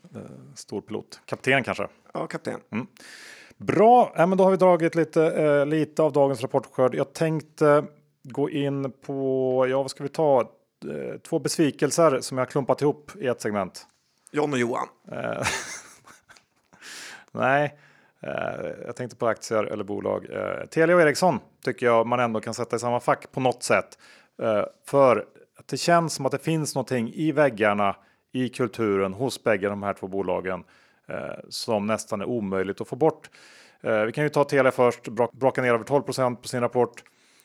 stor 0.55 0.81
pilot. 0.81 1.19
Kapten 1.25 1.63
kanske? 1.63 1.87
Ja, 2.13 2.27
kapten. 2.27 2.59
Mm. 2.71 2.87
Bra, 3.57 4.13
ja, 4.15 4.25
men 4.25 4.37
då 4.37 4.43
har 4.43 4.51
vi 4.51 4.57
dragit 4.57 4.95
lite, 4.95 5.25
eh, 5.25 5.65
lite 5.65 6.01
av 6.01 6.11
dagens 6.11 6.41
rapportskörd. 6.41 6.95
Jag 6.95 7.13
tänkte 7.13 7.85
gå 8.23 8.49
in 8.49 8.91
på, 8.91 9.65
ja 9.69 9.81
vad 9.81 9.91
ska 9.91 10.03
vi 10.03 10.09
ta, 10.09 10.41
eh, 10.41 11.19
två 11.29 11.39
besvikelser 11.39 12.19
som 12.21 12.37
jag 12.37 12.49
klumpat 12.49 12.81
ihop 12.81 13.11
i 13.19 13.27
ett 13.27 13.41
segment. 13.41 13.87
John 14.31 14.53
och 14.53 14.59
Johan. 14.59 14.87
Nej, 17.33 17.77
eh, 18.21 18.69
jag 18.85 18.95
tänkte 18.95 19.17
på 19.17 19.27
aktier 19.27 19.63
eller 19.63 19.83
bolag. 19.83 20.27
Eh, 20.31 20.65
Telia 20.65 20.95
och 20.95 21.01
Ericsson 21.01 21.39
tycker 21.65 21.85
jag 21.85 22.07
man 22.07 22.19
ändå 22.19 22.39
kan 22.39 22.53
sätta 22.53 22.75
i 22.75 22.79
samma 22.79 22.99
fack 22.99 23.31
på 23.31 23.39
något 23.39 23.63
sätt. 23.63 23.97
Eh, 24.41 24.65
för 24.85 25.25
det 25.65 25.77
känns 25.77 26.13
som 26.13 26.25
att 26.25 26.31
det 26.31 26.39
finns 26.39 26.75
någonting 26.75 27.11
i 27.13 27.31
väggarna 27.31 27.95
i 28.31 28.49
kulturen 28.49 29.13
hos 29.13 29.43
bägge 29.43 29.69
de 29.69 29.83
här 29.83 29.93
två 29.93 30.07
bolagen 30.07 30.63
Eh, 31.07 31.39
som 31.49 31.87
nästan 31.87 32.21
är 32.21 32.25
omöjligt 32.25 32.81
att 32.81 32.87
få 32.87 32.95
bort. 32.95 33.29
Eh, 33.81 34.01
vi 34.01 34.11
kan 34.11 34.23
ju 34.23 34.29
ta 34.29 34.43
Telia 34.43 34.71
först, 34.71 35.07
braka 35.31 35.61
ner 35.61 35.73
över 35.73 35.83
12% 35.83 36.35
på 36.41 36.47
sin 36.47 36.61
rapport. 36.61 37.03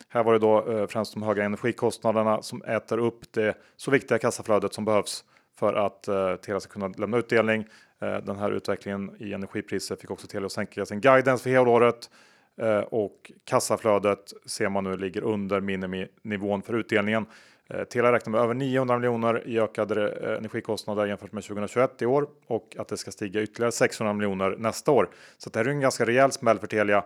Här 0.09 0.25
var 0.25 0.33
det 0.33 0.39
då 0.39 0.73
eh, 0.73 0.87
främst 0.87 1.15
de 1.15 1.23
höga 1.23 1.45
energikostnaderna 1.45 2.43
som 2.43 2.63
äter 2.63 2.99
upp 2.99 3.33
det 3.33 3.55
så 3.77 3.91
viktiga 3.91 4.19
kassaflödet 4.19 4.75
som 4.75 4.85
behövs 4.85 5.25
för 5.59 5.75
att 5.75 6.09
eh, 6.09 6.37
Telia 6.37 6.61
ska 6.61 6.73
kunna 6.73 6.89
lämna 6.89 7.17
utdelning. 7.17 7.67
Eh, 8.01 8.17
den 8.17 8.37
här 8.37 8.51
utvecklingen 8.51 9.17
i 9.19 9.33
energipriser 9.33 9.97
fick 9.97 10.11
också 10.11 10.27
Telia 10.27 10.47
att 10.47 10.53
sänka 10.53 10.87
sin 10.87 11.01
guidance 11.01 11.43
för 11.43 11.51
helåret 11.51 12.11
eh, 12.57 12.79
och 12.79 13.33
kassaflödet 13.45 14.33
ser 14.47 14.69
man 14.69 14.85
nu 14.85 14.97
ligger 14.97 15.23
under 15.23 15.61
miniminivån 15.61 16.63
för 16.63 16.75
utdelningen. 16.75 17.27
Eh, 17.69 17.85
Telia 17.85 18.13
räknar 18.13 18.31
med 18.31 18.41
över 18.41 18.55
900 18.55 18.99
miljoner 18.99 19.49
i 19.49 19.61
ökade 19.61 20.11
energikostnader 20.37 21.07
jämfört 21.07 21.33
med 21.33 21.45
2021 21.45 22.03
i 22.03 22.07
år 22.07 22.29
och 22.47 22.77
att 22.79 22.89
det 22.89 22.97
ska 22.97 23.11
stiga 23.11 23.43
ytterligare 23.43 23.73
600 23.73 24.13
miljoner 24.13 24.57
nästa 24.59 24.91
år. 24.91 25.09
Så 25.39 25.51
det 25.51 25.59
här 25.59 25.67
är 25.67 25.71
en 25.71 25.81
ganska 25.81 26.07
rejäl 26.07 26.33
smäll 26.33 26.59
för 26.59 26.67
Telia. 26.67 27.05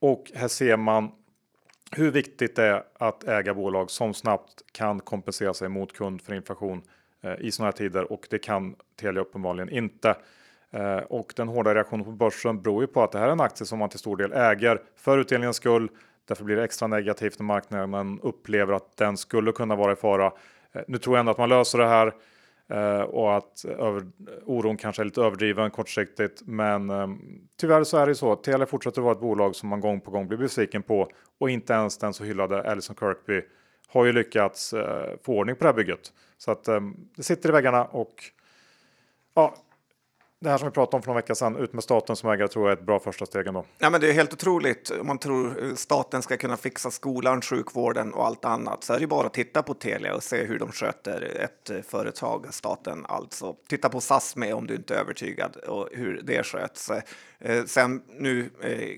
Och 0.00 0.32
här 0.34 0.48
ser 0.48 0.76
man 0.76 1.10
hur 1.90 2.10
viktigt 2.10 2.56
det 2.56 2.64
är 2.64 2.84
att 2.98 3.24
äga 3.24 3.54
bolag 3.54 3.90
som 3.90 4.14
snabbt 4.14 4.62
kan 4.72 5.00
kompensera 5.00 5.54
sig 5.54 5.68
mot 5.68 5.92
kund 5.92 6.22
för 6.22 6.34
inflation 6.34 6.82
Eh, 7.24 7.34
i 7.38 7.50
sådana 7.50 7.66
här 7.66 7.72
tider 7.72 8.12
och 8.12 8.26
det 8.30 8.38
kan 8.38 8.74
Telia 9.00 9.20
uppenbarligen 9.20 9.68
inte. 9.68 10.16
Eh, 10.70 10.96
och 10.96 11.32
den 11.36 11.48
hårda 11.48 11.74
reaktionen 11.74 12.04
på 12.04 12.10
börsen 12.10 12.62
beror 12.62 12.82
ju 12.82 12.86
på 12.86 13.02
att 13.02 13.12
det 13.12 13.18
här 13.18 13.28
är 13.28 13.32
en 13.32 13.40
aktie 13.40 13.66
som 13.66 13.78
man 13.78 13.88
till 13.88 13.98
stor 13.98 14.16
del 14.16 14.32
äger 14.32 14.80
för 14.96 15.18
utdelningens 15.18 15.56
skull 15.56 15.88
Därför 16.26 16.44
blir 16.44 16.56
det 16.56 16.64
extra 16.64 16.88
negativt 16.88 17.38
när 17.38 17.46
marknaden 17.46 18.20
upplever 18.22 18.72
att 18.72 18.96
den 18.96 19.16
skulle 19.16 19.52
kunna 19.52 19.76
vara 19.76 19.92
i 19.92 19.96
fara. 19.96 20.32
Eh, 20.72 20.82
nu 20.88 20.98
tror 20.98 21.16
jag 21.16 21.20
ändå 21.20 21.32
att 21.32 21.38
man 21.38 21.48
löser 21.48 21.78
det 21.78 21.86
här 21.86 22.12
och 23.06 23.36
att 23.36 23.64
över, 23.64 24.06
oron 24.44 24.76
kanske 24.76 25.02
är 25.02 25.04
lite 25.04 25.20
överdriven 25.20 25.70
kortsiktigt. 25.70 26.42
Men 26.44 26.90
tyvärr 27.60 27.84
så 27.84 27.96
är 27.96 28.06
det 28.06 28.14
så. 28.14 28.36
Telia 28.36 28.66
fortsätter 28.66 29.02
vara 29.02 29.12
ett 29.12 29.20
bolag 29.20 29.54
som 29.54 29.68
man 29.68 29.80
gång 29.80 30.00
på 30.00 30.10
gång 30.10 30.28
blir 30.28 30.38
besviken 30.38 30.82
på 30.82 31.08
och 31.40 31.50
inte 31.50 31.72
ens 31.72 31.98
den 31.98 32.14
så 32.14 32.24
hyllade 32.24 32.70
Alison 32.70 32.96
Kirkby 32.96 33.42
har 33.88 34.04
ju 34.04 34.12
lyckats 34.12 34.72
eh, 34.72 35.16
få 35.22 35.32
ordning 35.32 35.56
på 35.56 35.64
det 35.64 35.68
här 35.68 35.76
bygget. 35.76 36.12
Så 36.38 36.50
att 36.50 36.68
ehm, 36.68 36.96
det 37.16 37.22
sitter 37.22 37.48
i 37.48 37.52
väggarna 37.52 37.84
och 37.84 38.24
ja, 39.34 39.54
det 40.44 40.50
här 40.50 40.58
som 40.58 40.68
vi 40.68 40.72
pratade 40.72 40.96
om 40.96 41.02
för 41.02 41.08
några 41.08 41.20
veckor 41.20 41.34
sedan, 41.34 41.56
ut 41.56 41.72
med 41.72 41.84
staten 41.84 42.16
som 42.16 42.30
ägare 42.30 42.48
tror 42.48 42.64
jag 42.64 42.76
är 42.76 42.80
ett 42.80 42.86
bra 42.86 43.00
första 43.00 43.26
steg 43.26 43.46
ändå. 43.46 43.64
Ja, 43.78 43.90
men 43.90 44.00
det 44.00 44.08
är 44.08 44.12
helt 44.12 44.32
otroligt. 44.32 44.90
Om 44.90 45.06
man 45.06 45.18
tror 45.18 45.72
staten 45.76 46.22
ska 46.22 46.36
kunna 46.36 46.56
fixa 46.56 46.90
skolan, 46.90 47.42
sjukvården 47.42 48.14
och 48.14 48.26
allt 48.26 48.44
annat 48.44 48.84
så 48.84 48.92
är 48.92 49.00
det 49.00 49.06
bara 49.06 49.26
att 49.26 49.34
titta 49.34 49.62
på 49.62 49.74
Telia 49.74 50.14
och 50.14 50.22
se 50.22 50.44
hur 50.44 50.58
de 50.58 50.72
sköter 50.72 51.22
ett 51.40 51.86
företag, 51.86 52.46
staten 52.50 53.06
alltså. 53.08 53.56
Titta 53.68 53.88
på 53.88 54.00
SAS 54.00 54.36
med 54.36 54.54
om 54.54 54.66
du 54.66 54.74
inte 54.74 54.94
är 54.94 54.98
övertygad 54.98 55.56
och 55.56 55.88
hur 55.92 56.20
det 56.24 56.46
sköts. 56.46 56.90
Eh, 57.40 57.64
sen 57.64 58.02
nu 58.06 58.50
eh, 58.62 58.88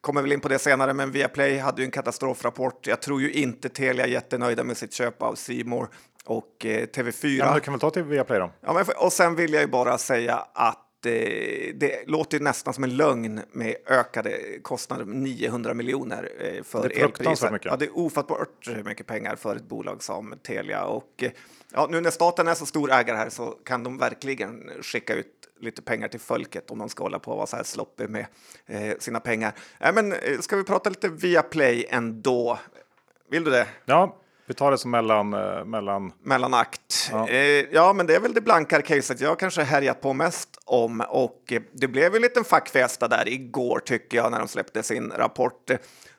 kommer 0.00 0.22
väl 0.22 0.32
in 0.32 0.40
på 0.40 0.48
det 0.48 0.58
senare, 0.58 0.92
men 0.92 1.10
Viaplay 1.10 1.58
hade 1.58 1.82
ju 1.82 1.84
en 1.84 1.90
katastrofrapport. 1.90 2.86
Jag 2.86 3.02
tror 3.02 3.20
ju 3.20 3.32
inte 3.32 3.68
Telia 3.68 4.04
är 4.04 4.08
jättenöjda 4.08 4.64
med 4.64 4.76
sitt 4.76 4.92
köp 4.92 5.22
av 5.22 5.34
Simor 5.34 5.88
och 6.24 6.66
eh, 6.66 6.86
TV4. 6.86 7.38
Ja, 7.38 7.54
du 7.54 7.60
kan 7.60 7.74
väl 7.74 7.80
ta 7.80 7.90
till 7.90 8.02
Viaplay 8.02 8.38
då? 8.38 8.50
Ja, 8.60 8.72
men, 8.72 8.84
och 8.96 9.12
sen 9.12 9.36
vill 9.36 9.52
jag 9.52 9.62
ju 9.62 9.68
bara 9.68 9.98
säga 9.98 10.46
att 10.52 10.81
det, 11.02 11.72
det 11.74 12.08
låter 12.08 12.40
nästan 12.40 12.74
som 12.74 12.84
en 12.84 12.96
lögn 12.96 13.40
med 13.52 13.76
ökade 13.86 14.38
kostnader, 14.62 15.04
900 15.04 15.74
miljoner 15.74 16.30
eh, 16.38 16.62
för 16.62 16.88
det 16.88 17.00
är 17.00 17.04
elpriser. 17.04 17.50
Mycket. 17.50 17.70
Ja, 17.70 17.76
det 17.76 17.84
är 17.84 17.98
ofattbart 17.98 18.68
mycket 18.84 19.06
pengar 19.06 19.36
för 19.36 19.56
ett 19.56 19.68
bolag 19.68 20.02
som 20.02 20.34
Telia. 20.42 20.84
Och 20.84 21.22
eh, 21.22 21.30
ja, 21.72 21.88
nu 21.90 22.00
när 22.00 22.10
staten 22.10 22.48
är 22.48 22.54
så 22.54 22.66
stor 22.66 22.92
ägare 22.92 23.16
här 23.16 23.30
så 23.30 23.50
kan 23.64 23.84
de 23.84 23.98
verkligen 23.98 24.70
skicka 24.82 25.14
ut 25.14 25.42
lite 25.60 25.82
pengar 25.82 26.08
till 26.08 26.20
folket 26.20 26.70
om 26.70 26.78
de 26.78 26.88
ska 26.88 27.04
hålla 27.04 27.18
på 27.18 27.30
och 27.30 27.36
vara 27.36 27.46
så 27.46 27.56
här 27.56 27.64
sloppy 27.64 28.08
med 28.08 28.26
eh, 28.66 28.98
sina 28.98 29.20
pengar. 29.20 29.52
Äh, 29.80 29.94
men, 29.94 30.12
eh, 30.12 30.38
ska 30.40 30.56
vi 30.56 30.64
prata 30.64 30.90
lite 30.90 31.08
via 31.08 31.42
Play 31.42 31.86
ändå? 31.90 32.58
Vill 33.30 33.44
du 33.44 33.50
det? 33.50 33.66
Ja, 33.84 34.16
vi 34.46 34.54
tar 34.54 34.70
det 34.70 34.78
som 34.78 34.90
mellan... 34.90 35.34
Eh, 35.34 35.64
mellan... 35.64 36.12
Mellanakt. 36.22 37.10
Ja. 37.12 37.28
Eh, 37.28 37.66
ja, 37.70 37.92
men 37.92 38.06
det 38.06 38.14
är 38.14 38.20
väl 38.20 38.34
det 38.34 38.40
blankare 38.40 38.82
caset 38.82 39.20
jag 39.20 39.38
kanske 39.38 39.62
härjat 39.62 40.00
på 40.00 40.12
mest 40.12 40.48
om. 40.64 41.02
Och 41.08 41.52
eh, 41.52 41.62
det 41.72 41.88
blev 41.88 42.14
en 42.14 42.22
liten 42.22 42.44
fackfesta 42.44 43.08
där 43.08 43.28
igår 43.28 43.78
tycker 43.84 44.16
jag 44.16 44.30
när 44.30 44.38
de 44.38 44.48
släppte 44.48 44.82
sin 44.82 45.10
rapport. 45.10 45.70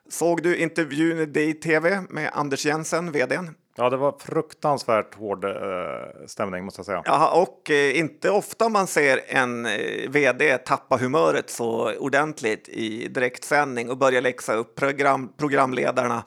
Såg 0.10 0.44
du 0.44 0.58
intervjun 0.58 1.20
i 1.20 1.26
DTV 1.26 2.02
med 2.10 2.30
Anders 2.34 2.66
Jensen, 2.66 3.12
vdn? 3.12 3.50
Ja, 3.76 3.90
det 3.90 3.98
var 3.98 4.16
fruktansvärt 4.20 5.16
hård 5.16 5.46
eh, 5.46 5.52
stämning 6.28 6.66
måste 6.66 6.80
jag 6.80 6.86
säga. 6.86 7.02
Ja, 7.06 7.42
och 7.42 7.72
eh, 7.72 7.98
inte 7.98 8.30
ofta 8.30 8.70
man 8.70 8.88
ser 8.88 9.20
en 9.28 9.66
eh, 9.66 10.10
vd 10.10 10.58
tappa 10.58 10.98
humöret 10.98 11.50
så 11.50 11.96
ordentligt 12.00 12.70
i 12.70 13.08
direktsändning 13.08 13.90
och 13.90 13.98
börja 13.98 14.22
läxa 14.22 14.54
upp 14.54 14.76
program, 14.76 15.34
programledarna 15.38 16.24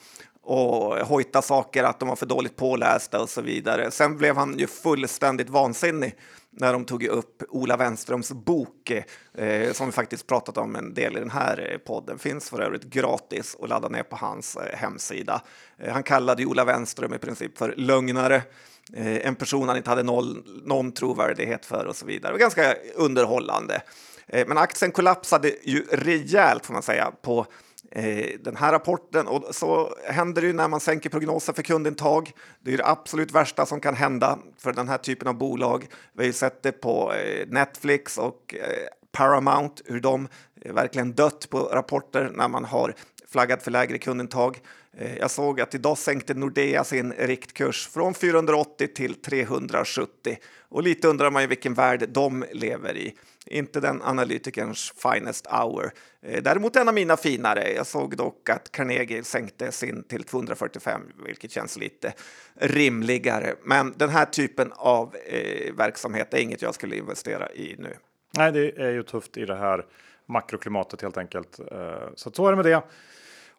och 0.47 0.97
hojta 1.07 1.43
saker 1.43 1.85
att 1.85 2.01
de 2.01 2.09
var 2.09 2.17
för 2.17 2.27
dåligt 2.27 2.57
pålästa 2.57 3.23
och 3.23 3.29
så 3.29 3.41
vidare. 3.41 3.91
Sen 3.91 4.17
blev 4.17 4.37
han 4.37 4.59
ju 4.59 4.67
fullständigt 4.67 5.51
vansinnig 5.51 6.15
när 6.51 6.73
de 6.73 6.85
tog 6.85 7.05
upp 7.05 7.43
Ola 7.49 7.77
Wenströms 7.77 8.33
bok 8.33 8.91
eh, 9.35 9.73
som 9.73 9.87
vi 9.87 9.93
faktiskt 9.93 10.27
pratat 10.27 10.59
om 10.59 10.77
en 10.77 10.95
del 10.95 11.17
i 11.17 11.21
den 11.21 11.31
här 11.31 11.79
podden. 11.87 12.19
Finns 12.19 12.51
för 12.51 12.61
övrigt 12.61 12.85
gratis 12.85 13.57
att 13.63 13.69
ladda 13.69 13.89
ner 13.89 14.03
på 14.03 14.17
hans 14.17 14.57
eh, 14.57 14.77
hemsida. 14.79 15.43
Eh, 15.79 15.93
han 15.93 16.03
kallade 16.03 16.47
Ola 16.47 16.65
Wenström 16.65 17.15
i 17.15 17.19
princip 17.19 17.59
för 17.59 17.75
lögnare, 17.77 18.43
eh, 18.93 19.27
en 19.27 19.35
person 19.35 19.69
han 19.69 19.77
inte 19.77 19.91
hade 19.91 20.03
noll, 20.03 20.43
någon 20.65 20.93
trovärdighet 20.93 21.67
för 21.67 21.87
och 21.87 21.97
så 21.97 22.07
vidare. 22.07 22.33
Och 22.33 22.39
ganska 22.39 22.75
underhållande. 22.95 23.83
Eh, 24.27 24.47
men 24.47 24.59
aktien 24.59 24.93
kollapsade 24.93 25.53
ju 25.63 25.87
rejält 25.93 26.67
får 26.67 26.73
man 26.73 26.83
säga 26.83 27.13
på 27.23 27.47
Eh, 27.97 28.39
den 28.41 28.57
här 28.57 28.73
rapporten. 28.73 29.27
Och 29.27 29.55
så 29.55 29.95
händer 30.09 30.43
det 30.43 30.47
ju 30.47 30.53
när 30.53 30.69
man 30.69 30.81
sänker 30.81 31.11
prognosen 31.11 31.55
för 31.55 31.63
kundintag. 31.63 32.33
Det 32.61 32.73
är 32.73 32.77
det 32.77 32.87
absolut 32.87 33.33
värsta 33.33 33.67
som 33.67 33.81
kan 33.81 33.95
hända 33.95 34.39
för 34.59 34.73
den 34.73 34.89
här 34.89 34.99
typen 34.99 35.29
av 35.29 35.35
bolag. 35.35 35.87
Vi 36.13 36.23
har 36.23 36.27
ju 36.27 36.33
sett 36.33 36.63
det 36.63 36.73
på 36.73 37.13
eh, 37.13 37.49
Netflix 37.49 38.19
och 38.19 38.55
eh, 38.55 38.89
Paramount, 39.13 39.83
hur 39.87 40.01
de 40.01 40.29
verkligen 40.55 41.13
dött 41.13 41.51
på 41.51 41.59
rapporter 41.59 42.31
när 42.35 42.49
man 42.49 42.65
har 42.65 42.95
flaggat 43.29 43.63
för 43.63 43.71
lägre 43.71 43.99
kundintag. 43.99 44.59
Jag 45.19 45.31
såg 45.31 45.61
att 45.61 45.75
idag 45.75 45.99
sänkte 45.99 46.35
Nordea 46.35 46.85
sin 46.85 47.13
riktkurs 47.13 47.89
från 47.89 48.15
480 48.15 48.89
till 48.95 49.15
370 49.15 50.37
och 50.69 50.83
lite 50.83 51.09
undrar 51.09 51.31
man 51.31 51.43
ju 51.43 51.49
vilken 51.49 51.75
värld 51.75 52.09
de 52.09 52.45
lever 52.53 52.97
i. 52.97 53.15
Inte 53.47 53.81
den 53.81 54.03
analytikerns 54.03 54.93
finest 55.03 55.47
hour. 55.47 55.93
Eh, 56.23 56.43
däremot 56.43 56.77
en 56.77 56.89
av 56.89 56.95
mina 56.95 57.17
finare. 57.17 57.73
Jag 57.73 57.87
såg 57.87 58.17
dock 58.17 58.49
att 58.49 58.73
Carnegie 58.73 59.25
sänkte 59.25 59.73
sin 59.73 60.03
till 60.03 60.25
245, 60.25 61.01
vilket 61.27 61.51
känns 61.51 61.77
lite 61.77 62.13
rimligare. 62.55 63.55
Men 63.63 63.95
den 63.97 64.09
här 64.09 64.25
typen 64.25 64.73
av 64.77 65.17
eh, 65.27 65.75
verksamhet 65.75 66.35
är 66.35 66.39
inget 66.39 66.63
jag 66.63 66.75
skulle 66.75 66.97
investera 66.97 67.53
i 67.53 67.77
nu. 67.79 67.97
Nej, 68.37 68.53
det 68.53 68.79
är 68.79 68.91
ju 68.91 69.03
tufft 69.03 69.37
i 69.37 69.45
det 69.45 69.57
här 69.57 69.85
makroklimatet 70.27 71.03
helt 71.03 71.17
enkelt. 71.17 71.59
Eh, 71.59 72.09
så 72.15 72.31
så 72.31 72.47
är 72.47 72.51
det 72.51 72.57
med 72.57 72.65
det. 72.65 72.83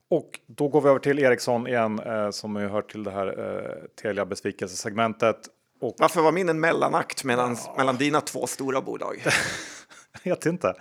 Och 0.09 0.39
då 0.45 0.67
går 0.67 0.81
vi 0.81 0.89
över 0.89 0.99
till 0.99 1.19
Ericsson 1.19 1.67
igen 1.67 1.99
eh, 1.99 2.29
som 2.29 2.55
ju 2.55 2.67
hör 2.67 2.81
till 2.81 3.03
det 3.03 3.11
här 3.11 3.87
Telia 4.01 4.25
besvikelsesegmentet. 4.25 5.37
Och... 5.81 5.95
Varför 5.97 6.21
var 6.21 6.31
min 6.31 6.49
en 6.49 6.59
mellanakt 6.59 7.23
mellan, 7.23 7.57
ja. 7.65 7.75
mellan 7.77 7.97
dina 7.97 8.21
två 8.21 8.47
stora 8.47 8.81
bolag? 8.81 9.23
jag 10.23 10.35
vet 10.35 10.45
inte. 10.45 10.73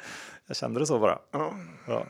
Jag 0.47 0.57
kände 0.57 0.80
det 0.80 0.87
så 0.87 0.99
bara. 0.99 1.18
Ja. 1.30 2.07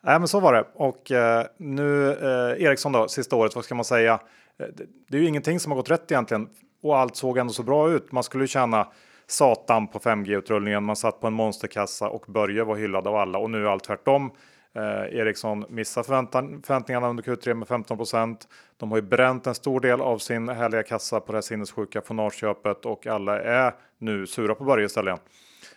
Nej, 0.00 0.18
men 0.18 0.28
så 0.28 0.40
var 0.40 0.52
det. 0.52 0.64
Och 0.74 1.10
eh, 1.10 1.46
nu 1.56 2.12
eh, 2.12 2.64
Ericsson 2.64 2.92
då, 2.92 3.08
sista 3.08 3.36
året, 3.36 3.54
vad 3.54 3.64
ska 3.64 3.74
man 3.74 3.84
säga? 3.84 4.12
Eh, 4.58 4.66
det, 4.74 4.84
det, 5.08 5.16
är 5.16 5.20
ju 5.20 5.28
ingenting 5.28 5.60
som 5.60 5.72
har 5.72 5.76
gått 5.76 5.90
rätt 5.90 6.12
egentligen 6.12 6.48
och 6.82 6.98
allt 6.98 7.16
såg 7.16 7.38
ändå 7.38 7.52
så 7.52 7.62
bra 7.62 7.90
ut. 7.90 8.12
Man 8.12 8.22
skulle 8.22 8.44
ju 8.44 8.48
tjäna 8.48 8.88
satan 9.26 9.88
på 9.88 9.98
5G-utrullningen. 9.98 10.84
Man 10.84 10.96
satt 10.96 11.20
på 11.20 11.26
en 11.26 11.32
monsterkassa 11.32 12.08
och 12.08 12.24
Börje 12.28 12.64
var 12.64 12.76
hyllad 12.76 13.06
av 13.06 13.16
alla 13.16 13.38
och 13.38 13.50
nu 13.50 13.64
är 13.64 13.70
allt 13.70 13.84
tvärtom. 13.84 14.30
Eh, 14.74 15.18
Ericsson 15.18 15.64
missar 15.68 16.02
förväntan, 16.02 16.62
förväntningarna 16.66 17.08
under 17.08 17.22
Q3 17.22 17.54
med 17.54 17.68
15% 17.68 18.36
De 18.76 18.90
har 18.90 18.98
ju 18.98 19.02
bränt 19.02 19.46
en 19.46 19.54
stor 19.54 19.80
del 19.80 20.00
av 20.00 20.18
sin 20.18 20.48
härliga 20.48 20.82
kassa 20.82 21.20
på 21.20 21.32
det 21.32 21.36
här 21.36 21.42
sinnessjuka 21.42 22.02
fonarköpet 22.02 22.84
och 22.84 23.06
alla 23.06 23.42
är 23.42 23.74
nu 23.98 24.26
sura 24.26 24.54
på 24.54 24.64
Börje 24.64 24.86
istället. 24.86 25.20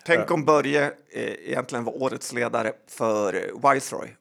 Tänk 0.05 0.31
om 0.31 0.45
Börje 0.45 0.85
eh, 0.85 1.49
egentligen 1.49 1.83
var 1.83 2.03
årets 2.03 2.33
ledare 2.33 2.73
för 2.87 3.33
Viceroy. 3.73 4.15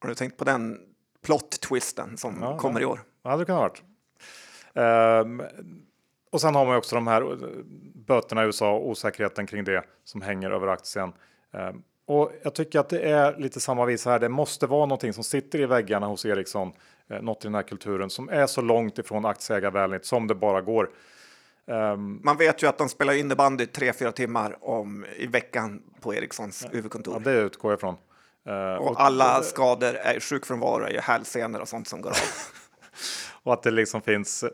Har 0.00 0.08
du 0.08 0.14
tänkt 0.14 0.36
på 0.36 0.44
den 0.44 0.78
plot-twisten 1.26 2.16
som 2.16 2.38
ja, 2.40 2.58
kommer 2.58 2.80
i 2.80 2.84
år? 2.84 3.00
Ja, 3.22 3.36
det 3.36 3.44
kan 3.44 3.54
ha 3.54 3.62
varit. 3.62 3.82
Um, 4.72 5.42
och 6.30 6.40
sen 6.40 6.54
har 6.54 6.66
man 6.66 6.76
också 6.76 6.94
de 6.94 7.06
här 7.06 7.22
eh, 7.22 7.48
böterna 7.94 8.42
i 8.42 8.46
USA 8.46 8.72
och 8.72 8.88
osäkerheten 8.88 9.46
kring 9.46 9.64
det 9.64 9.84
som 10.04 10.22
hänger 10.22 10.50
över 10.50 10.66
aktien. 10.66 11.12
Um, 11.50 11.82
och 12.06 12.32
jag 12.42 12.54
tycker 12.54 12.80
att 12.80 12.88
det 12.88 13.00
är 13.00 13.36
lite 13.36 13.60
samma 13.60 13.84
visa 13.84 14.10
här. 14.10 14.18
Det 14.18 14.28
måste 14.28 14.66
vara 14.66 14.86
någonting 14.86 15.12
som 15.12 15.24
sitter 15.24 15.60
i 15.60 15.66
väggarna 15.66 16.06
hos 16.06 16.24
Ericsson, 16.24 16.72
eh, 17.10 17.22
något 17.22 17.44
i 17.44 17.48
den 17.48 17.54
här 17.54 17.62
kulturen 17.62 18.10
som 18.10 18.28
är 18.28 18.46
så 18.46 18.60
långt 18.60 18.98
ifrån 18.98 19.24
aktieägarvänligt 19.24 20.06
som 20.06 20.26
det 20.26 20.34
bara 20.34 20.60
går. 20.60 20.90
Um, 21.68 22.20
Man 22.24 22.36
vet 22.36 22.62
ju 22.62 22.66
att 22.66 22.78
de 22.78 22.88
spelar 22.88 23.12
innebandy 23.12 23.66
tre, 23.66 23.92
fyra 23.92 24.12
timmar 24.12 24.56
om 24.60 25.06
i 25.16 25.26
veckan 25.26 25.82
på 26.00 26.14
Ericssons 26.14 26.62
ja, 26.64 26.70
huvudkontor. 26.72 27.14
Ja, 27.14 27.32
det 27.32 27.38
utgår 27.38 27.72
jag 27.72 27.78
ifrån. 27.78 27.96
Uh, 28.48 28.74
och, 28.74 28.90
och, 28.90 29.00
alla 29.00 29.42
skador 29.42 29.94
är 29.94 30.20
sjukfrånvaro 30.20 30.84
är 30.84 30.90
ju 30.90 31.00
hälsenor 31.00 31.60
och 31.60 31.68
sånt 31.68 31.88
som 31.88 32.00
går 32.00 32.10
av. 32.10 32.16
och 33.42 33.52
att 33.52 33.62
det 33.62 33.70
liksom 33.70 34.02
finns 34.02 34.44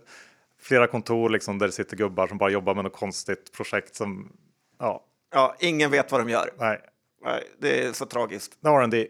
flera 0.61 0.87
kontor 0.87 1.31
liksom 1.31 1.59
där 1.59 1.67
det 1.67 1.73
sitter 1.73 1.97
gubbar 1.97 2.27
som 2.27 2.39
bara 2.39 2.51
jobbar 2.51 2.75
med 2.75 2.85
något 2.85 2.97
konstigt 2.97 3.53
projekt 3.53 3.95
som 3.95 4.33
ja. 4.79 5.05
Ja, 5.35 5.57
ingen 5.59 5.91
vet 5.91 6.13
vad 6.13 6.21
de 6.21 6.29
gör. 6.29 6.51
Nej, 6.59 6.81
Nej, 7.25 7.43
det 7.59 7.85
är 7.85 7.93
så 7.93 8.07
tragiskt. 8.07 8.53
R&D. 8.65 9.07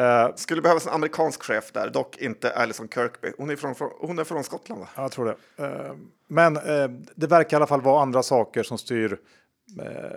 Uh, 0.00 0.34
Skulle 0.34 0.62
behövas 0.62 0.86
en 0.86 0.92
amerikansk 0.92 1.42
chef 1.42 1.72
där, 1.72 1.90
dock 1.90 2.16
inte 2.18 2.52
Alison 2.52 2.88
Kirkby. 2.88 3.32
Hon 3.38 3.50
är 3.50 3.56
från, 3.56 3.74
hon 4.00 4.18
är 4.18 4.24
från 4.24 4.44
Skottland, 4.44 4.80
va? 4.80 4.88
Jag 4.96 5.12
tror 5.12 5.24
det. 5.24 5.64
Uh, 5.64 5.92
men 6.28 6.56
uh, 6.56 6.90
det 7.14 7.26
verkar 7.26 7.56
i 7.56 7.58
alla 7.58 7.66
fall 7.66 7.80
vara 7.80 8.02
andra 8.02 8.22
saker 8.22 8.62
som 8.62 8.78
styr 8.78 9.18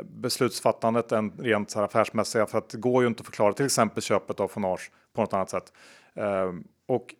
beslutsfattandet 0.03 1.11
än 1.11 1.31
rent 1.31 1.71
så 1.71 1.79
här 1.79 1.85
affärsmässiga. 1.85 2.45
För 2.45 2.57
att 2.57 2.69
det 2.69 2.77
går 2.77 3.01
ju 3.03 3.07
inte 3.07 3.21
att 3.21 3.25
förklara 3.25 3.53
till 3.53 3.65
exempel 3.65 4.03
köpet 4.03 4.39
av 4.39 4.47
Fonage 4.47 4.91
på 5.15 5.21
något 5.21 5.33
annat 5.33 5.49
sätt. 5.49 5.73
och 6.87 7.15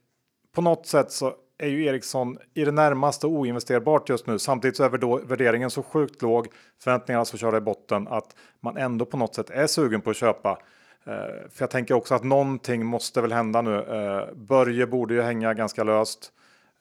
på 0.55 0.61
något 0.61 0.87
sätt 0.87 1.11
så 1.11 1.33
är 1.57 1.67
ju 1.67 1.85
Ericsson 1.85 2.37
i 2.53 2.65
det 2.65 2.71
närmaste 2.71 3.27
oinvesterbart 3.27 4.09
just 4.09 4.27
nu. 4.27 4.39
Samtidigt 4.39 4.77
så 4.77 4.83
är 4.83 5.27
värderingen 5.27 5.69
så 5.69 5.83
sjukt 5.83 6.21
låg, 6.21 6.47
förväntningarna 6.83 7.25
så 7.25 7.37
körda 7.37 7.57
i 7.57 7.61
botten 7.61 8.07
att 8.07 8.35
man 8.59 8.77
ändå 8.77 9.05
på 9.05 9.17
något 9.17 9.35
sätt 9.35 9.49
är 9.49 9.67
sugen 9.67 10.01
på 10.01 10.09
att 10.09 10.15
köpa. 10.15 10.59
Eh, 11.05 11.49
för 11.49 11.63
jag 11.63 11.69
tänker 11.69 11.93
också 11.93 12.15
att 12.15 12.23
någonting 12.23 12.85
måste 12.85 13.21
väl 13.21 13.31
hända 13.31 13.61
nu. 13.61 13.75
Eh, 13.75 14.35
Börje 14.35 14.87
borde 14.87 15.13
ju 15.13 15.21
hänga 15.21 15.53
ganska 15.53 15.83
löst. 15.83 16.31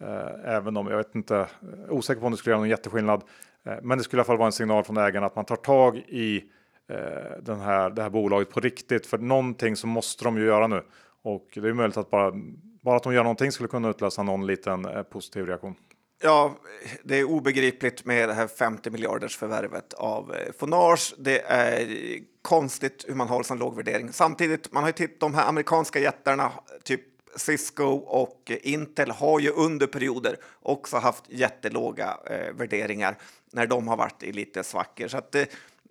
Eh, 0.01 0.55
även 0.55 0.77
om 0.77 0.87
jag 0.87 0.97
vet 0.97 1.15
inte, 1.15 1.47
osäker 1.89 2.21
på 2.21 2.27
om 2.27 2.33
det 2.33 2.39
skulle 2.39 2.53
göra 2.53 2.61
någon 2.61 2.69
jätteskillnad. 2.69 3.23
men 3.83 3.99
det 3.99 4.05
skulle 4.05 4.21
i 4.21 4.21
alla 4.21 4.27
fall 4.27 4.37
vara 4.37 4.47
en 4.47 4.53
signal 4.53 4.85
från 4.85 4.97
ägarna 4.97 5.27
att 5.27 5.37
man 5.37 5.45
tar 5.45 5.57
tag 5.57 5.97
i 5.97 6.45
den 7.41 7.61
här, 7.61 7.91
det 7.91 8.03
här 8.03 8.11
bolaget 8.11 8.51
på 8.51 8.61
riktigt. 8.61 9.07
För 9.07 9.19
någonting 9.19 9.77
så 9.77 9.87
måste 9.87 10.25
de 10.25 10.39
ju 10.39 10.45
göra 10.45 10.67
nu. 10.67 10.83
Och 11.23 11.49
det 11.55 11.69
är 11.69 11.73
möjligt 11.73 11.97
att 11.97 12.11
bara 12.11 12.33
bara 12.83 12.97
att 12.97 13.03
de 13.03 13.15
gör 13.15 13.23
någonting 13.23 13.53
skulle 13.53 13.69
kunna 13.69 13.91
utlösa 13.91 14.23
någon 14.23 14.47
liten 14.47 14.87
positiv 15.11 15.47
reaktion. 15.47 15.75
Ja, 16.23 16.55
det 17.05 17.19
är 17.19 17.25
obegripligt 17.25 18.05
med 18.05 18.29
det 18.29 18.35
här 18.35 18.47
50 18.47 18.91
miljarders 18.91 19.37
förvärvet 19.37 19.93
av 19.95 20.35
Fonage. 20.59 21.15
Det 21.19 21.41
är 21.41 21.87
konstigt 22.49 23.05
hur 23.09 23.15
man 23.15 23.29
har 23.29 23.43
sån 23.43 23.59
låg 23.59 23.77
värdering. 23.77 24.13
Samtidigt, 24.13 24.73
man 24.73 24.83
har 24.83 24.89
ju 24.89 24.93
tittat 24.93 25.21
de 25.21 25.35
här 25.35 25.49
amerikanska 25.49 25.99
jättarna, 25.99 26.53
typ 26.83 27.01
Cisco 27.37 27.85
och 27.95 28.53
Intel 28.63 29.11
har 29.11 29.41
ju 29.41 29.51
under 29.51 29.87
perioder 29.87 30.37
också 30.63 30.97
haft 30.97 31.25
jättelåga 31.29 32.17
eh, 32.27 32.55
värderingar 32.55 33.17
när 33.53 33.67
de 33.67 33.89
har 33.89 33.97
varit 33.97 34.23
i 34.23 34.33
lite 34.33 34.65
svackor. 34.65 35.09
Så 35.09 35.19
att, 35.19 35.35
eh, 35.35 35.45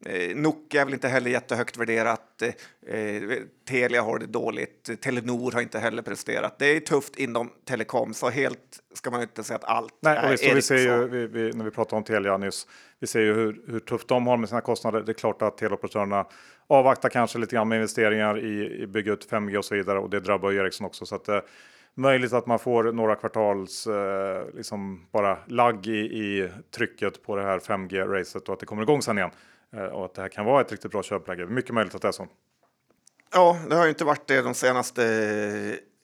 Eh, 0.05 0.35
Nokia 0.35 0.81
är 0.81 0.85
väl 0.85 0.93
inte 0.93 1.07
heller 1.07 1.31
jättehögt 1.31 1.77
värderat. 1.77 2.41
Eh, 2.41 3.21
Telia 3.69 4.01
har 4.01 4.19
det 4.19 4.25
dåligt. 4.25 5.01
Telenor 5.01 5.51
har 5.51 5.61
inte 5.61 5.79
heller 5.79 6.01
presterat. 6.01 6.59
Det 6.59 6.65
är 6.65 6.79
tufft 6.79 7.15
inom 7.15 7.49
telekom, 7.65 8.13
så 8.13 8.29
helt 8.29 8.79
ska 8.93 9.11
man 9.11 9.21
inte 9.21 9.43
säga 9.43 9.57
att 9.57 9.63
allt 9.63 9.93
Nej, 9.99 10.17
är 10.17 10.31
visst, 10.31 10.55
vi 10.55 10.61
ser 10.61 10.77
ju, 10.77 11.07
vi, 11.07 11.27
vi, 11.27 11.51
när 11.51 11.65
vi 11.65 11.71
pratade 11.71 11.95
om 11.95 12.03
Telia 12.03 12.37
nyss, 12.37 12.67
vi 12.99 13.07
ser 13.07 13.19
ju 13.19 13.33
hur, 13.33 13.61
hur 13.67 13.79
tufft 13.79 14.07
de 14.07 14.27
har 14.27 14.37
med 14.37 14.49
sina 14.49 14.61
kostnader. 14.61 15.01
Det 15.01 15.11
är 15.11 15.13
klart 15.13 15.41
att 15.41 15.57
teleoperatörerna 15.57 16.25
avvaktar 16.67 17.09
kanske 17.09 17.39
lite 17.39 17.55
grann 17.55 17.67
med 17.67 17.75
investeringar 17.75 18.39
i, 18.39 18.81
i 18.81 18.87
bygga 18.87 19.13
ut 19.13 19.31
5G 19.31 19.57
och 19.57 19.65
så 19.65 19.75
vidare 19.75 19.99
och 19.99 20.09
det 20.09 20.19
drabbar 20.19 20.51
ju 20.51 20.59
Ericsson 20.59 20.87
också. 20.87 21.05
Så 21.05 21.15
att, 21.15 21.27
eh, 21.27 21.39
möjligt 21.93 22.33
att 22.33 22.45
man 22.45 22.59
får 22.59 22.83
några 22.83 23.15
kvartals 23.15 23.87
eh, 23.87 24.43
liksom 24.53 25.07
bara 25.11 25.37
lagg 25.47 25.87
i, 25.87 25.99
i 25.99 26.49
trycket 26.75 27.23
på 27.23 27.35
det 27.35 27.43
här 27.43 27.59
5G-racet 27.59 28.47
och 28.47 28.53
att 28.53 28.59
det 28.59 28.65
kommer 28.65 28.83
igång 28.83 29.01
sen 29.01 29.17
igen. 29.17 29.31
Eh, 29.76 29.84
och 29.84 30.05
att 30.05 30.13
det 30.13 30.22
här 30.22 30.30
kan 30.30 30.45
vara 30.45 30.61
ett 30.61 30.72
riktigt 30.72 30.91
bra 30.91 31.03
köpläge. 31.03 31.45
Mycket 31.45 31.74
möjligt 31.74 31.95
att 31.95 32.01
det 32.01 32.07
är 32.07 32.11
så. 32.11 32.28
Ja, 33.34 33.57
det 33.70 33.76
har 33.76 33.84
ju 33.84 33.89
inte 33.89 34.05
varit 34.05 34.28
det 34.28 34.41
de 34.41 34.53
senaste 34.53 35.03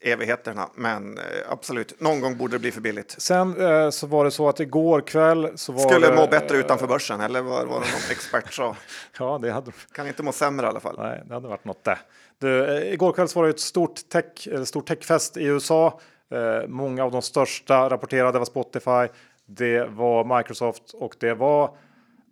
evigheterna, 0.00 0.68
men 0.74 1.18
eh, 1.18 1.24
absolut, 1.48 2.00
någon 2.00 2.20
gång 2.20 2.36
borde 2.36 2.54
det 2.54 2.58
bli 2.58 2.70
för 2.70 2.80
billigt. 2.80 3.14
Sen 3.18 3.60
eh, 3.60 3.90
så 3.90 4.06
var 4.06 4.24
det 4.24 4.30
så 4.30 4.48
att 4.48 4.60
igår 4.60 5.00
kväll 5.00 5.52
så 5.54 5.72
var 5.72 5.88
Skulle 5.88 6.08
det, 6.08 6.16
må 6.16 6.26
bättre 6.26 6.56
utanför 6.56 6.86
börsen, 6.86 7.20
eller 7.20 7.42
vad 7.42 7.66
var 7.66 7.80
det 7.80 7.86
någon 7.86 8.10
expert 8.10 8.52
sa? 8.52 8.76
ja, 9.18 9.38
det 9.42 9.52
hade... 9.52 9.72
Kan 9.92 10.06
inte 10.06 10.22
må 10.22 10.32
sämre 10.32 10.66
i 10.66 10.68
alla 10.68 10.80
fall. 10.80 10.96
Nej, 10.98 11.22
det 11.26 11.34
hade 11.34 11.48
varit 11.48 11.64
något 11.64 11.84
det. 11.84 11.98
Du, 12.38 12.82
igår 12.84 13.12
kväll 13.12 13.28
så 13.28 13.38
var 13.38 13.46
det 13.46 13.50
ett 13.50 13.60
stort, 13.60 14.08
tech, 14.08 14.48
stort 14.64 14.86
techfest 14.86 15.36
i 15.36 15.44
USA. 15.44 16.00
Eh, 16.30 16.68
många 16.68 17.04
av 17.04 17.10
de 17.10 17.22
största 17.22 17.90
rapporterade 17.90 18.38
var 18.38 18.46
Spotify, 18.46 19.14
det 19.46 19.84
var 19.84 20.38
Microsoft 20.38 20.92
och 20.92 21.16
det 21.18 21.34
var 21.34 21.76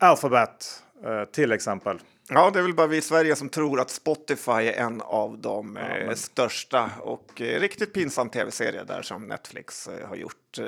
Alphabet. 0.01 0.83
Eh, 1.05 1.25
till 1.25 1.53
exempel. 1.53 2.01
Ja, 2.29 2.51
det 2.51 2.59
är 2.59 2.63
väl 2.63 2.75
bara 2.75 2.87
vi 2.87 2.97
i 2.97 3.03
Sverige 3.03 3.37
som 3.37 3.49
tror 3.49 3.81
att 3.81 3.91
Spotify 3.91 4.53
är 4.53 4.73
en 4.73 5.01
av 5.01 5.39
de 5.39 5.79
ja, 5.81 5.97
eh, 5.97 6.07
men... 6.07 6.17
största 6.17 6.91
och 7.01 7.41
eh, 7.41 7.61
riktigt 7.61 7.93
pinsam 7.93 8.29
tv-serie 8.29 8.85
där 8.85 9.03
som 9.03 9.27
Netflix 9.27 9.89
har 10.09 10.17
gjort. 10.17 10.59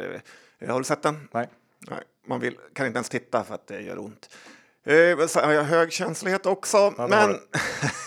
Har 0.68 0.78
du 0.78 0.84
sett 0.84 1.02
den? 1.02 1.28
Nej. 1.32 1.48
Nej 1.78 2.02
man 2.26 2.40
vill, 2.40 2.58
kan 2.74 2.86
inte 2.86 2.96
ens 2.96 3.08
titta 3.08 3.44
för 3.44 3.54
att 3.54 3.66
det 3.66 3.80
gör 3.80 3.98
ont. 3.98 4.30
Så 5.28 5.40
har 5.40 5.52
jag 5.52 5.64
hög 5.64 5.92
känslighet 5.92 6.46
också. 6.46 6.94
Ja, 6.98 7.08
men, 7.08 7.38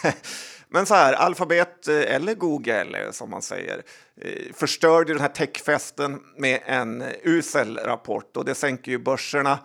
men 0.69 0.86
så 0.86 0.95
här, 0.95 1.13
Alphabet 1.13 1.88
eller 1.88 2.34
Google 2.34 3.13
som 3.13 3.30
man 3.30 3.41
säger 3.41 3.82
förstörde 4.53 5.13
den 5.13 5.21
här 5.21 5.30
techfesten 5.30 6.23
med 6.38 6.59
en 6.65 7.03
usel 7.23 7.78
rapport 7.78 8.38
och 8.38 8.45
det 8.45 8.55
sänker 8.55 8.91
ju 8.91 8.97
börserna 8.97 9.59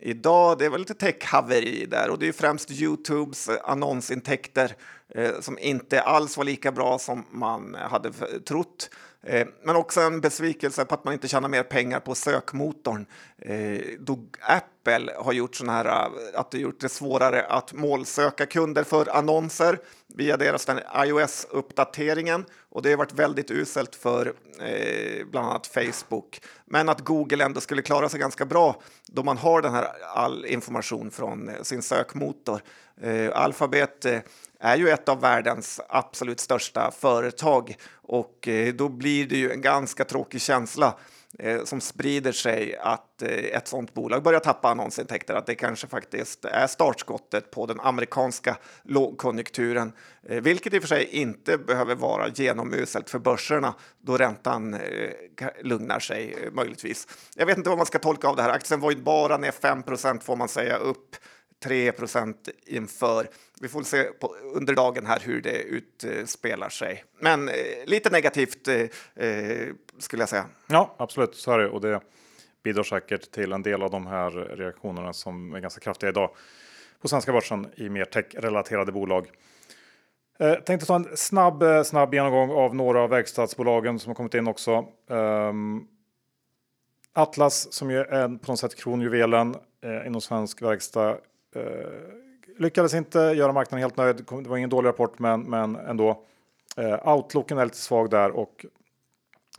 idag. 0.00 0.58
Det 0.58 0.68
var 0.68 0.78
lite 0.78 0.94
techhaveri 0.94 1.86
där 1.86 2.10
och 2.10 2.18
det 2.18 2.28
är 2.28 2.32
främst 2.32 2.70
Youtubes 2.70 3.48
eh, 3.48 3.56
annonsintäkter 3.64 4.76
eh, 5.14 5.40
som 5.40 5.58
inte 5.58 6.02
alls 6.02 6.36
var 6.36 6.44
lika 6.44 6.72
bra 6.72 6.98
som 6.98 7.24
man 7.30 7.74
hade 7.74 8.12
trott. 8.48 8.90
Eh, 9.22 9.46
men 9.62 9.76
också 9.76 10.00
en 10.00 10.20
besvikelse 10.20 10.84
på 10.84 10.94
att 10.94 11.04
man 11.04 11.14
inte 11.14 11.28
tjänar 11.28 11.48
mer 11.48 11.62
pengar 11.62 12.00
på 12.00 12.14
sökmotorn. 12.14 13.06
Eh, 13.38 13.80
då 14.00 14.18
Apple 14.40 15.12
har 15.16 15.32
gjort 15.32 15.56
såna 15.56 15.72
här, 15.72 15.86
eh, 15.86 16.40
att 16.40 16.50
det 16.50 16.58
gjort 16.58 16.80
det 16.80 16.88
svårare 16.88 17.46
att 17.46 17.72
målsöka 17.72 18.46
kunder 18.46 18.84
för 18.84 19.16
annonser 19.16 19.78
via 20.14 20.36
deras 20.36 20.66
iOS-uppdateringen 21.04 22.44
och 22.78 22.82
det 22.82 22.90
har 22.90 22.96
varit 22.96 23.12
väldigt 23.12 23.50
uselt 23.50 23.94
för 23.94 24.34
eh, 24.60 25.26
bland 25.26 25.46
annat 25.46 25.66
Facebook. 25.66 26.40
Men 26.64 26.88
att 26.88 27.00
Google 27.00 27.44
ändå 27.44 27.60
skulle 27.60 27.82
klara 27.82 28.08
sig 28.08 28.20
ganska 28.20 28.46
bra 28.46 28.82
då 29.06 29.22
man 29.22 29.38
har 29.38 29.62
den 29.62 29.74
här 29.74 29.88
all 30.14 30.46
information 30.46 31.10
från 31.10 31.48
eh, 31.48 31.62
sin 31.62 31.82
sökmotor. 31.82 32.60
Eh, 33.00 33.30
Alphabet 33.34 34.04
eh, 34.04 34.18
är 34.60 34.76
ju 34.76 34.88
ett 34.88 35.08
av 35.08 35.20
världens 35.20 35.80
absolut 35.88 36.40
största 36.40 36.90
företag 36.90 37.76
och 37.92 38.48
eh, 38.48 38.74
då 38.74 38.88
blir 38.88 39.26
det 39.26 39.36
ju 39.36 39.52
en 39.52 39.60
ganska 39.60 40.04
tråkig 40.04 40.40
känsla 40.40 40.94
Eh, 41.38 41.64
som 41.64 41.80
sprider 41.80 42.32
sig 42.32 42.76
att 42.76 43.22
eh, 43.22 43.28
ett 43.28 43.68
sådant 43.68 43.94
bolag 43.94 44.22
börjar 44.22 44.40
tappa 44.40 44.68
annonsintäkter, 44.68 45.34
att 45.34 45.46
det 45.46 45.54
kanske 45.54 45.86
faktiskt 45.86 46.44
är 46.44 46.66
startskottet 46.66 47.50
på 47.50 47.66
den 47.66 47.80
amerikanska 47.80 48.56
lågkonjunkturen, 48.82 49.92
eh, 50.28 50.40
vilket 50.42 50.74
i 50.74 50.78
och 50.78 50.82
för 50.82 50.88
sig 50.88 51.04
inte 51.04 51.58
behöver 51.58 51.94
vara 51.94 52.28
genomuselt 52.28 53.10
för 53.10 53.18
börserna 53.18 53.74
då 54.02 54.16
räntan 54.16 54.74
eh, 54.74 54.80
lugnar 55.62 56.00
sig 56.00 56.48
möjligtvis. 56.52 57.08
Jag 57.36 57.46
vet 57.46 57.56
inte 57.56 57.68
vad 57.68 57.78
man 57.78 57.86
ska 57.86 57.98
tolka 57.98 58.28
av 58.28 58.36
det 58.36 58.42
här. 58.42 58.50
Aktien 58.50 58.80
var 58.80 58.90
ju 58.90 58.96
bara 58.96 59.36
ner 59.36 59.50
5 59.50 59.82
får 60.20 60.36
man 60.36 60.48
säga 60.48 60.76
upp 60.76 61.16
3% 61.64 62.34
inför. 62.66 63.28
Vi 63.60 63.68
får 63.68 63.82
se 63.82 64.02
på, 64.04 64.34
under 64.54 64.74
dagen 64.74 65.06
här 65.06 65.20
hur 65.24 65.42
det 65.42 65.62
utspelar 65.62 66.68
sig. 66.68 67.04
Men 67.20 67.48
eh, 67.48 67.54
lite 67.86 68.10
negativt 68.10 68.68
eh, 68.68 69.26
eh, 69.26 69.68
skulle 69.98 70.22
jag 70.22 70.28
säga. 70.28 70.44
Ja, 70.66 70.94
absolut, 70.98 71.34
så 71.34 71.52
är 71.52 71.58
det. 71.58 71.68
Och 71.68 71.80
det 71.80 72.00
bidrar 72.62 72.82
säkert 72.82 73.30
till 73.30 73.52
en 73.52 73.62
del 73.62 73.82
av 73.82 73.90
de 73.90 74.06
här 74.06 74.30
reaktionerna 74.30 75.12
som 75.12 75.54
är 75.54 75.60
ganska 75.60 75.80
kraftiga 75.80 76.10
idag. 76.10 76.30
på 77.00 77.08
svenska 77.08 77.32
börsen 77.32 77.66
i 77.76 77.88
mer 77.88 78.04
tech-relaterade 78.04 78.92
bolag. 78.92 79.30
Eh, 80.40 80.54
tänkte 80.54 80.86
ta 80.86 80.96
en 80.96 81.16
snabb, 81.16 81.62
eh, 81.62 81.82
snabb 81.82 82.14
genomgång 82.14 82.50
av 82.50 82.74
några 82.74 83.00
av 83.00 83.10
verkstadsbolagen 83.10 83.98
som 83.98 84.10
har 84.10 84.14
kommit 84.14 84.34
in 84.34 84.48
också. 84.48 84.84
Um, 85.06 85.88
Atlas 87.12 87.72
som 87.72 87.90
ju 87.90 87.98
är 87.98 88.38
på 88.38 88.52
något 88.52 88.58
sätt 88.58 88.74
kronjuvelen 88.74 89.54
eh, 89.82 90.06
inom 90.06 90.20
svensk 90.20 90.62
verkstad 90.62 91.16
eh, 91.54 91.62
lyckades 92.58 92.94
inte 92.94 93.18
göra 93.18 93.52
marknaden 93.52 93.82
helt 93.82 93.96
nöjd. 93.96 94.16
Det 94.16 94.48
var 94.48 94.56
ingen 94.56 94.70
dålig 94.70 94.88
rapport, 94.88 95.18
men, 95.18 95.42
men 95.42 95.76
ändå. 95.76 96.24
Eh, 96.76 97.08
outlooken 97.08 97.58
är 97.58 97.64
lite 97.64 97.76
svag 97.76 98.10
där 98.10 98.30
och 98.30 98.66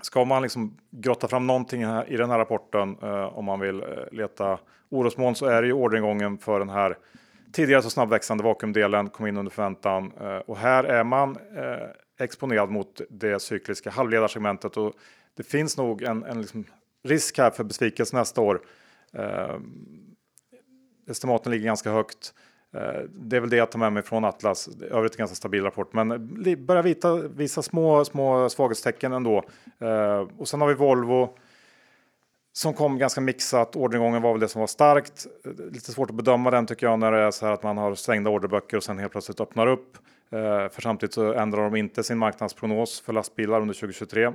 ska 0.01 0.25
man 0.25 0.41
liksom 0.41 0.77
grotta 0.91 1.27
fram 1.27 1.47
någonting 1.47 1.85
här, 1.85 2.09
i 2.09 2.17
den 2.17 2.29
här 2.29 2.37
rapporten 2.37 2.97
eh, 3.01 3.37
om 3.37 3.45
man 3.45 3.59
vill 3.59 3.81
eh, 3.81 3.87
leta 4.11 4.59
orosmoln 4.89 5.35
så 5.35 5.45
är 5.45 5.61
det 5.61 5.67
ju 5.67 5.73
orderingången 5.73 6.37
för 6.37 6.59
den 6.59 6.69
här 6.69 6.97
tidigare 7.51 7.81
så 7.81 7.89
snabbväxande 7.89 8.43
vakuumdelen 8.43 9.09
kom 9.09 9.27
in 9.27 9.37
under 9.37 9.51
förväntan 9.51 10.11
eh, 10.21 10.37
och 10.37 10.57
här 10.57 10.83
är 10.83 11.03
man 11.03 11.37
eh, 11.55 11.87
exponerad 12.19 12.69
mot 12.69 13.01
det 13.09 13.41
cykliska 13.41 13.89
halvledarsegmentet 13.89 14.77
och 14.77 14.93
det 15.37 15.43
finns 15.43 15.77
nog 15.77 16.01
en, 16.01 16.23
en 16.23 16.41
liksom 16.41 16.65
risk 17.03 17.37
här 17.37 17.51
för 17.51 17.63
besvikelse 17.63 18.15
nästa 18.15 18.41
år. 18.41 18.61
Eh, 19.13 19.57
Estimaten 21.09 21.51
ligger 21.51 21.65
ganska 21.65 21.91
högt. 21.91 22.33
Eh, 22.73 23.01
det 23.09 23.35
är 23.35 23.39
väl 23.39 23.49
det 23.49 23.57
jag 23.57 23.71
tar 23.71 23.79
med 23.79 23.93
mig 23.93 24.03
från 24.03 24.25
Atlas. 24.25 24.69
Övrigt 24.91 25.13
en 25.13 25.17
ganska 25.17 25.35
stabil 25.35 25.63
rapport, 25.63 25.93
men 25.93 26.09
börjar 26.65 26.83
visa, 26.83 27.15
visa 27.15 27.61
små, 27.61 28.05
små 28.05 28.49
svaghetstecken 28.49 29.13
ändå. 29.13 29.43
Eh, 29.79 30.27
och 30.37 30.47
sen 30.47 30.61
har 30.61 30.67
vi 30.67 30.73
Volvo 30.73 31.37
som 32.53 32.73
kom 32.73 32.97
ganska 32.97 33.21
mixat. 33.21 33.75
Orderingången 33.75 34.21
var 34.21 34.31
väl 34.31 34.39
det 34.39 34.47
som 34.47 34.59
var 34.59 34.67
starkt. 34.67 35.27
Eh, 35.45 35.51
lite 35.71 35.91
svårt 35.91 36.09
att 36.09 36.15
bedöma 36.15 36.51
den 36.51 36.65
tycker 36.65 36.87
jag 36.87 36.99
när 36.99 37.11
det 37.11 37.19
är 37.19 37.31
så 37.31 37.45
här 37.45 37.53
att 37.53 37.63
man 37.63 37.77
har 37.77 37.95
stängda 37.95 38.29
orderböcker 38.29 38.77
och 38.77 38.83
sen 38.83 38.99
helt 38.99 39.11
plötsligt 39.11 39.41
öppnar 39.41 39.67
upp. 39.67 39.97
För 40.71 40.81
samtidigt 40.81 41.13
så 41.13 41.33
ändrar 41.33 41.63
de 41.63 41.75
inte 41.75 42.03
sin 42.03 42.17
marknadsprognos 42.17 43.01
för 43.01 43.13
lastbilar 43.13 43.61
under 43.61 43.73
2023. 43.73 44.31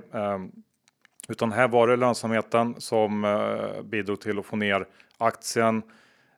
Utan 1.29 1.53
här 1.53 1.69
var 1.69 1.89
det 1.89 1.97
lönsamheten 1.97 2.75
som 2.79 3.27
bidrog 3.85 4.21
till 4.21 4.39
att 4.39 4.47
få 4.47 4.57
ner 4.57 4.87
aktien. 5.19 5.83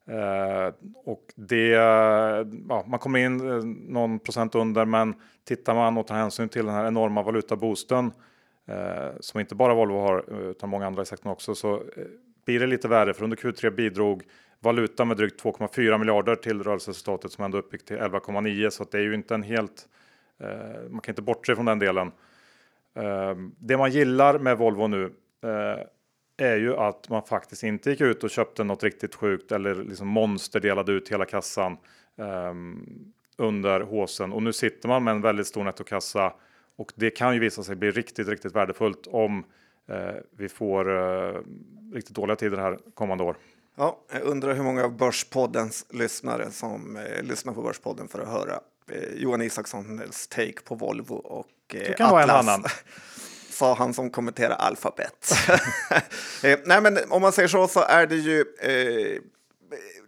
Eh, 0.08 0.74
och 1.04 1.32
det, 1.34 1.68
ja, 2.68 2.84
man 2.86 2.98
kommer 2.98 3.18
in 3.18 3.50
eh, 3.50 3.64
någon 3.92 4.18
procent 4.18 4.54
under, 4.54 4.84
men 4.84 5.14
tittar 5.44 5.74
man 5.74 5.98
och 5.98 6.06
tar 6.06 6.14
hänsyn 6.14 6.48
till 6.48 6.66
den 6.66 6.74
här 6.74 6.86
enorma 6.86 7.22
valutaboosten 7.22 8.12
eh, 8.66 9.08
som 9.20 9.40
inte 9.40 9.54
bara 9.54 9.74
Volvo 9.74 9.98
har 10.00 10.50
utan 10.50 10.68
många 10.68 10.86
andra 10.86 11.02
i 11.02 11.06
sektorn 11.06 11.32
också, 11.32 11.54
så 11.54 11.74
eh, 11.74 11.82
blir 12.44 12.60
det 12.60 12.66
lite 12.66 12.88
värre. 12.88 13.14
För 13.14 13.24
under 13.24 13.36
Q3 13.36 13.70
bidrog 13.70 14.22
valuta 14.60 15.04
med 15.04 15.16
drygt 15.16 15.42
2,4 15.42 15.98
miljarder 15.98 16.36
till 16.36 16.62
rörelseresultatet 16.62 17.32
som 17.32 17.44
ändå 17.44 17.58
uppgick 17.58 17.84
till 17.84 17.96
11,9 17.96 18.70
så 18.70 18.84
det 18.84 18.98
är 18.98 19.02
ju 19.02 19.14
inte 19.14 19.34
en 19.34 19.42
helt. 19.42 19.88
Eh, 20.40 20.90
man 20.90 21.00
kan 21.00 21.12
inte 21.12 21.22
bortse 21.22 21.54
från 21.54 21.66
den 21.66 21.78
delen. 21.78 22.12
Eh, 22.94 23.34
det 23.58 23.76
man 23.76 23.90
gillar 23.90 24.38
med 24.38 24.58
Volvo 24.58 24.86
nu 24.86 25.04
eh, 25.42 25.86
är 26.36 26.56
ju 26.56 26.76
att 26.76 27.08
man 27.08 27.22
faktiskt 27.22 27.62
inte 27.62 27.90
gick 27.90 28.00
ut 28.00 28.24
och 28.24 28.30
köpte 28.30 28.64
något 28.64 28.82
riktigt 28.82 29.14
sjukt 29.14 29.52
eller 29.52 29.74
liksom 29.74 30.08
monster 30.08 30.60
delade 30.60 30.92
ut 30.92 31.08
hela 31.08 31.24
kassan 31.24 31.76
um, 32.16 33.12
under 33.36 33.80
håsen 33.80 34.32
och 34.32 34.42
nu 34.42 34.52
sitter 34.52 34.88
man 34.88 35.04
med 35.04 35.12
en 35.12 35.20
väldigt 35.22 35.46
stor 35.46 35.64
nettokassa 35.64 36.32
och 36.76 36.92
det 36.94 37.10
kan 37.10 37.34
ju 37.34 37.40
visa 37.40 37.62
sig 37.62 37.76
bli 37.76 37.90
riktigt, 37.90 38.28
riktigt 38.28 38.54
värdefullt 38.54 39.06
om 39.06 39.44
uh, 39.90 39.96
vi 40.36 40.48
får 40.48 40.88
uh, 40.88 41.40
riktigt 41.92 42.14
dåliga 42.14 42.36
tider 42.36 42.56
här 42.56 42.78
kommande 42.94 43.24
år. 43.24 43.36
Ja, 43.76 44.00
jag 44.12 44.22
undrar 44.22 44.54
hur 44.54 44.62
många 44.62 44.84
av 44.84 44.96
Börspoddens 44.96 45.86
lyssnare 45.90 46.50
som 46.50 46.96
eh, 46.96 47.22
lyssnar 47.22 47.52
på 47.52 47.62
Börspodden 47.62 48.08
för 48.08 48.18
att 48.18 48.28
höra 48.28 48.60
eh, 48.90 49.14
Johan 49.14 49.42
Isakssons 49.42 50.28
take 50.28 50.60
på 50.64 50.74
Volvo 50.74 51.14
och 51.14 51.46
eh, 51.74 51.78
Det 51.78 51.96
kan 51.96 52.06
Atlas. 52.06 52.10
vara 52.10 52.22
en 52.22 52.30
annan. 52.30 52.64
sa 53.56 53.74
han 53.74 53.94
som 53.94 54.10
kommenterar 54.10 54.54
alfabet. 54.54 55.32
Eh, 56.42 56.58
nej, 56.64 56.80
men 56.80 56.98
om 57.08 57.22
man 57.22 57.32
säger 57.32 57.48
så 57.48 57.68
så 57.68 57.80
är 57.80 58.06
det 58.06 58.16
ju 58.16 58.40
eh, 58.60 59.22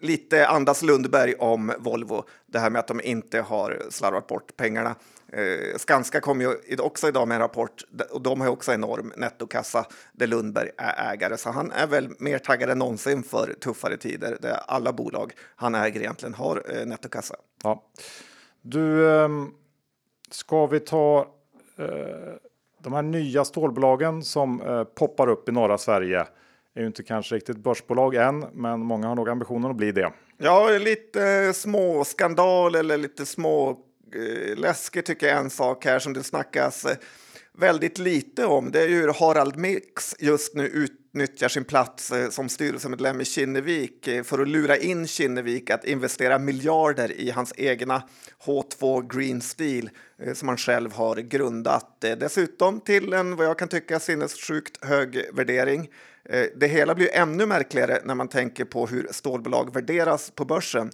lite 0.00 0.46
Andas 0.46 0.82
Lundberg 0.82 1.34
om 1.34 1.72
Volvo. 1.78 2.24
Det 2.46 2.58
här 2.58 2.70
med 2.70 2.80
att 2.80 2.86
de 2.86 3.00
inte 3.00 3.40
har 3.40 3.82
slarvat 3.90 4.26
bort 4.26 4.56
pengarna. 4.56 4.94
Eh, 5.32 5.76
Skanska 5.76 6.20
kom 6.20 6.40
ju 6.40 6.76
också 6.78 7.08
idag 7.08 7.28
med 7.28 7.34
en 7.34 7.40
rapport 7.40 7.84
och 8.10 8.22
de 8.22 8.40
har 8.40 8.48
också 8.48 8.72
enorm 8.72 9.12
nettokassa 9.16 9.86
där 10.12 10.26
Lundberg 10.26 10.70
är 10.78 11.12
ägare. 11.12 11.36
Så 11.36 11.50
han 11.50 11.72
är 11.72 11.86
väl 11.86 12.08
mer 12.18 12.38
taggad 12.38 12.70
än 12.70 12.78
någonsin 12.78 13.22
för 13.22 13.54
tuffare 13.60 13.96
tider 13.96 14.38
där 14.40 14.60
alla 14.66 14.92
bolag 14.92 15.32
han 15.56 15.74
äger 15.74 16.00
egentligen 16.00 16.34
har 16.34 16.62
eh, 16.68 16.86
nettokassa. 16.86 17.36
Ja. 17.62 17.84
Du, 18.62 19.10
eh, 19.10 19.28
ska 20.30 20.66
vi 20.66 20.80
ta 20.80 21.26
eh, 21.78 22.47
de 22.82 22.92
här 22.92 23.02
nya 23.02 23.44
stålbolagen 23.44 24.22
som 24.22 24.62
eh, 24.62 24.84
poppar 24.84 25.28
upp 25.28 25.48
i 25.48 25.52
norra 25.52 25.78
Sverige 25.78 26.26
är 26.74 26.80
ju 26.80 26.86
inte 26.86 27.02
kanske 27.02 27.34
riktigt 27.34 27.56
börsbolag 27.56 28.14
än, 28.14 28.44
men 28.52 28.80
många 28.80 29.08
har 29.08 29.14
nog 29.14 29.28
ambitionen 29.28 29.70
att 29.70 29.76
bli 29.76 29.92
det. 29.92 30.12
Ja, 30.38 30.70
lite 30.78 31.24
eh, 31.24 31.52
små 31.52 32.04
skandal 32.04 32.74
eller 32.74 32.96
lite 32.96 33.26
små 33.26 33.70
eh, 33.70 34.56
läskigt 34.56 35.06
tycker 35.06 35.26
jag 35.26 35.38
en 35.38 35.50
sak 35.50 35.84
här 35.84 35.98
som 35.98 36.12
det 36.12 36.22
snackas 36.22 36.84
eh, 36.84 36.96
väldigt 37.52 37.98
lite 37.98 38.46
om. 38.46 38.70
Det 38.70 38.82
är 38.82 38.88
ju 38.88 39.00
hur 39.00 39.12
Harald 39.12 39.56
Mix 39.56 40.16
just 40.18 40.54
nu 40.54 40.66
utnyttjar 41.12 41.48
sin 41.48 41.64
plats 41.64 42.10
eh, 42.12 42.30
som 42.30 42.48
styrelsemedlem 42.48 43.20
i 43.20 43.24
Kinnevik 43.24 44.08
eh, 44.08 44.22
för 44.22 44.38
att 44.38 44.48
lura 44.48 44.76
in 44.76 45.06
Kinnevik 45.06 45.70
att 45.70 45.84
investera 45.84 46.38
miljarder 46.38 47.12
i 47.12 47.30
hans 47.30 47.52
egna 47.56 48.02
H2 48.44 49.16
Green 49.16 49.40
Steel 49.40 49.90
eh, 50.22 50.34
som 50.34 50.48
han 50.48 50.56
själv 50.56 50.92
har 50.92 51.16
grundat. 51.16 52.00
Dessutom 52.00 52.80
till 52.80 53.12
en 53.12 53.36
vad 53.36 53.46
jag 53.46 53.58
kan 53.58 53.68
tycka 53.68 54.00
sinnessjukt 54.00 54.84
hög 54.84 55.24
värdering. 55.32 55.90
Det 56.56 56.66
hela 56.66 56.94
blir 56.94 57.08
ännu 57.12 57.46
märkligare 57.46 58.00
när 58.04 58.14
man 58.14 58.28
tänker 58.28 58.64
på 58.64 58.86
hur 58.86 59.08
stålbolag 59.10 59.74
värderas 59.74 60.30
på 60.30 60.44
börsen. 60.44 60.90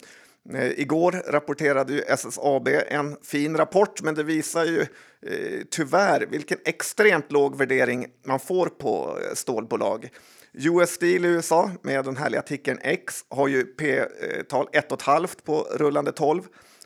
Eh, 0.52 0.80
igår 0.80 1.22
rapporterade 1.26 1.92
ju 1.92 2.00
SSAB 2.00 2.68
en 2.68 3.16
fin 3.22 3.56
rapport, 3.56 4.02
men 4.02 4.14
det 4.14 4.22
visar 4.22 4.64
ju 4.64 4.80
eh, 5.26 5.60
tyvärr 5.70 6.26
vilken 6.30 6.58
extremt 6.64 7.32
låg 7.32 7.58
värdering 7.58 8.06
man 8.24 8.40
får 8.40 8.66
på 8.66 9.18
eh, 9.22 9.34
stålbolag. 9.34 10.08
US 10.52 10.90
Steel 10.90 11.24
i 11.24 11.28
USA 11.28 11.70
med 11.82 12.04
den 12.04 12.16
härliga 12.16 12.40
artikeln 12.40 12.78
X 12.82 13.24
har 13.28 13.48
ju 13.48 13.64
P-tal 13.64 14.66
eh, 14.72 14.80
1,5 14.80 15.28
på 15.44 15.60
rullande 15.60 16.12
12. 16.12 16.42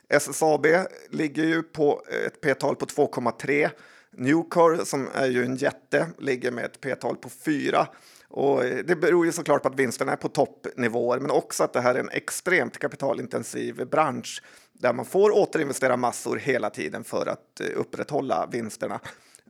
SSAB 0.09 0.67
ligger 1.11 1.45
ju 1.45 1.63
på 1.63 2.03
ett 2.27 2.41
P-tal 2.41 2.77
på 2.77 2.87
2,3. 2.87 3.71
Newcore, 4.17 4.85
som 4.85 5.09
är 5.15 5.27
ju 5.27 5.45
en 5.45 5.57
jätte, 5.57 6.07
ligger 6.19 6.51
med 6.51 6.65
ett 6.65 6.81
P-tal 6.81 7.17
på 7.17 7.29
4. 7.29 7.87
Och 8.29 8.65
eh, 8.65 8.85
det 8.85 8.97
beror 8.97 9.27
ju 9.27 9.33
såklart 9.33 9.63
på 9.63 9.69
att 9.69 9.79
vinsterna 9.79 10.13
är 10.13 10.17
på 10.17 10.29
toppnivåer, 10.29 11.21
men 11.21 11.31
också 11.31 11.65
att 11.65 11.73
det 11.73 11.81
här 11.81 11.95
är 11.95 12.01
en 12.01 12.11
extremt 12.11 12.79
kapitalintensiv 12.79 13.87
bransch 13.87 14.43
där 14.73 14.93
man 14.93 15.05
får 15.05 15.31
återinvestera 15.31 15.97
massor 15.97 16.37
hela 16.37 16.71
tiden 16.71 17.05
för 17.05 17.27
att 17.27 17.61
eh, 17.61 17.67
upprätthålla 17.77 18.49
vinsterna. 18.53 19.01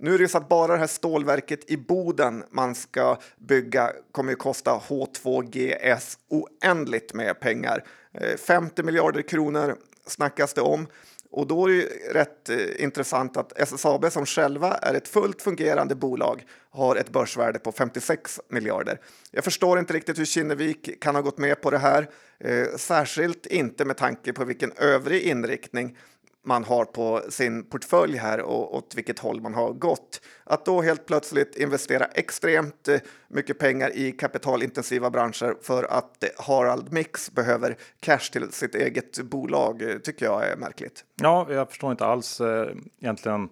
Nu 0.01 0.15
är 0.15 0.19
det 0.19 0.23
ju 0.23 0.29
så 0.29 0.39
att 0.39 0.49
bara 0.49 0.73
det 0.73 0.79
här 0.79 0.87
stålverket 0.87 1.71
i 1.71 1.77
Boden 1.77 2.45
man 2.51 2.75
ska 2.75 3.19
bygga 3.37 3.93
kommer 4.13 4.31
ju 4.31 4.37
kosta 4.37 4.81
H2GS 4.89 6.19
oändligt 6.29 7.15
med 7.15 7.41
pengar. 7.41 7.85
Eh, 8.13 8.37
50 8.37 8.83
miljarder 8.83 9.23
kronor 9.23 9.77
snackas 10.07 10.55
det 10.55 10.61
om. 10.61 10.87
Och 11.31 11.47
då 11.47 11.67
är 11.67 11.77
det 11.77 11.85
rätt 12.21 12.49
eh, 12.49 12.83
intressant 12.85 13.37
att 13.37 13.59
SSAB 13.59 14.13
som 14.13 14.27
själva 14.27 14.75
är 14.75 14.95
ett 14.95 15.09
fullt 15.09 15.43
fungerande 15.43 15.95
bolag 15.95 16.45
har 16.71 16.97
ett 16.97 17.11
börsvärde 17.11 17.59
på 17.59 17.73
56 17.73 18.41
miljarder. 18.49 19.01
Jag 19.31 19.45
förstår 19.45 19.79
inte 19.79 19.93
riktigt 19.93 20.19
hur 20.19 20.25
Kinnevik 20.25 21.01
kan 21.01 21.15
ha 21.15 21.23
gått 21.23 21.39
med 21.39 21.61
på 21.61 21.71
det 21.71 21.79
här, 21.79 22.11
eh, 22.41 22.77
särskilt 22.77 23.47
inte 23.47 23.85
med 23.85 23.97
tanke 23.97 24.33
på 24.33 24.45
vilken 24.45 24.73
övrig 24.73 25.23
inriktning 25.23 25.97
man 26.45 26.65
har 26.65 26.85
på 26.85 27.23
sin 27.29 27.65
portfölj 27.65 28.17
här 28.17 28.41
och 28.41 28.77
åt 28.77 28.95
vilket 28.97 29.19
håll 29.19 29.41
man 29.41 29.55
har 29.55 29.73
gått. 29.73 30.21
Att 30.45 30.65
då 30.65 30.83
helt 30.83 31.07
plötsligt 31.07 31.57
investera 31.57 32.05
extremt 32.05 32.89
eh, 32.89 33.01
mycket 33.29 33.59
pengar 33.59 33.97
i 33.97 34.13
kapitalintensiva 34.13 35.11
branscher 35.11 35.55
för 35.63 35.85
att 35.85 36.25
eh, 36.25 36.29
Harald 36.39 36.93
Mix 36.93 37.33
behöver 37.33 37.77
cash 38.01 38.31
till 38.33 38.53
sitt 38.53 38.75
eget 38.75 39.23
bolag 39.23 39.83
eh, 39.83 39.99
tycker 39.99 40.27
jag 40.27 40.49
är 40.49 40.57
märkligt. 40.57 41.05
Ja, 41.23 41.47
jag 41.51 41.69
förstår 41.69 41.91
inte 41.91 42.07
alls 42.07 42.41
eh, 42.41 42.69
egentligen 43.01 43.49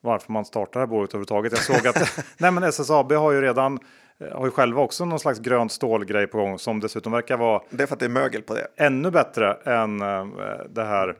varför 0.00 0.32
man 0.32 0.44
startar 0.44 0.72
det 0.72 0.78
här 0.78 0.86
bolaget 0.86 1.10
överhuvudtaget. 1.10 1.52
Jag 1.52 1.62
såg 1.62 1.86
att 1.86 2.24
nej, 2.38 2.50
men 2.50 2.62
SSAB 2.62 3.12
har 3.12 3.32
ju 3.32 3.40
redan 3.40 3.78
har 4.32 4.44
ju 4.44 4.50
själva 4.50 4.82
också 4.82 5.04
någon 5.04 5.20
slags 5.20 5.38
grönt 5.38 5.72
stålgrej 5.72 6.26
på 6.26 6.38
gång 6.38 6.58
som 6.58 6.80
dessutom 6.80 7.12
verkar 7.12 7.36
vara. 7.36 7.62
Det 7.70 7.82
är 7.82 7.86
för 7.86 7.94
att 7.94 8.00
det 8.00 8.04
är 8.04 8.10
mögel 8.10 8.42
på 8.42 8.54
det. 8.54 8.66
Ännu 8.76 9.10
bättre 9.10 9.54
än 9.54 10.02
eh, 10.02 10.26
det 10.70 10.84
här 10.84 11.16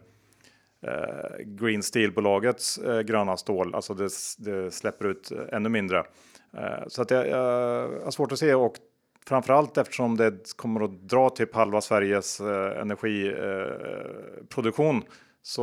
eh, 0.82 1.44
Green 1.44 1.82
Steel-bolagets 1.82 2.78
eh, 2.78 3.00
gröna 3.00 3.36
stål. 3.36 3.74
Alltså 3.74 3.94
det, 3.94 4.10
det, 4.38 4.70
släpper 4.70 5.04
ut 5.04 5.32
ännu 5.52 5.68
mindre. 5.68 5.98
Eh, 6.56 6.86
så 6.86 7.02
att 7.02 7.10
jag, 7.10 7.28
jag 7.28 7.88
har 8.04 8.10
svårt 8.10 8.32
att 8.32 8.38
se 8.38 8.54
och 8.54 8.76
Framförallt 9.26 9.78
eftersom 9.78 10.16
det 10.16 10.56
kommer 10.56 10.84
att 10.84 11.08
dra 11.08 11.30
typ 11.30 11.54
halva 11.54 11.80
Sveriges 11.80 12.40
eh, 12.40 12.80
energiproduktion. 12.80 14.96
Eh, 14.96 15.02
så 15.42 15.62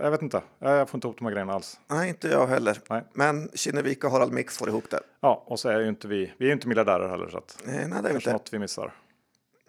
jag 0.00 0.10
vet 0.10 0.22
inte, 0.22 0.42
jag 0.58 0.88
får 0.88 0.98
inte 0.98 1.06
ihop 1.06 1.18
de 1.18 1.24
här 1.24 1.32
grejerna 1.32 1.52
alls. 1.52 1.80
Nej, 1.90 2.08
inte 2.08 2.28
jag 2.28 2.46
heller. 2.46 2.78
Nej. 2.90 3.02
Men 3.12 3.48
Kinnevik 3.54 4.04
och 4.04 4.10
Harald 4.10 4.32
Mix 4.32 4.58
får 4.58 4.68
ihop 4.68 4.90
det. 4.90 5.00
Ja, 5.20 5.44
och 5.46 5.60
så 5.60 5.68
är 5.68 5.80
ju 5.80 5.88
inte 5.88 6.08
vi, 6.08 6.32
vi 6.38 6.44
är 6.44 6.48
ju 6.48 6.52
inte 6.52 6.68
miljardärer 6.68 7.08
heller 7.08 7.28
så 7.28 7.38
att 7.38 7.62
Eh, 7.66 7.72
nej, 7.72 7.88
det 8.02 8.08
är 8.08 8.14
inte. 8.14 8.32
något 8.32 8.48
vi 8.52 8.58
missar. 8.58 8.92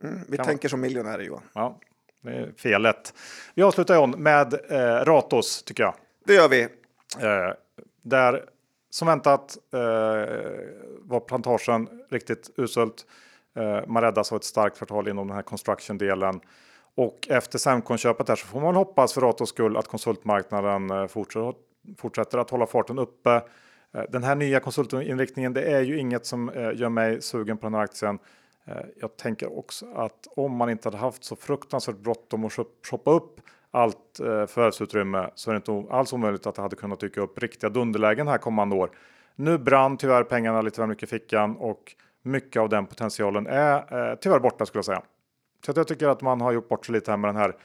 Mm, 0.04 0.20
vi 0.30 0.38
kan 0.38 0.46
tänker 0.46 0.70
som 0.70 0.82
miljonärer, 0.82 1.24
Johan. 1.24 1.44
Ja, 1.54 1.80
det 2.24 2.32
är 2.32 2.51
felet. 2.57 3.13
Vi 3.55 3.63
avslutar 3.63 3.95
John 3.95 4.11
med 4.11 4.53
eh, 4.69 5.05
Ratos 5.05 5.63
tycker 5.63 5.84
jag. 5.84 5.93
Det 6.26 6.34
gör 6.34 6.49
vi. 6.49 6.61
Eh, 6.61 7.53
där 8.01 8.45
som 8.89 9.07
väntat 9.07 9.57
eh, 9.74 9.80
var 11.01 11.19
plantagen 11.19 11.89
riktigt 12.09 12.49
uselt. 12.57 13.05
Eh, 13.55 13.88
man 13.88 14.03
räddas 14.03 14.32
av 14.32 14.36
ett 14.36 14.43
starkt 14.43 14.78
kvartal 14.78 15.07
inom 15.07 15.28
den 15.28 15.36
här 15.36 15.43
construction-delen. 15.43 16.39
Och 16.95 17.28
efter 17.30 17.59
Semcon-köpet 17.59 18.28
där 18.28 18.36
så 18.36 18.47
får 18.47 18.61
man 18.61 18.76
hoppas 18.76 19.13
för 19.13 19.21
Ratos 19.21 19.49
skull 19.49 19.78
att 19.78 19.88
konsultmarknaden 19.88 20.89
eh, 20.89 21.07
fortsätter, 21.07 21.53
fortsätter 21.97 22.38
att 22.38 22.49
hålla 22.49 22.65
farten 22.65 22.99
uppe. 22.99 23.41
Eh, 23.93 24.03
Den 24.09 24.24
här 24.24 24.36
nya 24.36 24.59
konsultinriktningen, 24.59 25.53
det 25.53 25.61
är 25.63 25.82
ju 25.82 25.99
inget 25.99 26.26
som 26.26 26.49
eh, 26.49 26.71
gör 26.76 26.89
mig 26.89 27.21
sugen 27.21 27.57
på 27.57 27.65
den 27.65 27.74
här 27.74 27.82
aktien. 27.82 28.19
Eh, 28.66 28.86
jag 29.01 29.18
tänker 29.18 29.57
också 29.57 29.86
att 29.95 30.28
om 30.36 30.55
man 30.55 30.70
inte 30.70 30.88
hade 30.88 30.97
haft 30.97 31.24
så 31.24 31.36
fruktansvärt 31.36 31.97
bråttom 31.97 32.45
att 32.45 32.53
shoppa 32.89 33.11
upp 33.11 33.41
allt 33.72 34.20
eh, 34.20 34.45
förvärvsutrymme 34.45 35.30
så 35.36 35.51
är 35.51 35.53
det 35.53 35.72
inte 35.72 35.93
alls 35.93 36.14
omöjligt 36.14 36.47
att 36.47 36.55
det 36.55 36.61
hade 36.61 36.76
kunnat 36.76 36.99
dyka 36.99 37.22
upp 37.22 37.39
riktiga 37.39 37.70
dunderlägen 37.70 38.28
här 38.28 38.38
kommande 38.38 38.76
år. 38.76 38.89
Nu 39.36 39.57
brann 39.57 39.97
tyvärr 39.97 40.24
pengarna 40.24 40.61
lite 40.61 40.82
väl 40.82 40.89
mycket 40.89 41.03
i 41.03 41.20
fickan 41.20 41.55
och 41.55 41.95
mycket 42.22 42.61
av 42.61 42.70
den 42.70 42.86
potentialen 42.86 43.47
är 43.47 43.76
eh, 44.11 44.16
tyvärr 44.22 44.39
borta 44.39 44.66
skulle 44.66 44.78
jag 44.78 44.86
säga. 44.86 45.01
Så 45.66 45.72
att 45.72 45.78
jag 45.78 45.88
tycker 45.88 46.07
att 46.07 46.22
man 46.22 46.41
har 46.41 46.51
gjort 46.51 46.70
bort 46.70 46.86
sig 46.86 46.93
lite 46.93 47.11
här 47.11 47.18
med 47.18 47.28
den 47.28 47.36
här 47.36 47.55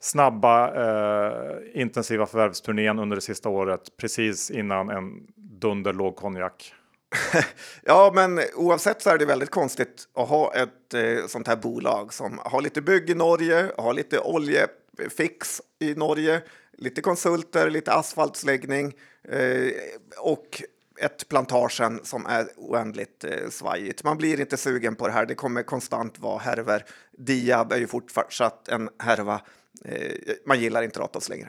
snabba 0.00 0.74
eh, 0.74 1.80
intensiva 1.80 2.26
förvärvsturnén 2.26 2.98
under 2.98 3.16
det 3.16 3.22
sista 3.22 3.48
året 3.48 3.96
precis 3.96 4.50
innan 4.50 4.90
en 4.90 5.26
dunderlåg 5.36 6.16
konjak. 6.16 6.74
Ja, 7.82 8.12
men 8.14 8.40
oavsett 8.54 9.02
så 9.02 9.10
är 9.10 9.18
det 9.18 9.26
väldigt 9.26 9.50
konstigt 9.50 10.08
att 10.14 10.28
ha 10.28 10.54
ett 10.54 10.94
eh, 10.94 11.26
sånt 11.26 11.46
här 11.46 11.56
bolag 11.56 12.14
som 12.14 12.40
har 12.44 12.60
lite 12.60 12.80
bygg 12.82 13.10
i 13.10 13.14
Norge, 13.14 13.70
har 13.78 13.92
lite 13.94 14.18
oljefix 14.18 15.62
i 15.78 15.94
Norge, 15.94 16.42
lite 16.78 17.00
konsulter, 17.00 17.70
lite 17.70 17.92
asfaltsläggning 17.92 18.94
eh, 19.28 19.70
och 20.18 20.62
ett 21.00 21.28
plantagen 21.28 22.00
som 22.02 22.26
är 22.26 22.48
oändligt 22.56 23.24
eh, 23.24 23.48
svajigt. 23.50 24.04
Man 24.04 24.16
blir 24.16 24.40
inte 24.40 24.56
sugen 24.56 24.96
på 24.96 25.06
det 25.06 25.12
här. 25.12 25.26
Det 25.26 25.34
kommer 25.34 25.62
konstant 25.62 26.18
vara 26.18 26.38
härvor. 26.38 26.82
Diab 27.18 27.72
är 27.72 27.78
ju 27.78 27.86
fortsatt 27.86 28.68
en 28.68 28.88
härva. 28.98 29.40
Eh, 29.84 30.12
man 30.46 30.60
gillar 30.60 30.82
inte 30.82 31.00
Ratos 31.00 31.28
längre. 31.28 31.48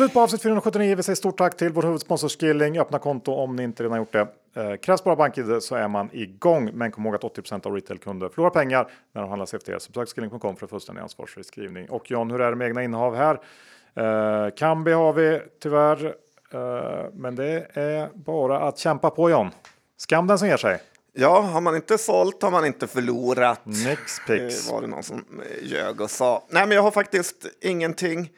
Slut 0.00 0.12
på 0.12 0.20
avsnitt 0.20 0.42
479. 0.42 0.94
Vi 0.96 1.02
säger 1.02 1.16
stort 1.16 1.38
tack 1.38 1.56
till 1.56 1.72
vår 1.72 1.82
huvudsponsor 1.82 2.28
Skilling. 2.28 2.78
Öppna 2.78 2.98
konto 2.98 3.32
om 3.32 3.56
ni 3.56 3.62
inte 3.62 3.82
redan 3.82 3.98
gjort 3.98 4.12
det. 4.12 4.28
Eh, 4.56 4.76
krävs 4.76 5.04
bara 5.04 5.16
BankID 5.16 5.62
så 5.62 5.74
är 5.74 5.88
man 5.88 6.10
igång. 6.12 6.70
Men 6.74 6.90
kom 6.90 7.06
ihåg 7.06 7.14
att 7.14 7.22
80% 7.22 7.66
av 7.66 7.74
retailkunder 7.74 8.28
förlorar 8.28 8.50
pengar 8.50 8.90
när 9.12 9.20
de 9.22 9.30
handlar 9.30 9.46
CFD. 9.46 9.80
Så 9.80 9.92
besök 9.92 10.08
skilling.com 10.08 10.56
för 10.56 10.66
fullständig 10.66 11.02
ansvarsfri 11.02 11.44
skrivning. 11.44 11.90
Och 11.90 12.10
John, 12.10 12.30
hur 12.30 12.40
är 12.40 12.50
det 12.50 12.56
med 12.56 12.66
egna 12.66 12.82
innehav 12.82 13.16
här? 13.16 13.40
Eh, 13.94 14.50
Kambi 14.56 14.92
har 14.92 15.12
vi 15.12 15.40
tyvärr. 15.62 16.06
Eh, 16.52 17.10
men 17.12 17.34
det 17.36 17.66
är 17.74 18.08
bara 18.14 18.60
att 18.60 18.78
kämpa 18.78 19.10
på 19.10 19.30
John. 19.30 19.50
Skam 19.96 20.26
den 20.26 20.38
som 20.38 20.48
ger 20.48 20.56
sig. 20.56 20.80
Ja, 21.12 21.40
har 21.40 21.60
man 21.60 21.76
inte 21.76 21.98
sålt 21.98 22.42
har 22.42 22.50
man 22.50 22.64
inte 22.66 22.86
förlorat. 22.86 23.60
Nix 23.64 24.18
Eh, 24.18 24.26
pix. 24.26 24.70
var 24.72 24.80
det 24.80 24.86
någon 24.86 25.02
som 25.02 25.16
eh, 25.18 25.68
ljög 25.68 26.00
och 26.00 26.10
sa. 26.10 26.44
Nej, 26.48 26.66
men 26.66 26.74
jag 26.76 26.82
har 26.82 26.90
faktiskt 26.90 27.46
ingenting 27.60 28.30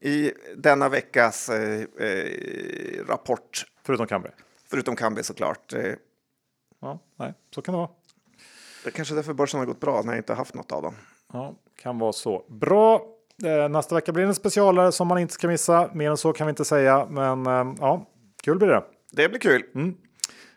i 0.00 0.32
denna 0.56 0.88
veckas 0.88 1.48
eh, 1.48 1.80
eh, 1.98 3.04
rapport, 3.08 3.64
Förutom 3.82 4.06
Kambi. 4.06 4.28
förutom 4.70 4.96
Kambi 4.96 5.22
såklart. 5.22 5.72
Eh, 5.72 5.92
Ja, 6.82 6.98
nej, 7.18 7.34
så 7.54 7.62
kan 7.62 7.72
det 7.74 7.78
vara. 7.78 7.90
det 8.84 8.88
är 8.90 8.92
kanske 8.92 9.14
därför 9.14 9.32
börsen 9.32 9.60
har 9.60 9.66
gått 9.66 9.80
bra 9.80 10.02
när 10.04 10.12
jag 10.12 10.18
inte 10.18 10.34
haft 10.34 10.54
något 10.54 10.72
av 10.72 10.82
dem. 10.82 10.94
Ja, 11.32 11.54
kan 11.82 11.98
vara 11.98 12.12
så. 12.12 12.44
Bra. 12.48 13.02
Eh, 13.44 13.68
nästa 13.68 13.94
vecka 13.94 14.12
blir 14.12 14.22
det 14.24 14.28
en 14.30 14.34
specialare 14.34 14.92
som 14.92 15.08
man 15.08 15.18
inte 15.18 15.34
ska 15.34 15.48
missa. 15.48 15.90
Mer 15.94 16.10
än 16.10 16.16
så 16.16 16.32
kan 16.32 16.46
vi 16.46 16.50
inte 16.50 16.64
säga, 16.64 17.06
men 17.10 17.46
eh, 17.46 17.74
ja, 17.80 18.06
kul 18.42 18.58
blir 18.58 18.68
det. 18.68 18.84
Det 19.12 19.28
blir 19.28 19.40
kul. 19.40 19.62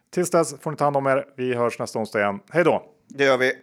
Tills 0.09 0.29
dess 0.29 0.59
får 0.61 0.71
ni 0.71 0.77
ta 0.77 0.83
hand 0.83 0.97
om 0.97 1.07
er. 1.07 1.25
Vi 1.37 1.53
hörs 1.53 1.79
nästa 1.79 1.99
onsdag 1.99 2.19
igen. 2.19 2.39
Hej 2.51 2.63
då! 2.63 2.83
Det 3.07 3.23
gör 3.23 3.37
vi. 3.37 3.53